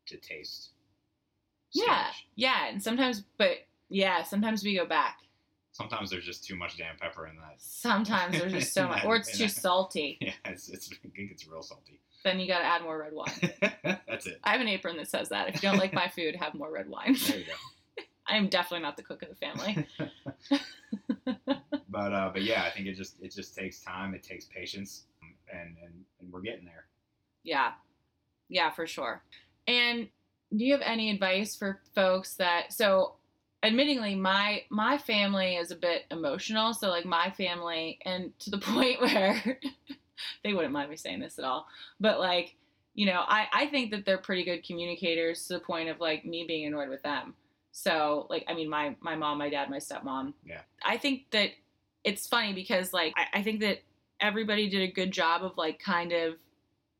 to 0.06 0.16
taste. 0.18 0.71
Yeah 1.74 2.10
stage. 2.10 2.26
yeah 2.36 2.66
and 2.68 2.82
sometimes 2.82 3.22
but 3.38 3.58
yeah 3.88 4.22
sometimes 4.22 4.62
we 4.64 4.74
go 4.76 4.86
back 4.86 5.18
Sometimes 5.74 6.10
there's 6.10 6.26
just 6.26 6.44
too 6.44 6.54
much 6.54 6.76
damn 6.76 6.96
pepper 6.98 7.26
in 7.26 7.36
that. 7.36 7.54
sometimes 7.56 8.38
there's 8.38 8.52
just 8.52 8.74
so 8.74 8.86
much 8.88 9.04
or 9.06 9.16
it's 9.16 9.36
too 9.38 9.44
that- 9.44 9.50
salty 9.52 10.18
Yeah, 10.20 10.32
it's, 10.44 10.68
it's 10.68 10.90
it 10.92 11.28
gets 11.28 11.46
real 11.48 11.62
salty. 11.62 11.98
then 12.24 12.38
you 12.40 12.46
got 12.46 12.58
to 12.58 12.64
add 12.66 12.82
more 12.82 12.98
red 12.98 13.12
wine 13.14 13.32
That's 14.06 14.26
it. 14.26 14.38
I 14.44 14.52
have 14.52 14.60
an 14.60 14.68
apron 14.68 14.98
that 14.98 15.08
says 15.08 15.30
that. 15.30 15.48
If 15.48 15.54
you 15.62 15.70
don't 15.70 15.78
like 15.78 15.94
my 15.94 16.08
food, 16.08 16.36
have 16.36 16.52
more 16.54 16.70
red 16.70 16.88
wine. 16.88 17.16
There 17.26 17.38
you 17.38 17.46
go. 17.46 18.02
I 18.26 18.36
am 18.36 18.48
definitely 18.48 18.82
not 18.82 18.96
the 18.98 19.02
cook 19.02 19.22
of 19.22 19.30
the 19.30 19.34
family. 19.34 19.86
But 21.88 22.12
uh, 22.12 22.30
but 22.32 22.42
yeah, 22.42 22.62
I 22.64 22.70
think 22.70 22.86
it 22.86 22.94
just 22.94 23.20
it 23.22 23.32
just 23.34 23.54
takes 23.56 23.80
time. 23.80 24.14
It 24.14 24.22
takes 24.22 24.44
patience, 24.46 25.04
and 25.52 25.76
and, 25.82 26.04
and 26.20 26.32
we're 26.32 26.40
getting 26.40 26.64
there. 26.64 26.86
Yeah. 27.44 27.72
Yeah, 28.48 28.70
for 28.70 28.86
sure. 28.86 29.22
And 29.66 30.08
do 30.54 30.64
you 30.64 30.72
have 30.72 30.82
any 30.82 31.10
advice 31.10 31.56
for 31.56 31.80
folks 31.94 32.34
that 32.34 32.72
so 32.72 33.14
admittingly 33.62 34.18
my 34.18 34.62
my 34.70 34.98
family 34.98 35.56
is 35.56 35.70
a 35.70 35.76
bit 35.76 36.04
emotional, 36.10 36.74
so 36.74 36.88
like 36.88 37.04
my 37.04 37.30
family 37.30 37.98
and 38.04 38.38
to 38.40 38.50
the 38.50 38.58
point 38.72 39.00
where 39.00 39.60
they 40.44 40.52
wouldn't 40.52 40.72
mind 40.72 40.90
me 40.90 40.96
saying 40.96 41.20
this 41.20 41.38
at 41.38 41.44
all. 41.44 41.66
But 42.00 42.20
like, 42.20 42.56
you 42.94 43.06
know, 43.06 43.22
I 43.26 43.46
I 43.52 43.66
think 43.66 43.90
that 43.92 44.04
they're 44.04 44.18
pretty 44.18 44.44
good 44.44 44.66
communicators 44.66 45.46
to 45.46 45.54
the 45.54 45.60
point 45.60 45.88
of 45.88 46.00
like 46.00 46.24
me 46.24 46.44
being 46.46 46.66
annoyed 46.66 46.88
with 46.88 47.02
them. 47.02 47.34
So 47.72 48.26
like 48.28 48.44
I 48.48 48.54
mean 48.54 48.68
my 48.68 48.96
my 49.00 49.16
mom, 49.16 49.38
my 49.38 49.48
dad, 49.48 49.70
my 49.70 49.78
stepmom. 49.78 50.34
Yeah. 50.44 50.60
I 50.84 50.98
think 50.98 51.30
that 51.30 51.50
it's 52.04 52.26
funny 52.26 52.52
because 52.52 52.92
like 52.92 53.14
I, 53.16 53.38
I 53.38 53.42
think 53.42 53.60
that 53.60 53.78
everybody 54.20 54.68
did 54.68 54.82
a 54.82 54.92
good 54.92 55.12
job 55.12 55.44
of 55.44 55.56
like 55.56 55.78
kind 55.78 56.12
of 56.12 56.34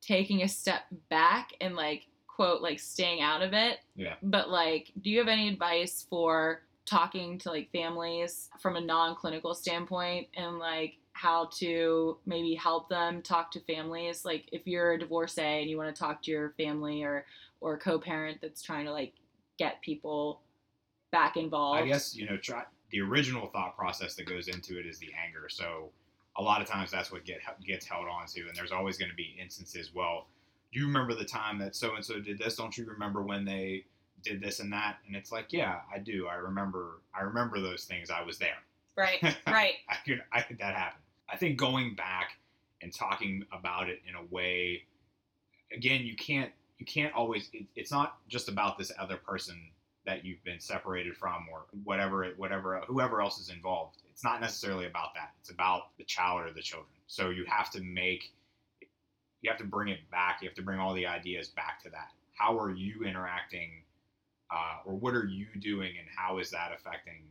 taking 0.01 0.43
a 0.43 0.49
step 0.49 0.83
back 1.09 1.53
and 1.61 1.77
like 1.77 2.07
quote 2.35 2.63
like 2.63 2.81
staying 2.81 3.21
out 3.21 3.43
of 3.43 3.53
it. 3.53 3.79
Yeah. 3.95 4.15
But 4.23 4.51
like, 4.51 4.93
do 5.01 5.11
you 5.11 5.19
have 5.19 5.29
any 5.29 5.49
advice 5.49 6.07
for 6.09 6.63
talking 6.85 7.39
to 7.39 7.51
like 7.51 7.71
families 7.73 8.49
from 8.61 8.77
a 8.77 8.81
non-clinical 8.81 9.55
standpoint 9.55 10.29
and 10.37 10.59
like 10.59 10.95
how 11.13 11.49
to 11.59 12.19
maybe 12.27 12.55
help 12.55 12.89
them 12.89 13.23
talk 13.23 13.51
to 13.53 13.61
families? 13.61 14.25
Like 14.25 14.49
if 14.53 14.67
you're 14.67 14.93
a 14.93 14.99
divorcee 14.99 15.43
and 15.43 15.71
you 15.71 15.77
want 15.77 15.95
to 15.95 15.99
talk 15.99 16.23
to 16.23 16.31
your 16.31 16.55
family 16.57 17.03
or 17.03 17.27
or 17.61 17.79
co-parent 17.79 18.41
that's 18.41 18.63
trying 18.63 18.87
to 18.87 18.93
like 18.93 19.13
get 19.59 19.81
people 19.83 20.41
back 21.13 21.37
involved. 21.37 21.83
I 21.83 21.87
guess 21.87 22.17
you 22.17 22.29
know 22.29 22.37
try 22.37 22.65
the 22.91 23.01
original 23.01 23.47
thought 23.49 23.77
process 23.77 24.15
that 24.17 24.27
goes 24.27 24.49
into 24.49 24.79
it 24.79 24.87
is 24.87 24.99
the 24.99 25.11
anger. 25.27 25.49
So 25.49 25.91
a 26.37 26.43
lot 26.43 26.61
of 26.61 26.67
times 26.67 26.91
that's 26.91 27.13
what 27.13 27.25
get 27.25 27.39
gets 27.65 27.87
held 27.87 28.07
on 28.09 28.27
to, 28.27 28.41
and 28.41 28.57
there's 28.57 28.73
always 28.73 28.97
going 28.99 29.11
to 29.11 29.17
be 29.17 29.37
instances. 29.41 29.93
Well, 29.95 30.27
you 30.73 30.87
remember 30.87 31.15
the 31.15 31.25
time 31.25 31.59
that 31.59 31.77
so 31.77 31.95
and 31.95 32.05
so 32.05 32.19
did 32.19 32.39
this? 32.39 32.57
Don't 32.57 32.77
you 32.77 32.87
remember 32.87 33.23
when 33.23 33.45
they 33.45 33.85
did 34.23 34.41
this 34.41 34.61
and 34.61 34.73
that? 34.73 34.97
And 35.07 35.15
it's 35.15 35.31
like, 35.31 35.53
yeah, 35.53 35.81
I 35.95 35.99
do. 35.99 36.27
I 36.27 36.35
remember. 36.35 37.03
I 37.15 37.23
remember 37.23 37.61
those 37.61 37.85
things. 37.85 38.11
I 38.11 38.23
was 38.23 38.39
there. 38.39 38.59
Right, 38.97 39.23
right. 39.47 39.75
I 39.89 39.97
could. 40.05 40.23
I 40.33 40.41
think 40.41 40.61
that 40.61 40.75
happened. 40.75 41.03
I 41.31 41.37
think 41.37 41.59
going 41.59 41.95
back 41.95 42.33
and 42.81 42.93
talking 42.93 43.45
about 43.53 43.89
it 43.89 44.01
in 44.09 44.15
a 44.15 44.25
way, 44.35 44.83
again, 45.75 46.03
you 46.03 46.17
can't. 46.17 46.51
You 46.79 46.87
can't 46.87 47.15
always. 47.15 47.51
It, 47.53 47.67
it's 47.77 47.93
not 47.93 48.17
just 48.29 48.49
about 48.49 48.79
this 48.79 48.91
other 48.99 49.17
person 49.17 49.61
that 50.05 50.25
you've 50.25 50.43
been 50.43 50.59
separated 50.59 51.17
from 51.17 51.47
or 51.53 51.67
whatever 51.85 52.27
whatever 52.37 52.83
whoever 52.89 53.23
else 53.23 53.39
is 53.39 53.51
involved 53.51 53.99
it's 54.11 54.25
not 54.25 54.41
necessarily 54.41 54.87
about 54.87 55.15
that 55.15 55.31
it's 55.41 55.51
about 55.51 55.97
the 55.97 56.03
child 56.03 56.41
or 56.41 56.53
the 56.53 56.61
children 56.61 56.91
so 57.07 57.31
you 57.31 57.45
have 57.47 57.71
to 57.71 57.81
make 57.83 58.33
you 59.43 59.51
have 59.51 59.59
to 59.59 59.65
bring 59.67 59.89
it 59.89 60.09
back. 60.11 60.39
You 60.41 60.49
have 60.49 60.57
to 60.57 60.63
bring 60.63 60.79
all 60.79 60.95
the 60.95 61.07
ideas 61.07 61.49
back 61.49 61.83
to 61.83 61.91
that. 61.91 62.11
How 62.39 62.59
are 62.59 62.71
you 62.71 63.05
interacting 63.05 63.83
uh, 64.51 64.79
or 64.87 64.95
what 64.95 65.15
are 65.15 65.25
you 65.27 65.47
doing 65.61 65.93
and 65.99 66.07
how 66.17 66.39
is 66.39 66.51
that 66.51 66.73
affecting 66.75 67.25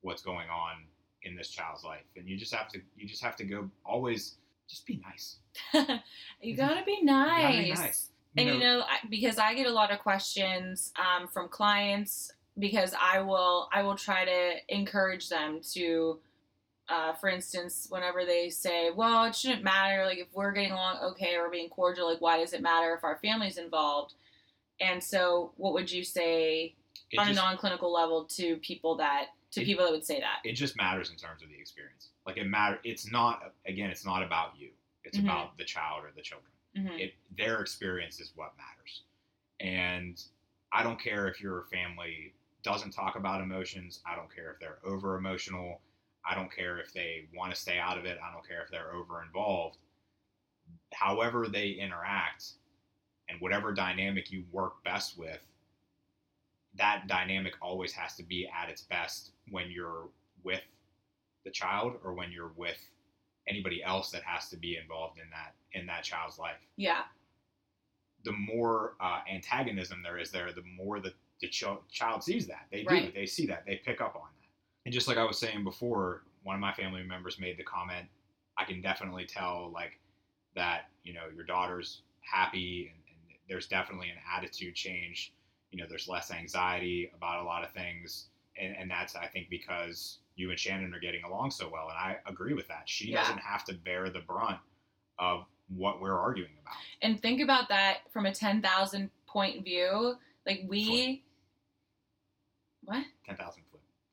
what's 0.00 0.22
going 0.22 0.48
on 0.48 0.84
in 1.22 1.36
this 1.36 1.50
child's 1.50 1.84
life? 1.84 2.04
And 2.16 2.28
you 2.28 2.36
just 2.36 2.54
have 2.54 2.68
to 2.70 2.80
you 2.96 3.06
just 3.06 3.22
have 3.22 3.36
to 3.36 3.44
go 3.44 3.70
always 3.84 4.36
just 4.68 4.86
be 4.86 5.00
nice. 5.04 5.36
You 6.40 6.56
gotta 6.56 6.84
be 6.84 6.98
You 7.00 7.04
nice. 7.04 7.42
gotta 7.42 7.58
be 7.58 7.70
nice. 7.72 8.08
And 8.36 8.48
you 8.48 8.58
know, 8.58 8.80
I- 8.80 9.06
because 9.08 9.38
I 9.38 9.54
get 9.54 9.66
a 9.66 9.70
lot 9.72 9.92
of 9.92 10.00
questions 10.00 10.92
um, 10.98 11.28
from 11.28 11.48
clients, 11.48 12.32
because 12.58 12.92
I 13.00 13.20
will 13.20 13.68
I 13.72 13.82
will 13.82 13.94
try 13.96 14.24
to 14.24 14.54
encourage 14.68 15.28
them 15.28 15.60
to, 15.74 16.18
uh, 16.88 17.12
for 17.14 17.28
instance, 17.28 17.86
whenever 17.90 18.24
they 18.24 18.50
say, 18.50 18.90
"Well, 18.90 19.24
it 19.24 19.34
shouldn't 19.34 19.62
matter. 19.64 20.04
Like 20.04 20.18
if 20.18 20.28
we're 20.32 20.52
getting 20.52 20.72
along 20.72 20.98
okay 21.12 21.36
or 21.36 21.48
being 21.50 21.68
cordial, 21.70 22.10
like 22.10 22.20
why 22.20 22.38
does 22.38 22.52
it 22.52 22.62
matter 22.62 22.94
if 22.94 23.04
our 23.04 23.16
family's 23.18 23.58
involved?" 23.58 24.14
And 24.80 25.02
so, 25.02 25.52
what 25.56 25.72
would 25.72 25.90
you 25.90 26.04
say 26.04 26.74
it 27.10 27.18
on 27.18 27.26
just, 27.28 27.40
a 27.40 27.42
non-clinical 27.42 27.92
level 27.92 28.24
to 28.24 28.56
people 28.56 28.96
that 28.96 29.28
to 29.52 29.62
It- 29.62 29.66
people 29.66 29.84
that 29.84 29.92
would 29.92 30.04
say 30.04 30.20
that? 30.20 30.40
it 30.44 30.52
just 30.54 30.76
matters 30.76 31.10
in 31.10 31.16
terms 31.16 31.42
of 31.42 31.48
the 31.48 31.54
experience 31.58 32.08
like 32.26 32.36
it 32.38 32.44
matter 32.44 32.80
it's 32.82 33.08
not 33.10 33.52
again 33.66 33.88
it's 33.88 34.04
not 34.04 34.22
about 34.22 34.56
you 34.58 34.70
it's 35.04 35.16
Mhm. 35.18 35.24
about 35.24 35.56
the 35.58 35.64
child 35.64 36.04
or 36.04 36.10
the 36.16 36.22
children 36.22 36.50
hmm 36.76 36.88
it 36.98 37.14
their 37.36 37.60
experience 37.60 38.18
is 38.20 38.32
what 38.34 38.52
matters 38.56 39.02
and 39.60 40.24
i 40.72 40.82
don't 40.82 41.00
care 41.00 41.28
if 41.28 41.40
your 41.40 41.64
family 41.72 42.34
doesn't 42.64 42.90
talk 42.90 43.14
about 43.16 43.40
emotions 43.40 44.00
i 44.06 44.16
don't 44.16 44.34
care 44.34 44.50
if 44.50 44.58
they're 44.58 44.80
over 44.84 45.16
emotional 45.16 45.80
i 46.28 46.34
don't 46.34 46.54
care 46.54 46.78
if 46.78 46.92
they 46.92 47.26
want 47.36 47.52
to 47.54 47.60
stay 47.60 47.78
out 47.78 47.98
of 47.98 48.04
it 48.04 48.18
i 48.26 48.32
don't 48.32 48.46
care 48.46 48.62
if 48.62 48.70
they're 48.70 48.92
over 48.94 49.22
involved 49.22 49.78
however 50.92 51.46
they 51.48 51.68
interact 51.70 52.52
and 53.28 53.40
whatever 53.40 53.72
dynamic 53.72 54.30
you 54.30 54.44
work 54.52 54.82
best 54.84 55.18
with 55.18 55.40
that 56.76 57.06
dynamic 57.06 57.54
always 57.62 57.92
has 57.92 58.14
to 58.16 58.22
be 58.22 58.48
at 58.48 58.68
its 58.68 58.82
best 58.82 59.30
when 59.50 59.70
you're 59.70 60.08
with 60.42 60.62
the 61.44 61.50
child 61.50 61.94
or 62.04 62.14
when 62.14 62.32
you're 62.32 62.52
with 62.56 62.78
anybody 63.48 63.82
else 63.82 64.10
that 64.10 64.22
has 64.24 64.48
to 64.48 64.56
be 64.56 64.76
involved 64.76 65.18
in 65.18 65.28
that 65.30 65.54
in 65.78 65.86
that 65.86 66.02
child's 66.02 66.38
life 66.38 66.56
Yeah. 66.76 67.02
the 68.24 68.32
more 68.32 68.94
uh, 69.00 69.20
antagonism 69.30 70.02
there 70.02 70.16
is 70.18 70.30
there, 70.30 70.50
the 70.52 70.62
more 70.76 70.98
that 71.00 71.12
the 71.42 71.48
ch- 71.48 71.64
child 71.92 72.22
sees 72.24 72.46
that. 72.46 72.66
They 72.72 72.84
do. 72.84 72.88
Right. 72.88 73.14
They 73.14 73.26
see 73.26 73.44
that. 73.48 73.64
They 73.66 73.76
pick 73.84 74.00
up 74.00 74.14
on 74.16 74.22
that. 74.40 74.43
And 74.84 74.92
just 74.92 75.08
like 75.08 75.16
I 75.16 75.24
was 75.24 75.38
saying 75.38 75.64
before, 75.64 76.22
one 76.42 76.54
of 76.54 76.60
my 76.60 76.72
family 76.74 77.02
members 77.02 77.38
made 77.38 77.56
the 77.56 77.62
comment, 77.64 78.06
I 78.58 78.64
can 78.64 78.80
definitely 78.82 79.24
tell 79.24 79.70
like 79.72 79.98
that, 80.54 80.90
you 81.02 81.14
know, 81.14 81.22
your 81.34 81.44
daughter's 81.44 82.02
happy 82.20 82.92
and, 82.92 83.02
and 83.08 83.38
there's 83.48 83.66
definitely 83.66 84.10
an 84.10 84.16
attitude 84.36 84.74
change. 84.74 85.32
You 85.70 85.78
know, 85.80 85.86
there's 85.88 86.06
less 86.08 86.30
anxiety 86.30 87.10
about 87.16 87.42
a 87.42 87.44
lot 87.44 87.64
of 87.64 87.72
things. 87.72 88.26
And, 88.60 88.76
and 88.76 88.90
that's, 88.90 89.16
I 89.16 89.26
think, 89.26 89.48
because 89.50 90.18
you 90.36 90.50
and 90.50 90.58
Shannon 90.58 90.94
are 90.94 91.00
getting 91.00 91.24
along 91.24 91.50
so 91.50 91.68
well. 91.72 91.88
And 91.88 91.98
I 91.98 92.16
agree 92.26 92.54
with 92.54 92.68
that. 92.68 92.82
She 92.86 93.10
Yeah. 93.10 93.22
doesn't 93.22 93.38
have 93.38 93.64
to 93.64 93.74
bear 93.74 94.10
the 94.10 94.20
brunt 94.20 94.58
of 95.18 95.46
what 95.68 96.00
we're 96.00 96.18
arguing 96.18 96.50
about. 96.62 96.74
And 97.02 97.20
think 97.20 97.40
about 97.40 97.68
that 97.70 97.98
from 98.12 98.26
a 98.26 98.32
10,000 98.34 99.10
point 99.26 99.64
view. 99.64 100.14
Like 100.46 100.64
we, 100.68 101.24
what? 102.84 103.02
Ten 103.26 103.36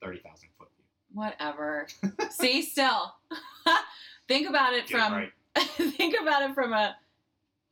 thousand 0.02 0.08
foot, 0.08 0.08
thirty 0.08 0.20
thousand 0.20 0.50
foot 0.58 0.68
view. 0.76 0.86
Whatever. 1.14 1.88
See, 2.32 2.62
still. 2.62 3.14
think 4.28 4.48
about 4.50 4.74
it 4.74 4.88
Get 4.88 5.00
from 5.00 5.14
right. 5.14 5.32
think 5.98 6.16
about 6.22 6.50
it 6.50 6.56
from 6.56 6.74
a 6.74 6.96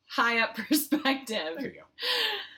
high 0.07 0.39
up 0.41 0.55
perspective. 0.55 1.55
There 1.57 1.67
you 1.67 1.71
go. 1.79 1.85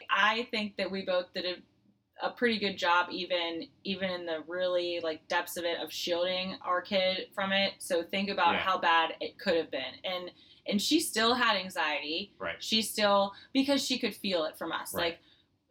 I 0.09 0.47
think 0.51 0.78
that 0.78 0.89
we 0.91 1.05
both 1.05 1.34
did 1.34 1.45
a, 1.45 2.26
a 2.28 2.32
pretty 2.32 2.59
good 2.59 2.78
job, 2.78 3.07
even 3.11 3.67
even 3.84 4.09
in 4.09 4.26
the 4.26 4.43
really 4.47 4.99
like 5.03 5.28
depths 5.28 5.57
of 5.57 5.63
it, 5.63 5.80
of 5.82 5.91
shielding 5.91 6.55
our 6.63 6.82
kid 6.82 7.28
from 7.34 7.51
it. 7.51 7.74
So 7.80 8.03
think 8.03 8.30
about 8.30 8.53
Yeah. 8.53 8.59
how 8.59 8.78
bad 8.78 9.13
it 9.22 9.38
could 9.39 9.55
have 9.57 9.72
been, 9.72 9.93
and 10.03 10.32
and 10.67 10.82
she 10.82 10.99
still 10.99 11.34
had 11.34 11.55
anxiety. 11.57 12.34
Right. 12.39 12.55
She 12.59 12.82
still 12.82 13.34
because 13.53 13.84
she 13.86 13.97
could 13.99 14.15
feel 14.15 14.43
it 14.45 14.57
from 14.57 14.72
us, 14.72 14.93
Right. 14.93 15.03
like, 15.03 15.19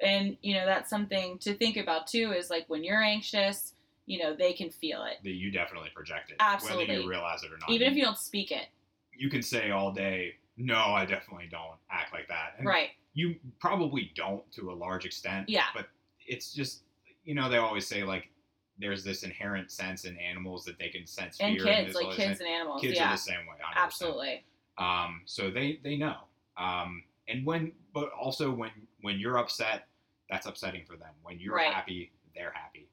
and 0.00 0.36
you 0.42 0.54
know 0.54 0.66
that's 0.66 0.90
something 0.90 1.38
to 1.38 1.54
think 1.54 1.76
about 1.76 2.06
too. 2.06 2.32
Is 2.32 2.50
like 2.50 2.64
when 2.68 2.82
you're 2.84 3.02
anxious, 3.02 3.72
you 4.10 4.18
know 4.18 4.34
they 4.34 4.52
can 4.52 4.70
feel 4.70 5.04
it, 5.04 5.18
That 5.22 5.30
you 5.32 5.50
definitely 5.50 5.90
project 5.94 6.30
it, 6.30 6.36
Absolutely. 6.40 6.86
whether 6.88 7.00
you 7.00 7.08
realize 7.08 7.42
it 7.44 7.52
or 7.52 7.58
not. 7.58 7.70
even 7.70 7.86
if 7.88 7.96
you 7.96 8.02
don't 8.02 8.18
speak 8.18 8.50
it. 8.50 8.66
you 9.12 9.28
can 9.30 9.42
say 9.42 9.70
all 9.70 9.92
day, 9.92 10.34
"No, 10.56 10.76
I 10.78 11.04
definitely 11.06 11.46
don't 11.50 11.76
act 11.90 12.12
like 12.12 12.26
that." 12.28 12.54
And 12.58 12.66
Right. 12.66 12.90
You 13.14 13.36
probably 13.58 14.12
don't 14.14 14.50
to 14.52 14.70
a 14.70 14.74
large 14.74 15.04
extent. 15.04 15.48
Yeah. 15.48 15.66
But 15.74 15.88
it's 16.26 16.52
just, 16.54 16.82
you 17.24 17.34
know, 17.34 17.48
they 17.48 17.56
always 17.58 17.86
say 17.86 18.02
like, 18.04 18.30
there's 18.78 19.02
this 19.04 19.22
inherent 19.24 19.70
sense 19.70 20.04
in 20.04 20.16
animals 20.16 20.64
that 20.64 20.78
they 20.78 20.88
can 20.88 21.06
sense 21.06 21.38
And 21.40 21.56
fear. 21.56 21.64
kids, 21.66 21.86
this 21.94 22.02
like 22.02 22.16
kids 22.16 22.40
and 22.40 22.48
animals. 22.48 22.80
Kids 22.80 22.94
yeah. 22.96 23.08
are 23.08 23.12
the 23.12 23.18
same 23.18 23.40
way. 23.46 23.56
100%. 23.62 23.84
Absolutely. 23.84 24.44
Um, 24.78 25.22
so 25.26 25.50
they 25.50 25.80
they 25.84 25.96
know. 25.96 26.16
Um, 26.56 27.02
and 27.28 27.44
when, 27.44 27.72
but 27.92 28.10
also 28.12 28.50
when 28.50 28.70
when 29.02 29.18
you're 29.18 29.38
upset, 29.38 29.86
that's 30.30 30.46
upsetting 30.46 30.84
for 30.86 30.96
them. 30.96 31.12
When 31.22 31.38
you're 31.40 31.54
Right. 31.56 31.72
happy, 31.74 32.12
they're 32.34 32.52
happy. 32.54 32.88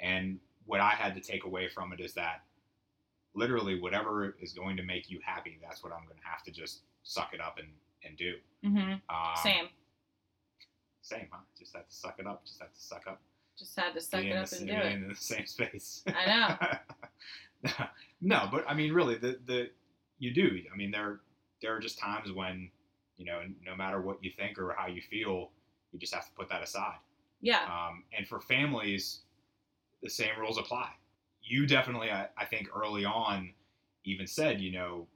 And 0.00 0.38
what 0.66 0.80
I 0.80 0.90
had 0.90 1.14
to 1.14 1.20
take 1.20 1.44
away 1.44 1.68
from 1.68 1.92
it 1.92 2.00
is 2.00 2.14
that 2.14 2.42
literally 3.34 3.80
whatever 3.80 4.36
is 4.40 4.52
going 4.52 4.76
to 4.76 4.82
make 4.82 5.10
you 5.10 5.20
happy, 5.24 5.58
that's 5.62 5.82
what 5.82 5.92
I'm 5.92 6.04
going 6.04 6.18
to 6.18 6.26
have 6.28 6.42
to 6.44 6.50
just 6.50 6.80
suck 7.02 7.30
it 7.34 7.40
up 7.40 7.58
and 7.58 7.68
and 8.04 8.16
do. 8.16 8.34
hmm 8.64 8.92
Um, 9.08 9.36
Same. 9.42 9.68
Same, 11.02 11.26
huh? 11.30 11.40
Just 11.58 11.74
have 11.74 11.88
to 11.88 11.94
suck 11.94 12.16
it 12.18 12.26
up. 12.26 12.44
Just 12.44 12.60
have 12.60 12.72
to 12.72 12.80
suck 12.80 13.06
up. 13.06 13.20
Just 13.58 13.78
had 13.78 13.92
to 13.94 14.00
suck 14.00 14.24
it 14.24 14.36
up 14.36 14.48
the, 14.48 14.56
and 14.58 14.66
do 14.66 14.72
it. 14.74 14.92
in 14.92 15.08
the 15.08 15.14
same 15.14 15.46
space. 15.46 16.02
I 16.08 16.78
know. 17.64 17.74
no, 18.20 18.48
but 18.50 18.64
I 18.68 18.74
mean, 18.74 18.92
really, 18.92 19.16
the 19.16 19.38
the 19.46 19.70
you 20.18 20.32
do. 20.32 20.60
I 20.72 20.76
mean, 20.76 20.90
there 20.90 21.20
there 21.60 21.74
are 21.74 21.80
just 21.80 21.98
times 21.98 22.32
when 22.32 22.70
you 23.18 23.24
know, 23.24 23.42
no 23.64 23.76
matter 23.76 24.00
what 24.00 24.22
you 24.22 24.30
think 24.30 24.58
or 24.58 24.74
how 24.76 24.88
you 24.88 25.00
feel, 25.02 25.50
you 25.92 25.98
just 25.98 26.14
have 26.14 26.26
to 26.26 26.32
put 26.32 26.48
that 26.48 26.62
aside. 26.62 26.96
Yeah. 27.40 27.62
Um, 27.66 28.04
and 28.16 28.26
for 28.26 28.40
families, 28.40 29.20
the 30.02 30.10
same 30.10 30.38
rules 30.38 30.58
apply. 30.58 30.90
You 31.42 31.66
definitely, 31.66 32.10
I, 32.10 32.28
I 32.36 32.44
think, 32.44 32.68
early 32.74 33.04
on, 33.04 33.50
even 34.04 34.26
said, 34.26 34.60
you 34.60 34.72
know, 34.72 35.06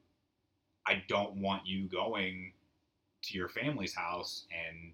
I 0.87 1.03
don't 1.09 1.37
want 1.37 1.67
you 1.67 1.89
going 1.89 2.53
to 3.23 3.35
your 3.35 3.49
family's 3.49 3.95
house 3.95 4.45
and 4.51 4.93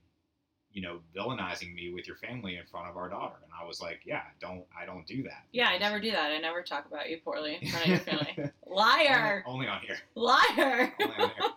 you 0.72 0.80
know 0.80 1.00
villainizing 1.14 1.74
me 1.74 1.92
with 1.92 2.06
your 2.06 2.16
family 2.16 2.56
in 2.56 2.64
front 2.64 2.88
of 2.88 2.96
our 2.96 3.06
daughter 3.10 3.34
and 3.42 3.52
i 3.60 3.66
was 3.66 3.82
like 3.82 4.00
yeah 4.06 4.22
don't 4.40 4.64
i 4.80 4.86
don't 4.86 5.06
do 5.06 5.22
that 5.22 5.44
Yeah, 5.52 5.68
I 5.68 5.76
never 5.76 6.00
do 6.00 6.10
that. 6.12 6.32
I 6.32 6.38
never 6.38 6.62
talk 6.62 6.86
about 6.86 7.10
you 7.10 7.18
poorly 7.22 7.58
in 7.60 7.68
front 7.68 7.84
of 7.84 7.90
your 7.90 7.98
family. 7.98 8.50
Liar! 8.66 9.44
only, 9.46 9.66
only 9.66 9.68
on 9.68 9.82
here 9.82 9.98
Liar! 10.14 10.94
only 11.02 11.14
on 11.18 11.30
here 11.38 11.50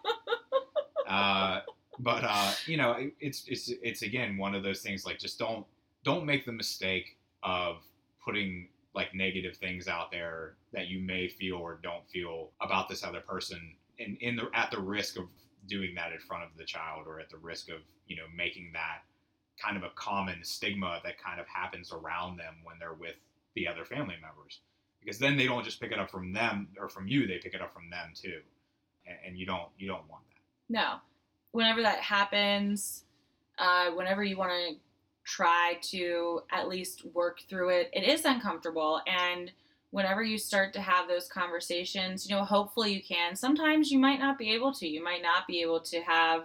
uh, 1.08 1.62
but 2.00 2.24
uh, 2.24 2.52
you 2.66 2.78
know, 2.78 2.94
it, 2.94 3.14
it's 3.20 3.46
it's 3.48 3.72
it's 3.82 4.02
again 4.02 4.38
one 4.38 4.54
of 4.56 4.64
those 4.64 4.82
things 4.82 5.06
like 5.06 5.20
just 5.20 5.40
don't 5.40 5.66
don't 6.04 6.26
make 6.26 6.46
the 6.46 6.52
mistake 6.52 7.18
of 7.44 7.78
putting 8.26 8.68
like 8.94 9.14
negative 9.14 9.58
things 9.58 9.88
out 9.88 10.10
there 10.12 10.56
that 10.74 10.88
you 10.88 11.00
may 11.00 11.28
feel 11.28 11.56
or 11.58 11.80
don't 11.84 12.08
feel 12.10 12.52
about 12.62 12.90
this 12.90 13.04
other 13.04 13.22
person, 13.22 13.76
and 14.00 14.18
in 14.22 14.36
the 14.36 14.50
at 14.54 14.72
the 14.72 14.80
risk 14.80 15.18
of 15.18 15.26
doing 15.68 15.96
that 15.96 16.12
in 16.12 16.20
front 16.20 16.44
of 16.44 16.50
the 16.58 16.64
child 16.64 17.08
or 17.08 17.20
at 17.20 17.30
the 17.30 17.38
risk 17.38 17.70
of 17.70 17.80
you 18.08 18.16
know 18.16 18.26
making 18.36 18.72
that 18.74 19.00
kind 19.62 19.78
of 19.78 19.84
a 19.84 19.90
common 19.96 20.44
stigma 20.44 21.00
that 21.04 21.22
kind 21.22 21.40
of 21.40 21.48
happens 21.48 21.92
around 21.92 22.38
them 22.38 22.56
when 22.64 22.78
they're 22.80 22.94
with 22.94 23.16
the 23.56 23.68
other 23.68 23.86
family 23.86 24.16
members. 24.22 24.60
Because 25.00 25.20
then 25.20 25.38
they 25.38 25.46
don't 25.46 25.64
just 25.64 25.80
pick 25.80 25.92
it 25.92 26.00
up 26.00 26.10
from 26.10 26.34
them 26.34 26.68
or 26.80 26.90
from 26.90 27.08
you 27.08 27.28
they 27.28 27.38
pick 27.38 27.54
it 27.54 27.62
up 27.62 27.74
from 27.74 27.90
them 27.90 28.12
too. 28.14 28.42
And, 29.08 29.18
and 29.28 29.38
you 29.38 29.46
don't 29.46 29.70
you 29.78 29.88
don't 29.88 30.10
want 30.10 30.24
that. 30.30 30.74
No. 30.74 30.96
Whenever 31.52 31.82
that 31.84 32.00
happens, 32.00 33.04
uh, 33.60 33.92
whenever 33.92 34.24
you 34.24 34.38
want 34.38 34.52
to 34.52 34.76
try 35.26 35.78
to 35.82 36.42
at 36.52 36.70
least 36.70 37.06
work 37.14 37.40
through 37.50 37.70
it, 37.70 37.90
it 37.94 38.04
is 38.04 38.24
uncomfortable. 38.26 39.02
And 39.08 39.52
whenever 39.92 40.24
you 40.24 40.38
start 40.38 40.72
to 40.74 40.82
have 40.82 41.08
those 41.08 41.28
conversations, 41.28 42.30
you 42.30 42.36
know, 42.36 42.44
hopefully 42.44 42.94
you 42.94 43.04
can. 43.04 43.36
Sometimes 43.36 43.92
you 43.92 44.00
might 44.00 44.20
not 44.20 44.38
be 44.38 44.52
able 44.54 44.74
to. 44.74 44.88
You 44.88 45.04
might 45.04 45.22
not 45.22 45.48
be 45.48 45.62
able 45.62 45.82
to 45.82 46.02
have, 46.02 46.44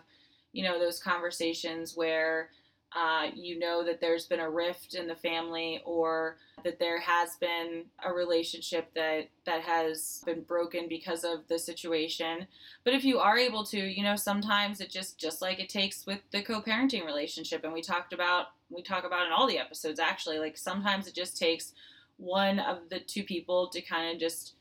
you 0.53 0.65
know, 0.65 0.79
those 0.79 1.01
conversations 1.01 1.97
where 1.97 2.51
uh, 2.93 3.29
you 3.35 3.57
know 3.57 3.85
that 3.85 4.01
there's 4.01 4.27
been 4.27 4.41
a 4.41 4.51
rift 4.51 4.95
in 4.95 5.07
the 5.07 5.15
family 5.15 5.81
or 5.85 6.39
that 6.65 6.81
there 6.81 6.99
has 6.99 7.37
been 7.37 7.85
a 8.05 8.13
relationship 8.13 8.93
that 8.95 9.29
that 9.47 9.61
has 9.63 10.23
been 10.27 10.43
broken 10.43 10.89
because 10.89 11.23
of 11.23 11.47
the 11.49 11.57
situation 11.57 12.49
but 12.83 12.93
if 12.93 13.05
you 13.05 13.21
are 13.21 13.39
able 13.39 13.63
to 13.65 13.79
you 13.79 14.03
know 14.03 14.17
sometimes 14.17 14.81
it 14.81 14.91
just 14.91 15.21
just 15.21 15.41
like 15.41 15.61
it 15.61 15.69
takes 15.69 16.05
with 16.05 16.19
the 16.33 16.43
co-parenting 16.43 17.07
relationship 17.07 17.63
and 17.63 17.73
we 17.73 17.81
talked 17.81 18.13
about 18.13 18.47
we 18.71 18.83
talk 18.83 19.05
about 19.05 19.27
in 19.27 19.33
all 19.33 19.47
the 19.47 19.59
episodes 19.59 20.01
actually. 20.01 20.39
Like 20.39 20.57
sometimes 20.57 21.07
it 21.07 21.15
just 21.15 21.37
takes 21.37 21.73
one 22.17 22.59
of 22.59 22.89
the 22.89 23.01
two 23.01 23.25
people 23.25 23.69
to 23.69 23.81
kind 23.81 24.15
of 24.15 24.21
just 24.21 24.55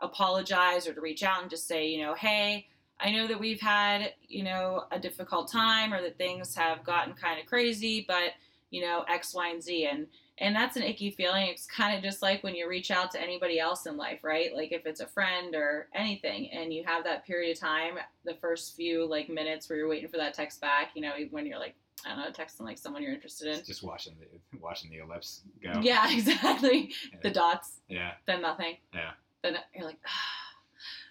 apologize 0.00 0.88
or 0.88 0.94
to 0.94 1.00
reach 1.00 1.22
out 1.22 1.42
and 1.42 1.50
just 1.50 1.68
say 1.68 1.86
you 1.86 2.02
know 2.02 2.14
hey 2.14 2.66
i 2.98 3.10
know 3.10 3.28
that 3.28 3.38
we've 3.38 3.60
had 3.60 4.12
you 4.26 4.42
know 4.42 4.84
a 4.90 4.98
difficult 4.98 5.50
time 5.50 5.92
or 5.92 6.02
that 6.02 6.18
things 6.18 6.56
have 6.56 6.82
gotten 6.82 7.12
kind 7.14 7.38
of 7.38 7.46
crazy 7.46 8.04
but 8.08 8.32
you 8.70 8.80
know 8.80 9.04
x 9.08 9.32
y 9.34 9.50
and 9.50 9.62
z. 9.62 9.86
And 9.86 10.08
and 10.38 10.56
that's 10.56 10.76
an 10.76 10.82
icky 10.82 11.10
feeling. 11.10 11.46
It's 11.48 11.66
kind 11.66 11.96
of 11.96 12.02
just 12.02 12.22
like 12.22 12.42
when 12.42 12.56
you 12.56 12.66
reach 12.66 12.90
out 12.90 13.10
to 13.12 13.20
anybody 13.20 13.60
else 13.60 13.86
in 13.86 13.96
life 13.96 14.20
right? 14.24 14.56
Like 14.56 14.72
if 14.72 14.86
it's 14.86 15.00
a 15.00 15.06
friend 15.06 15.54
or 15.54 15.88
anything 15.94 16.50
and 16.50 16.72
you 16.72 16.82
have 16.84 17.04
that 17.04 17.24
period 17.24 17.54
of 17.54 17.60
time 17.60 17.94
the 18.24 18.34
first 18.34 18.74
few 18.74 19.06
like 19.06 19.28
minutes 19.28 19.68
where 19.68 19.78
you're 19.78 19.88
waiting 19.88 20.08
for 20.08 20.16
that 20.16 20.34
text 20.34 20.60
back 20.60 20.90
you 20.94 21.02
know 21.02 21.12
when 21.30 21.46
you're 21.46 21.58
like 21.58 21.74
i 22.04 22.10
don't 22.10 22.18
know 22.18 22.30
texting 22.30 22.60
like 22.62 22.78
someone 22.78 23.02
you're 23.02 23.12
interested 23.12 23.48
in. 23.48 23.64
Just 23.64 23.82
watching 23.82 24.14
the 24.18 24.58
watching 24.60 24.90
the 24.90 24.98
ellipse 24.98 25.42
go. 25.62 25.80
Yeah 25.80 26.10
exactly. 26.16 26.92
The 27.22 27.30
dots. 27.30 27.80
Yeah. 27.88 28.12
Then 28.26 28.42
nothing. 28.42 28.76
Yeah. 28.94 29.12
then 29.42 29.56
you're 29.74 29.84
like 29.84 29.98
ah. 30.06 30.10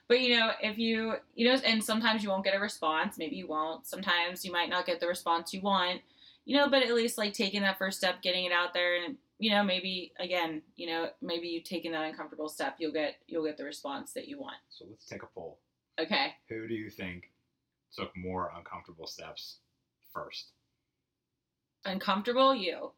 but 0.07 0.19
you 0.19 0.37
know 0.37 0.51
if 0.61 0.77
you 0.77 1.15
you 1.35 1.47
know 1.47 1.59
and 1.65 1.83
sometimes 1.83 2.23
you 2.23 2.29
won't 2.29 2.43
get 2.43 2.55
a 2.55 2.59
response. 2.59 3.17
Maybe 3.17 3.35
you 3.35 3.47
won't. 3.47 3.85
Sometimes 3.85 4.43
you 4.45 4.51
might 4.51 4.69
not 4.69 4.85
get 4.85 4.99
the 4.99 5.07
response 5.07 5.53
you 5.53 5.61
want. 5.61 6.01
You 6.45 6.57
know 6.57 6.69
but 6.69 6.83
at 6.83 6.93
least 6.93 7.17
like 7.17 7.33
taking 7.33 7.61
that 7.61 7.77
first 7.77 7.97
step 7.97 8.21
getting 8.21 8.45
it 8.45 8.51
out 8.51 8.73
there 8.73 9.03
and 9.03 9.17
you 9.39 9.51
know 9.51 9.63
maybe 9.63 10.13
again 10.19 10.61
you 10.75 10.87
know 10.87 11.09
maybe 11.21 11.47
you 11.47 11.61
taking 11.61 11.91
that 11.93 12.03
uncomfortable 12.03 12.49
step 12.49 12.75
you'll 12.79 12.91
get 12.91 13.15
you'll 13.27 13.45
get 13.45 13.57
the 13.57 13.63
response 13.63 14.13
that 14.13 14.27
you 14.27 14.39
want. 14.39 14.57
So 14.69 14.85
let's 14.89 15.05
take 15.05 15.23
a 15.23 15.27
poll. 15.27 15.59
Okay. 15.99 16.33
Who 16.49 16.67
do 16.67 16.73
you 16.73 16.89
think 16.89 17.31
took 17.95 18.15
more 18.15 18.51
uncomfortable 18.55 19.07
steps 19.07 19.57
first 20.13 20.51
uncomfortable 21.85 22.53
you 22.55 22.91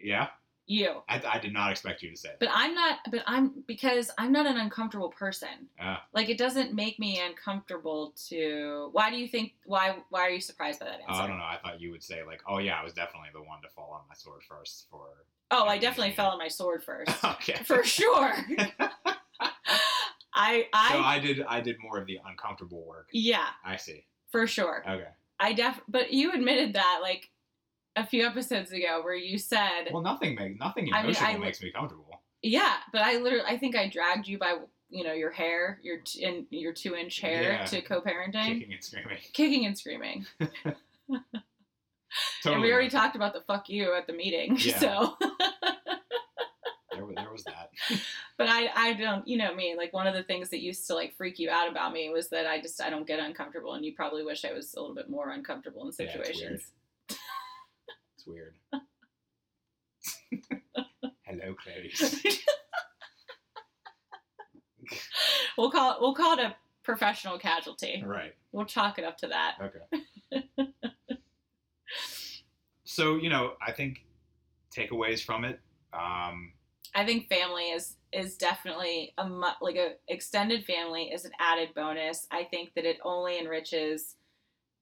yeah 0.00 0.28
you 0.66 1.02
i, 1.08 1.20
I 1.26 1.38
did 1.38 1.52
not 1.52 1.70
expect 1.70 2.02
you 2.02 2.10
to 2.10 2.16
say 2.16 2.28
that 2.28 2.40
but 2.40 2.48
i'm 2.52 2.74
not 2.74 2.98
but 3.10 3.22
i'm 3.26 3.64
because 3.66 4.10
i'm 4.18 4.32
not 4.32 4.46
an 4.46 4.56
uncomfortable 4.58 5.08
person 5.10 5.48
Ah. 5.80 6.04
like 6.12 6.28
it 6.28 6.36
doesn't 6.38 6.74
make 6.74 6.98
me 6.98 7.20
uncomfortable 7.20 8.14
to 8.28 8.90
why 8.92 9.10
do 9.10 9.16
you 9.16 9.28
think 9.28 9.54
why 9.64 9.96
why 10.10 10.20
are 10.22 10.30
you 10.30 10.40
surprised 10.40 10.80
by 10.80 10.86
that 10.86 11.00
Oh, 11.08 11.12
answer 11.12 11.22
I 11.22 11.26
don't 11.26 11.38
know. 11.38 11.44
I 11.44 11.58
thought 11.62 11.80
you 11.80 11.90
would 11.90 12.02
say 12.02 12.22
like, 12.24 12.42
"Oh 12.46 12.58
yeah, 12.58 12.78
I 12.80 12.84
was 12.84 12.92
definitely 12.92 13.30
the 13.32 13.40
one 13.42 13.62
to 13.62 13.68
fall 13.68 13.92
on 13.94 14.02
my 14.08 14.14
sword 14.14 14.42
first 14.46 14.86
for." 14.90 15.06
Oh, 15.50 15.64
I 15.66 15.78
definitely 15.78 16.12
fell 16.12 16.28
on 16.30 16.38
my 16.38 16.48
sword 16.48 16.84
first. 16.84 17.24
okay. 17.24 17.54
For 17.64 17.82
sure. 17.82 18.34
I 20.34 20.66
I, 20.72 20.92
so 20.92 21.00
I 21.00 21.18
did. 21.18 21.42
I 21.48 21.60
did 21.60 21.76
more 21.82 21.98
of 21.98 22.06
the 22.06 22.18
uncomfortable 22.26 22.84
work. 22.86 23.08
yeah, 23.12 23.46
I 23.64 23.76
see. 23.76 24.04
for 24.30 24.46
sure. 24.46 24.84
Okay. 24.88 25.08
I 25.40 25.52
def 25.54 25.80
but 25.88 26.12
you 26.12 26.32
admitted 26.32 26.74
that 26.74 26.98
like 27.02 27.30
a 27.96 28.06
few 28.06 28.24
episodes 28.26 28.70
ago 28.72 29.00
where 29.02 29.14
you 29.14 29.38
said 29.38 29.88
Well, 29.92 30.02
nothing 30.02 30.34
makes 30.36 30.58
nothing 30.58 30.92
I 30.92 31.02
mean, 31.06 31.16
I- 31.20 31.36
makes 31.36 31.60
me 31.62 31.70
comfortable. 31.72 32.22
yeah, 32.42 32.76
but 32.92 33.02
I 33.02 33.16
literally 33.18 33.44
I 33.46 33.58
think 33.58 33.76
I 33.76 33.88
dragged 33.88 34.26
you 34.28 34.38
by 34.38 34.56
you 34.90 35.04
know 35.04 35.12
your 35.12 35.30
hair, 35.30 35.78
your 35.82 35.98
t- 35.98 36.24
in 36.24 36.46
your 36.50 36.72
2-inch 36.72 37.20
hair 37.20 37.42
Yeah. 37.42 37.64
to 37.66 37.82
co-parenting, 37.82 38.58
Kicking 38.60 38.72
and 38.72 38.84
screaming. 38.84 39.18
kicking 39.32 39.66
and 39.66 39.76
screaming. 39.78 40.26
Totally. 40.40 41.24
And 42.46 42.62
we 42.62 42.72
already 42.72 42.88
talked 42.88 43.16
about 43.16 43.34
the 43.34 43.42
fuck 43.42 43.68
you 43.68 43.94
at 43.94 44.06
the 44.06 44.12
meeting. 44.14 44.56
Yeah. 44.60 44.78
So. 44.78 45.16
There, 45.20 47.04
there 47.14 47.30
was 47.30 47.44
that. 47.44 47.70
but 48.38 48.48
I, 48.48 48.70
I 48.74 48.92
don't, 48.94 49.28
you 49.28 49.36
know 49.36 49.54
me, 49.54 49.74
like 49.76 49.92
one 49.92 50.06
of 50.06 50.14
the 50.14 50.22
things 50.22 50.48
that 50.50 50.60
used 50.60 50.86
to 50.88 50.94
like 50.94 51.14
freak 51.16 51.38
you 51.38 51.50
out 51.50 51.70
about 51.70 51.92
me 51.92 52.08
was 52.10 52.28
that 52.30 52.46
I 52.46 52.60
just, 52.60 52.82
I 52.82 52.88
don't 52.90 53.06
get 53.06 53.20
uncomfortable. 53.20 53.74
And 53.74 53.84
you 53.84 53.94
probably 53.94 54.24
wish 54.24 54.44
I 54.44 54.52
was 54.52 54.72
a 54.74 54.80
little 54.80 54.94
bit 54.96 55.10
more 55.10 55.30
uncomfortable 55.30 55.84
in 55.86 55.92
situations. 55.92 56.72
It's 58.18 58.26
weird. 58.26 58.54
Hello, 61.22 61.54
Clarice. 61.62 62.26
we'll 65.58 65.70
call 65.70 65.92
it, 65.92 65.98
we'll 66.00 66.16
call 66.16 66.36
it 66.36 66.40
a 66.40 66.56
professional 66.82 67.38
casualty. 67.38 68.02
right. 68.04 68.34
We'll 68.50 68.64
chalk 68.64 68.98
it 68.98 69.04
up 69.04 69.18
to 69.18 69.28
that. 69.28 69.58
Okay. 69.62 70.42
so 72.84 73.14
you 73.14 73.30
know, 73.30 73.52
I 73.64 73.70
think 73.70 74.04
takeaways 74.76 75.22
from 75.22 75.44
it. 75.44 75.60
Um, 75.92 76.54
I 76.96 77.06
think 77.06 77.28
family 77.28 77.70
is 77.70 77.98
is 78.12 78.36
definitely 78.36 79.14
a 79.16 79.28
like 79.60 79.76
a 79.76 79.92
extended 80.08 80.64
family 80.64 81.12
is 81.12 81.24
an 81.24 81.30
added 81.38 81.68
bonus. 81.76 82.26
I 82.32 82.42
think 82.42 82.74
that 82.74 82.84
it 82.84 82.98
only 83.04 83.38
enriches 83.38 84.16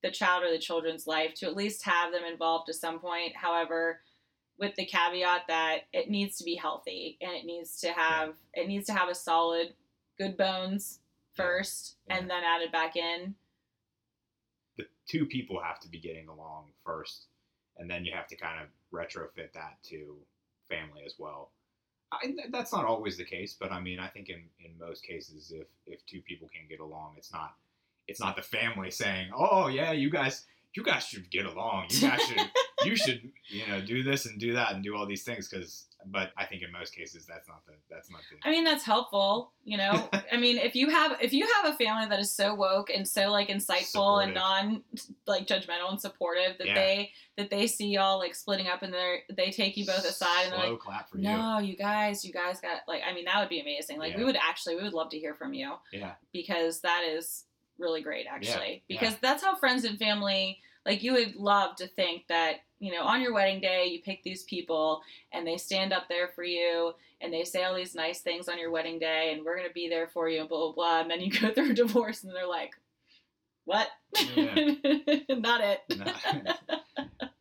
the 0.03 0.11
child 0.11 0.45
or 0.45 0.51
the 0.51 0.59
children's 0.59 1.07
life 1.07 1.35
to 1.35 1.47
at 1.47 1.57
least 1.57 1.85
have 1.85 2.13
them 2.13 2.25
involved 2.25 2.67
to 2.67 2.75
some 2.75 2.99
point. 3.01 3.35
However, 3.35 4.01
with 4.59 4.75
the 4.77 4.87
caveat 4.87 5.43
that 5.49 5.81
it 5.93 6.09
needs 6.11 6.39
to 6.39 6.45
be 6.45 6.55
healthy 6.55 7.19
and 7.21 7.33
it 7.33 7.45
needs 7.45 7.81
to 7.81 7.89
have 7.93 8.35
it 8.55 8.69
needs 8.69 8.87
to 8.87 8.93
have 8.95 9.09
a 9.09 9.15
solid 9.15 9.75
good 10.19 10.37
bones 10.37 11.01
first 11.35 11.97
Yeah. 12.09 12.17
and 12.19 12.31
then 12.31 12.43
added 12.45 12.73
back 12.73 12.97
in. 12.97 13.35
the 14.79 14.87
two 15.07 15.27
people 15.27 15.61
have 15.63 15.81
to 15.81 15.89
be 15.89 15.99
getting 15.99 16.29
along 16.29 16.73
first, 16.85 17.27
and 17.77 17.91
then 17.91 18.05
you 18.05 18.13
have 18.15 18.27
to 18.29 18.37
kind 18.37 18.61
of 18.63 18.69
retrofit 18.93 19.53
that 19.53 19.77
to 19.85 20.17
family 20.71 21.03
as 21.05 21.15
well. 21.19 21.53
I, 22.13 22.35
that's 22.51 22.73
not 22.73 22.85
always 22.85 23.17
the 23.19 23.25
case, 23.25 23.57
but 23.59 23.73
I 23.73 23.81
mean, 23.81 23.99
I 23.99 24.09
think 24.09 24.29
in, 24.29 24.45
in 24.65 24.79
most 24.79 25.03
cases, 25.05 25.53
if 25.55 25.67
if 25.87 26.05
two 26.07 26.21
people 26.23 26.49
can 26.49 26.67
get 26.69 26.81
along, 26.81 27.15
it's 27.19 27.33
not 27.33 27.57
it's 28.09 28.21
not 28.21 28.37
the 28.37 28.43
family 28.43 28.91
saying, 28.91 29.31
"Oh 29.37 29.69
yeah, 29.69 29.93
you 29.93 30.11
guys 30.11 30.45
you 30.75 30.83
guys 30.83 31.07
should 31.07 31.31
get 31.31 31.47
along. 31.47 31.87
You 31.91 32.03
guys 32.03 32.21
should 32.21 32.51
you 32.85 32.97
should 32.97 33.31
you 33.49 33.67
know 33.67 33.81
do 33.81 34.03
this 34.03 34.27
and 34.27 34.39
do 34.39 34.53
that 34.55 34.73
and 34.73 34.83
do 34.83 34.95
all 34.97 35.07
these 35.07 35.23
things." 35.25 35.49
Because, 35.49 35.87
but 36.05 36.31
I 36.37 36.45
think 36.45 36.63
in 36.63 36.71
most 36.71 36.95
cases, 36.95 37.27
that's 37.27 37.49
not 37.49 37.65
the 37.67 37.73
that's 37.91 38.11
not 38.11 38.21
the 38.31 38.47
I 38.47 38.53
mean, 38.53 38.63
that's 38.65 38.85
helpful, 38.85 39.53
you 39.65 39.77
know. 39.79 40.09
I 40.33 40.37
mean, 40.37 40.59
if 40.59 40.77
you 40.77 40.91
have 40.91 41.17
if 41.21 41.33
you 41.33 41.49
have 41.63 41.73
a 41.73 41.77
family 41.77 42.07
that 42.09 42.21
is 42.21 42.31
so 42.31 42.55
woke 42.55 42.91
and 42.91 43.09
so 43.09 43.31
like 43.31 43.49
insightful 43.49 44.23
and 44.23 44.35
non 44.35 44.83
like 45.27 45.47
judgmental 45.47 45.91
and 45.91 46.01
supportive 46.01 46.59
that 46.59 46.67
Yeah. 46.67 46.75
they 46.75 47.13
that 47.39 47.51
they 47.51 47.67
see 47.67 47.89
y'all 47.89 48.19
like 48.19 48.35
splitting 48.35 48.69
up 48.69 48.83
and 48.83 48.93
they 48.93 49.23
they 49.35 49.51
take 49.51 49.77
you 49.77 49.85
both 49.87 50.05
aside 50.05 50.45
and 50.45 50.53
they're 50.53 50.71
like, 50.71 50.79
clap 50.79 51.11
for 51.11 51.19
no, 51.19 51.59
you 51.59 51.77
guys, 51.77 52.25
you 52.25 52.33
guys 52.33 52.61
got 52.61 52.83
like 52.87 53.03
I 53.09 53.15
mean 53.15 53.25
that 53.25 53.41
would 53.41 53.49
be 53.49 53.61
amazing. 53.61 53.99
Like 53.99 54.17
we 54.17 54.25
would 54.25 54.37
actually 54.37 54.77
we 54.77 54.83
would 54.83 54.95
love 54.95 55.09
to 55.11 55.19
hear 55.19 55.35
from 55.35 55.55
you 55.55 55.57
you. 55.91 56.01
Yeah, 56.01 56.13
because 56.35 56.81
that 56.83 57.03
is 57.09 57.45
really 57.79 58.03
great 58.03 58.27
actually. 58.29 58.83
Yeah, 58.89 59.01
because 59.01 59.17
that's 59.21 59.43
how 59.43 59.57
friends 59.57 59.85
and 59.85 59.99
family 59.99 60.61
like 60.87 61.03
you 61.03 61.13
would 61.13 61.35
love 61.35 61.77
to 61.77 61.89
think 61.89 62.27
that 62.29 62.61
you 62.79 62.93
know 62.93 63.03
on 63.03 63.21
your 63.21 63.35
wedding 63.35 63.61
day 63.61 63.87
you 63.87 64.01
pick 64.01 64.23
these 64.23 64.45
people 64.45 65.03
and 65.33 65.47
they 65.47 65.57
stand 65.57 65.93
up 65.93 66.05
there 66.09 66.29
for 66.29 66.45
you 66.45 66.93
and 67.21 67.33
they 67.33 67.45
say 67.45 67.65
all 67.65 67.75
these 67.75 67.95
nice 67.95 68.21
things 68.21 68.49
on 68.49 68.59
your 68.59 68.71
wedding 68.71 68.99
day 68.99 69.33
and 69.35 69.45
we're 69.45 69.57
going 69.57 69.69
to 69.69 69.75
be 69.75 69.89
there 69.89 70.07
for 70.07 70.29
you 70.29 70.41
and 70.41 70.49
blah 70.49 70.59
blah 70.59 70.73
blah 70.73 71.01
and 71.01 71.11
then 71.11 71.21
you 71.21 71.31
go 71.31 71.51
through 71.55 71.73
a 71.73 71.75
divorce 71.75 72.23
and 72.23 72.35
they're 72.35 72.47
like 72.47 72.71
what? 73.65 73.89
Not 75.29 75.61
it. 75.61 75.81
No. 75.97 76.53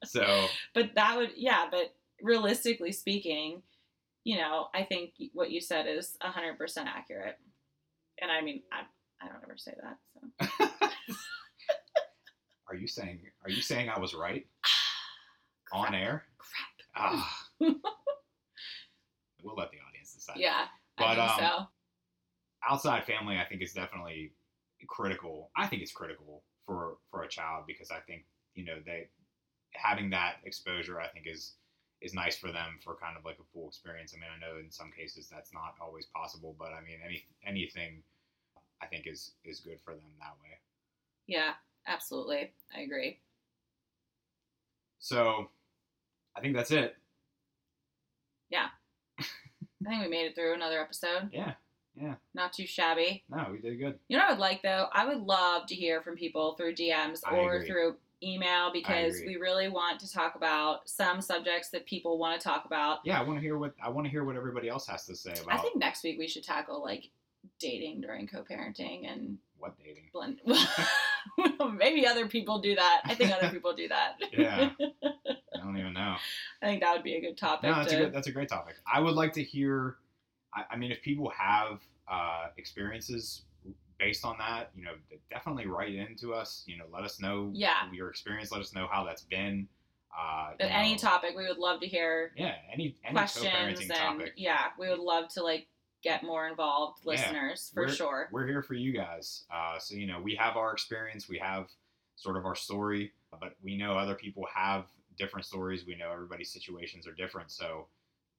so 0.04 0.48
but 0.74 0.92
that 0.96 1.18
would 1.18 1.32
yeah 1.36 1.66
but 1.70 1.94
realistically 2.22 2.92
speaking 2.92 3.62
you 4.24 4.38
know 4.38 4.68
i 4.74 4.84
think 4.84 5.12
what 5.34 5.52
you 5.52 5.60
said 5.60 5.88
is 5.88 6.16
100% 6.24 6.78
accurate. 6.86 7.38
And 8.22 8.32
i 8.32 8.42
mean 8.42 8.62
i, 8.72 8.82
I 9.24 9.28
don't 9.28 9.44
ever 9.44 9.58
say 9.58 9.74
that 9.82 9.98
Are 12.68 12.76
you 12.76 12.88
saying 12.88 13.20
are 13.44 13.50
you 13.50 13.62
saying 13.62 13.90
I 13.90 14.00
was 14.00 14.14
right 14.14 14.46
on 15.72 15.94
air? 15.96 16.24
crap 16.38 16.68
Ah. 16.96 17.42
we'll 17.60 17.76
let 19.56 19.70
the 19.72 19.78
audience 19.88 20.14
decide. 20.14 20.38
yeah 20.38 20.66
But, 20.98 21.06
i 21.06 21.16
think 21.16 21.30
um, 21.30 21.40
so 21.40 21.68
Outside 22.68 23.06
family, 23.06 23.38
I 23.38 23.46
think 23.46 23.62
is 23.62 23.74
definitely 23.74 24.32
critical. 24.88 25.52
I 25.56 25.68
think 25.68 25.84
it's 25.84 25.92
critical 25.92 26.44
for 26.66 26.98
for 27.12 27.22
a 27.24 27.28
child 27.28 27.66
because 27.68 27.92
I 27.92 28.00
think 28.00 28.26
you 28.56 28.66
know 28.66 28.80
they 28.84 29.10
having 29.74 30.10
that 30.10 30.38
exposure. 30.46 31.00
I 31.00 31.08
think 31.10 31.28
is 31.28 31.54
is 32.02 32.16
nice 32.16 32.36
for 32.38 32.52
them 32.52 32.80
for 32.84 32.96
kind 32.96 33.16
of 33.18 33.24
like 33.24 33.38
a 33.40 33.44
full 33.54 33.68
experience. 33.68 34.16
I 34.16 34.20
mean, 34.20 34.30
I 34.36 34.40
know 34.40 34.58
in 34.58 34.72
some 34.72 34.92
cases 34.92 35.30
that's 35.32 35.54
not 35.54 35.76
always 35.80 36.08
possible, 36.08 36.56
but 36.58 36.74
I 36.74 36.82
mean, 36.82 36.98
any 37.06 37.26
anything 37.46 38.02
I 38.82 38.86
think 38.88 39.08
is 39.08 39.32
is 39.44 39.60
good 39.62 39.80
for 39.84 39.94
them 39.94 40.04
that 40.20 40.34
way. 40.42 40.60
yeah 41.28 41.54
absolutely 41.88 42.52
i 42.76 42.82
agree 42.82 43.20
So 45.00 45.50
I 46.36 46.42
think 46.42 46.56
that's 46.56 46.72
it. 46.72 46.98
Yeah. 48.50 48.68
I 49.20 49.24
think 49.90 50.02
we 50.04 50.10
made 50.10 50.26
it 50.26 50.36
through 50.36 50.54
another 50.54 50.82
episode 50.82 51.30
Yeah. 51.32 51.54
Yeah. 51.96 52.16
not 52.34 52.52
too 52.54 52.66
shabby 52.68 53.24
No, 53.30 53.48
we 53.52 53.60
did 53.60 53.80
good. 53.80 54.00
you 54.10 54.18
know 54.18 54.24
what 54.24 54.30
i 54.30 54.34
would 54.34 54.40
like 54.42 54.62
though 54.62 54.88
i 54.94 55.06
would 55.06 55.22
love 55.22 55.66
to 55.68 55.76
hear 55.76 56.02
from 56.02 56.16
people 56.16 56.56
through 56.56 56.76
dms 56.76 57.22
I 57.26 57.38
or 57.38 57.54
agree. 57.56 57.68
through 57.68 57.96
email 58.24 58.72
because 58.74 59.22
we 59.26 59.36
really 59.38 59.70
want 59.70 60.00
to 60.02 60.12
talk 60.12 60.36
about 60.36 60.90
some 60.90 61.22
subjects 61.22 61.70
that 61.70 61.86
people 61.86 62.18
want 62.18 62.40
to 62.40 62.44
talk 62.48 62.66
about 62.66 63.00
Yeah, 63.06 63.20
I 63.20 63.24
want 63.24 63.38
to 63.38 63.42
hear 63.42 63.58
what 63.58 63.74
I 63.82 63.90
want 63.90 64.06
to 64.08 64.12
hear 64.12 64.24
what 64.24 64.36
everybody 64.36 64.68
else 64.68 64.88
has 64.88 65.06
to 65.06 65.16
say 65.16 65.32
about 65.34 65.54
I 65.54 65.58
think 65.58 65.76
next 65.78 66.04
week 66.04 66.18
we 66.18 66.28
should 66.28 66.44
tackle 66.44 66.82
like 66.82 67.10
dating 67.60 68.02
during 68.02 68.28
co-parenting 68.28 69.12
and 69.12 69.38
what 69.58 69.76
dating. 69.84 70.10
blend. 70.14 70.40
Maybe 71.78 72.06
other 72.08 72.28
people 72.28 72.60
do 72.60 72.76
that. 72.76 73.02
I 73.06 73.16
think 73.16 73.32
other 73.32 73.50
people 73.50 73.74
do 73.74 73.88
that. 73.88 74.16
Yeah. 74.32 74.70
I 74.80 75.60
don't 75.66 75.78
even 75.78 75.94
know. 75.94 76.16
I 76.62 76.66
think 76.66 76.82
that 76.82 76.94
would 76.94 77.04
be 77.04 77.16
a 77.16 77.22
good 77.22 77.38
topic. 77.38 77.70
No, 77.70 77.76
that's 77.78 77.92
to, 77.92 77.98
a 77.98 78.04
good. 78.06 78.14
That's 78.14 78.28
a 78.28 78.32
great 78.32 78.50
topic. 78.50 78.76
I 78.92 79.00
would 79.00 79.16
like 79.16 79.34
to 79.34 79.44
hear. 79.44 79.96
I, 80.54 80.64
I 80.72 80.76
mean, 80.76 80.92
if 80.92 81.02
people 81.02 81.30
have 81.30 81.80
uh, 82.12 82.48
experiences 82.58 83.44
based 83.98 84.26
on 84.26 84.38
that, 84.40 84.72
you 84.76 84.84
know, 84.84 84.92
definitely 85.30 85.66
write 85.66 85.96
into 85.96 86.34
us. 86.34 86.64
You 86.68 86.78
know, 86.78 86.86
let 86.92 87.04
us 87.04 87.20
know 87.22 87.52
Yeah. 87.54 87.92
your 87.94 88.10
experience. 88.10 88.52
Let 88.52 88.62
us 88.62 88.74
know 88.74 88.88
how 88.92 89.06
that's 89.06 89.24
been. 89.24 89.68
Uh, 90.18 90.52
but 90.60 90.68
any 90.72 90.92
know, 90.92 90.98
topic, 90.98 91.32
we 91.36 91.48
would 91.48 91.58
love 91.58 91.80
to 91.82 91.88
hear 91.88 92.32
Yeah, 92.38 92.56
any 92.72 92.96
any 93.04 93.14
questions 93.16 93.46
co-parenting 93.46 93.82
and 93.82 94.20
topic. 94.20 94.34
yeah, 94.38 94.68
we 94.80 94.88
would 94.90 95.00
love 95.00 95.28
to 95.30 95.44
like 95.44 95.68
get 96.06 96.24
more 96.24 96.48
involved 96.48 97.00
Yeah. 97.04 97.12
listeners 97.12 97.72
for 97.74 97.90
sure. 97.90 98.30
We're 98.32 98.46
here 98.48 98.62
for 98.62 98.76
you 98.76 98.94
guys. 98.94 99.46
Uh, 99.52 99.80
so 99.80 99.96
you 99.96 100.06
know, 100.06 100.22
we 100.22 100.36
have 100.36 100.56
our 100.56 100.72
experience, 100.72 101.28
we 101.28 101.40
have 101.40 101.70
sort 102.16 102.38
of 102.38 102.46
our 102.46 102.56
story, 102.56 103.12
but 103.32 103.56
we 103.62 103.76
know 103.76 103.98
other 103.98 104.16
people 104.16 104.46
have 104.54 104.86
different 105.18 105.46
stories. 105.46 105.86
We 105.86 105.96
know 105.96 106.12
everybody's 106.12 106.52
situations 106.54 107.08
are 107.08 107.14
different. 107.14 107.50
So 107.52 107.88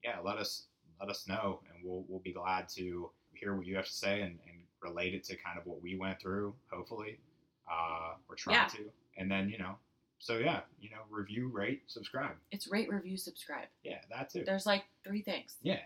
yeah, 0.05 0.21
let 0.21 0.39
us 0.39 0.69
let 1.01 1.11
us 1.11 1.27
know, 1.29 1.61
and 1.69 1.85
we'll 1.85 2.05
we'll 2.09 2.21
be 2.21 2.33
glad 2.33 2.69
to 2.71 3.11
hear 3.35 3.55
what 3.57 3.67
you 3.67 3.77
have 3.77 3.85
to 3.87 3.93
say 3.93 4.23
and, 4.23 4.39
and 4.49 4.63
relate 4.81 5.13
it 5.15 5.25
to 5.25 5.37
kind 5.37 5.59
of 5.59 5.67
what 5.67 5.83
we 5.83 5.97
went 5.97 6.21
through. 6.21 6.55
Hopefully, 6.71 7.19
uh, 7.71 8.15
or 8.29 8.37
try 8.37 8.53
Yeah. 8.55 8.67
to, 8.69 8.91
and 9.19 9.31
then 9.31 9.51
you 9.51 9.59
know. 9.59 9.77
So 10.19 10.39
yeah, 10.39 10.61
you 10.81 10.89
know, 10.91 11.03
review, 11.11 11.49
rate, 11.49 11.83
subscribe. 11.89 12.37
It's 12.51 12.69
rate, 12.69 12.89
review, 12.89 13.17
subscribe. 13.19 13.69
Yeah, 13.83 14.01
that 14.09 14.31
too. 14.31 14.45
There's 14.47 14.65
like 14.65 14.85
three 15.05 15.21
things. 15.21 15.59
Yeah, 15.63 15.81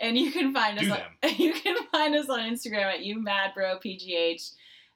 And 0.00 0.16
you 0.18 0.30
can 0.30 0.52
find 0.52 0.78
us 0.78 0.84
Do 0.84 0.92
on, 0.92 1.34
you 1.38 1.52
can 1.52 1.76
find 1.90 2.14
us 2.14 2.28
on 2.28 2.40
Instagram 2.40 2.92
at 2.92 3.00
umadbropgh. 3.00 4.52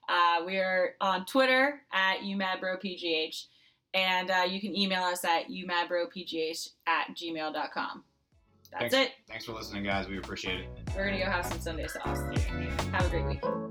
Uh, 0.09 0.45
we 0.45 0.57
are 0.57 0.95
on 1.01 1.25
Twitter 1.25 1.81
at 1.93 2.19
umadbropgh, 2.19 3.45
And 3.93 4.31
uh, 4.31 4.43
you 4.47 4.61
can 4.61 4.75
email 4.75 5.03
us 5.03 5.23
at 5.25 5.47
umadbropgh 5.49 6.69
at 6.87 7.15
gmail.com. 7.15 8.03
That's 8.71 8.93
Thanks. 8.93 9.11
it. 9.11 9.11
thanks 9.29 9.45
for 9.45 9.53
listening, 9.53 9.83
guys. 9.83 10.07
We 10.09 10.17
appreciate 10.17 10.59
it. 10.59 10.67
We're 10.95 11.05
going 11.05 11.17
to 11.17 11.25
go 11.25 11.31
have 11.31 11.45
some 11.45 11.59
Sunday 11.59 11.87
sauce. 11.87 12.19
Yeah. 12.33 12.91
Have 12.91 13.05
a 13.05 13.09
great 13.09 13.25
week. 13.25 13.66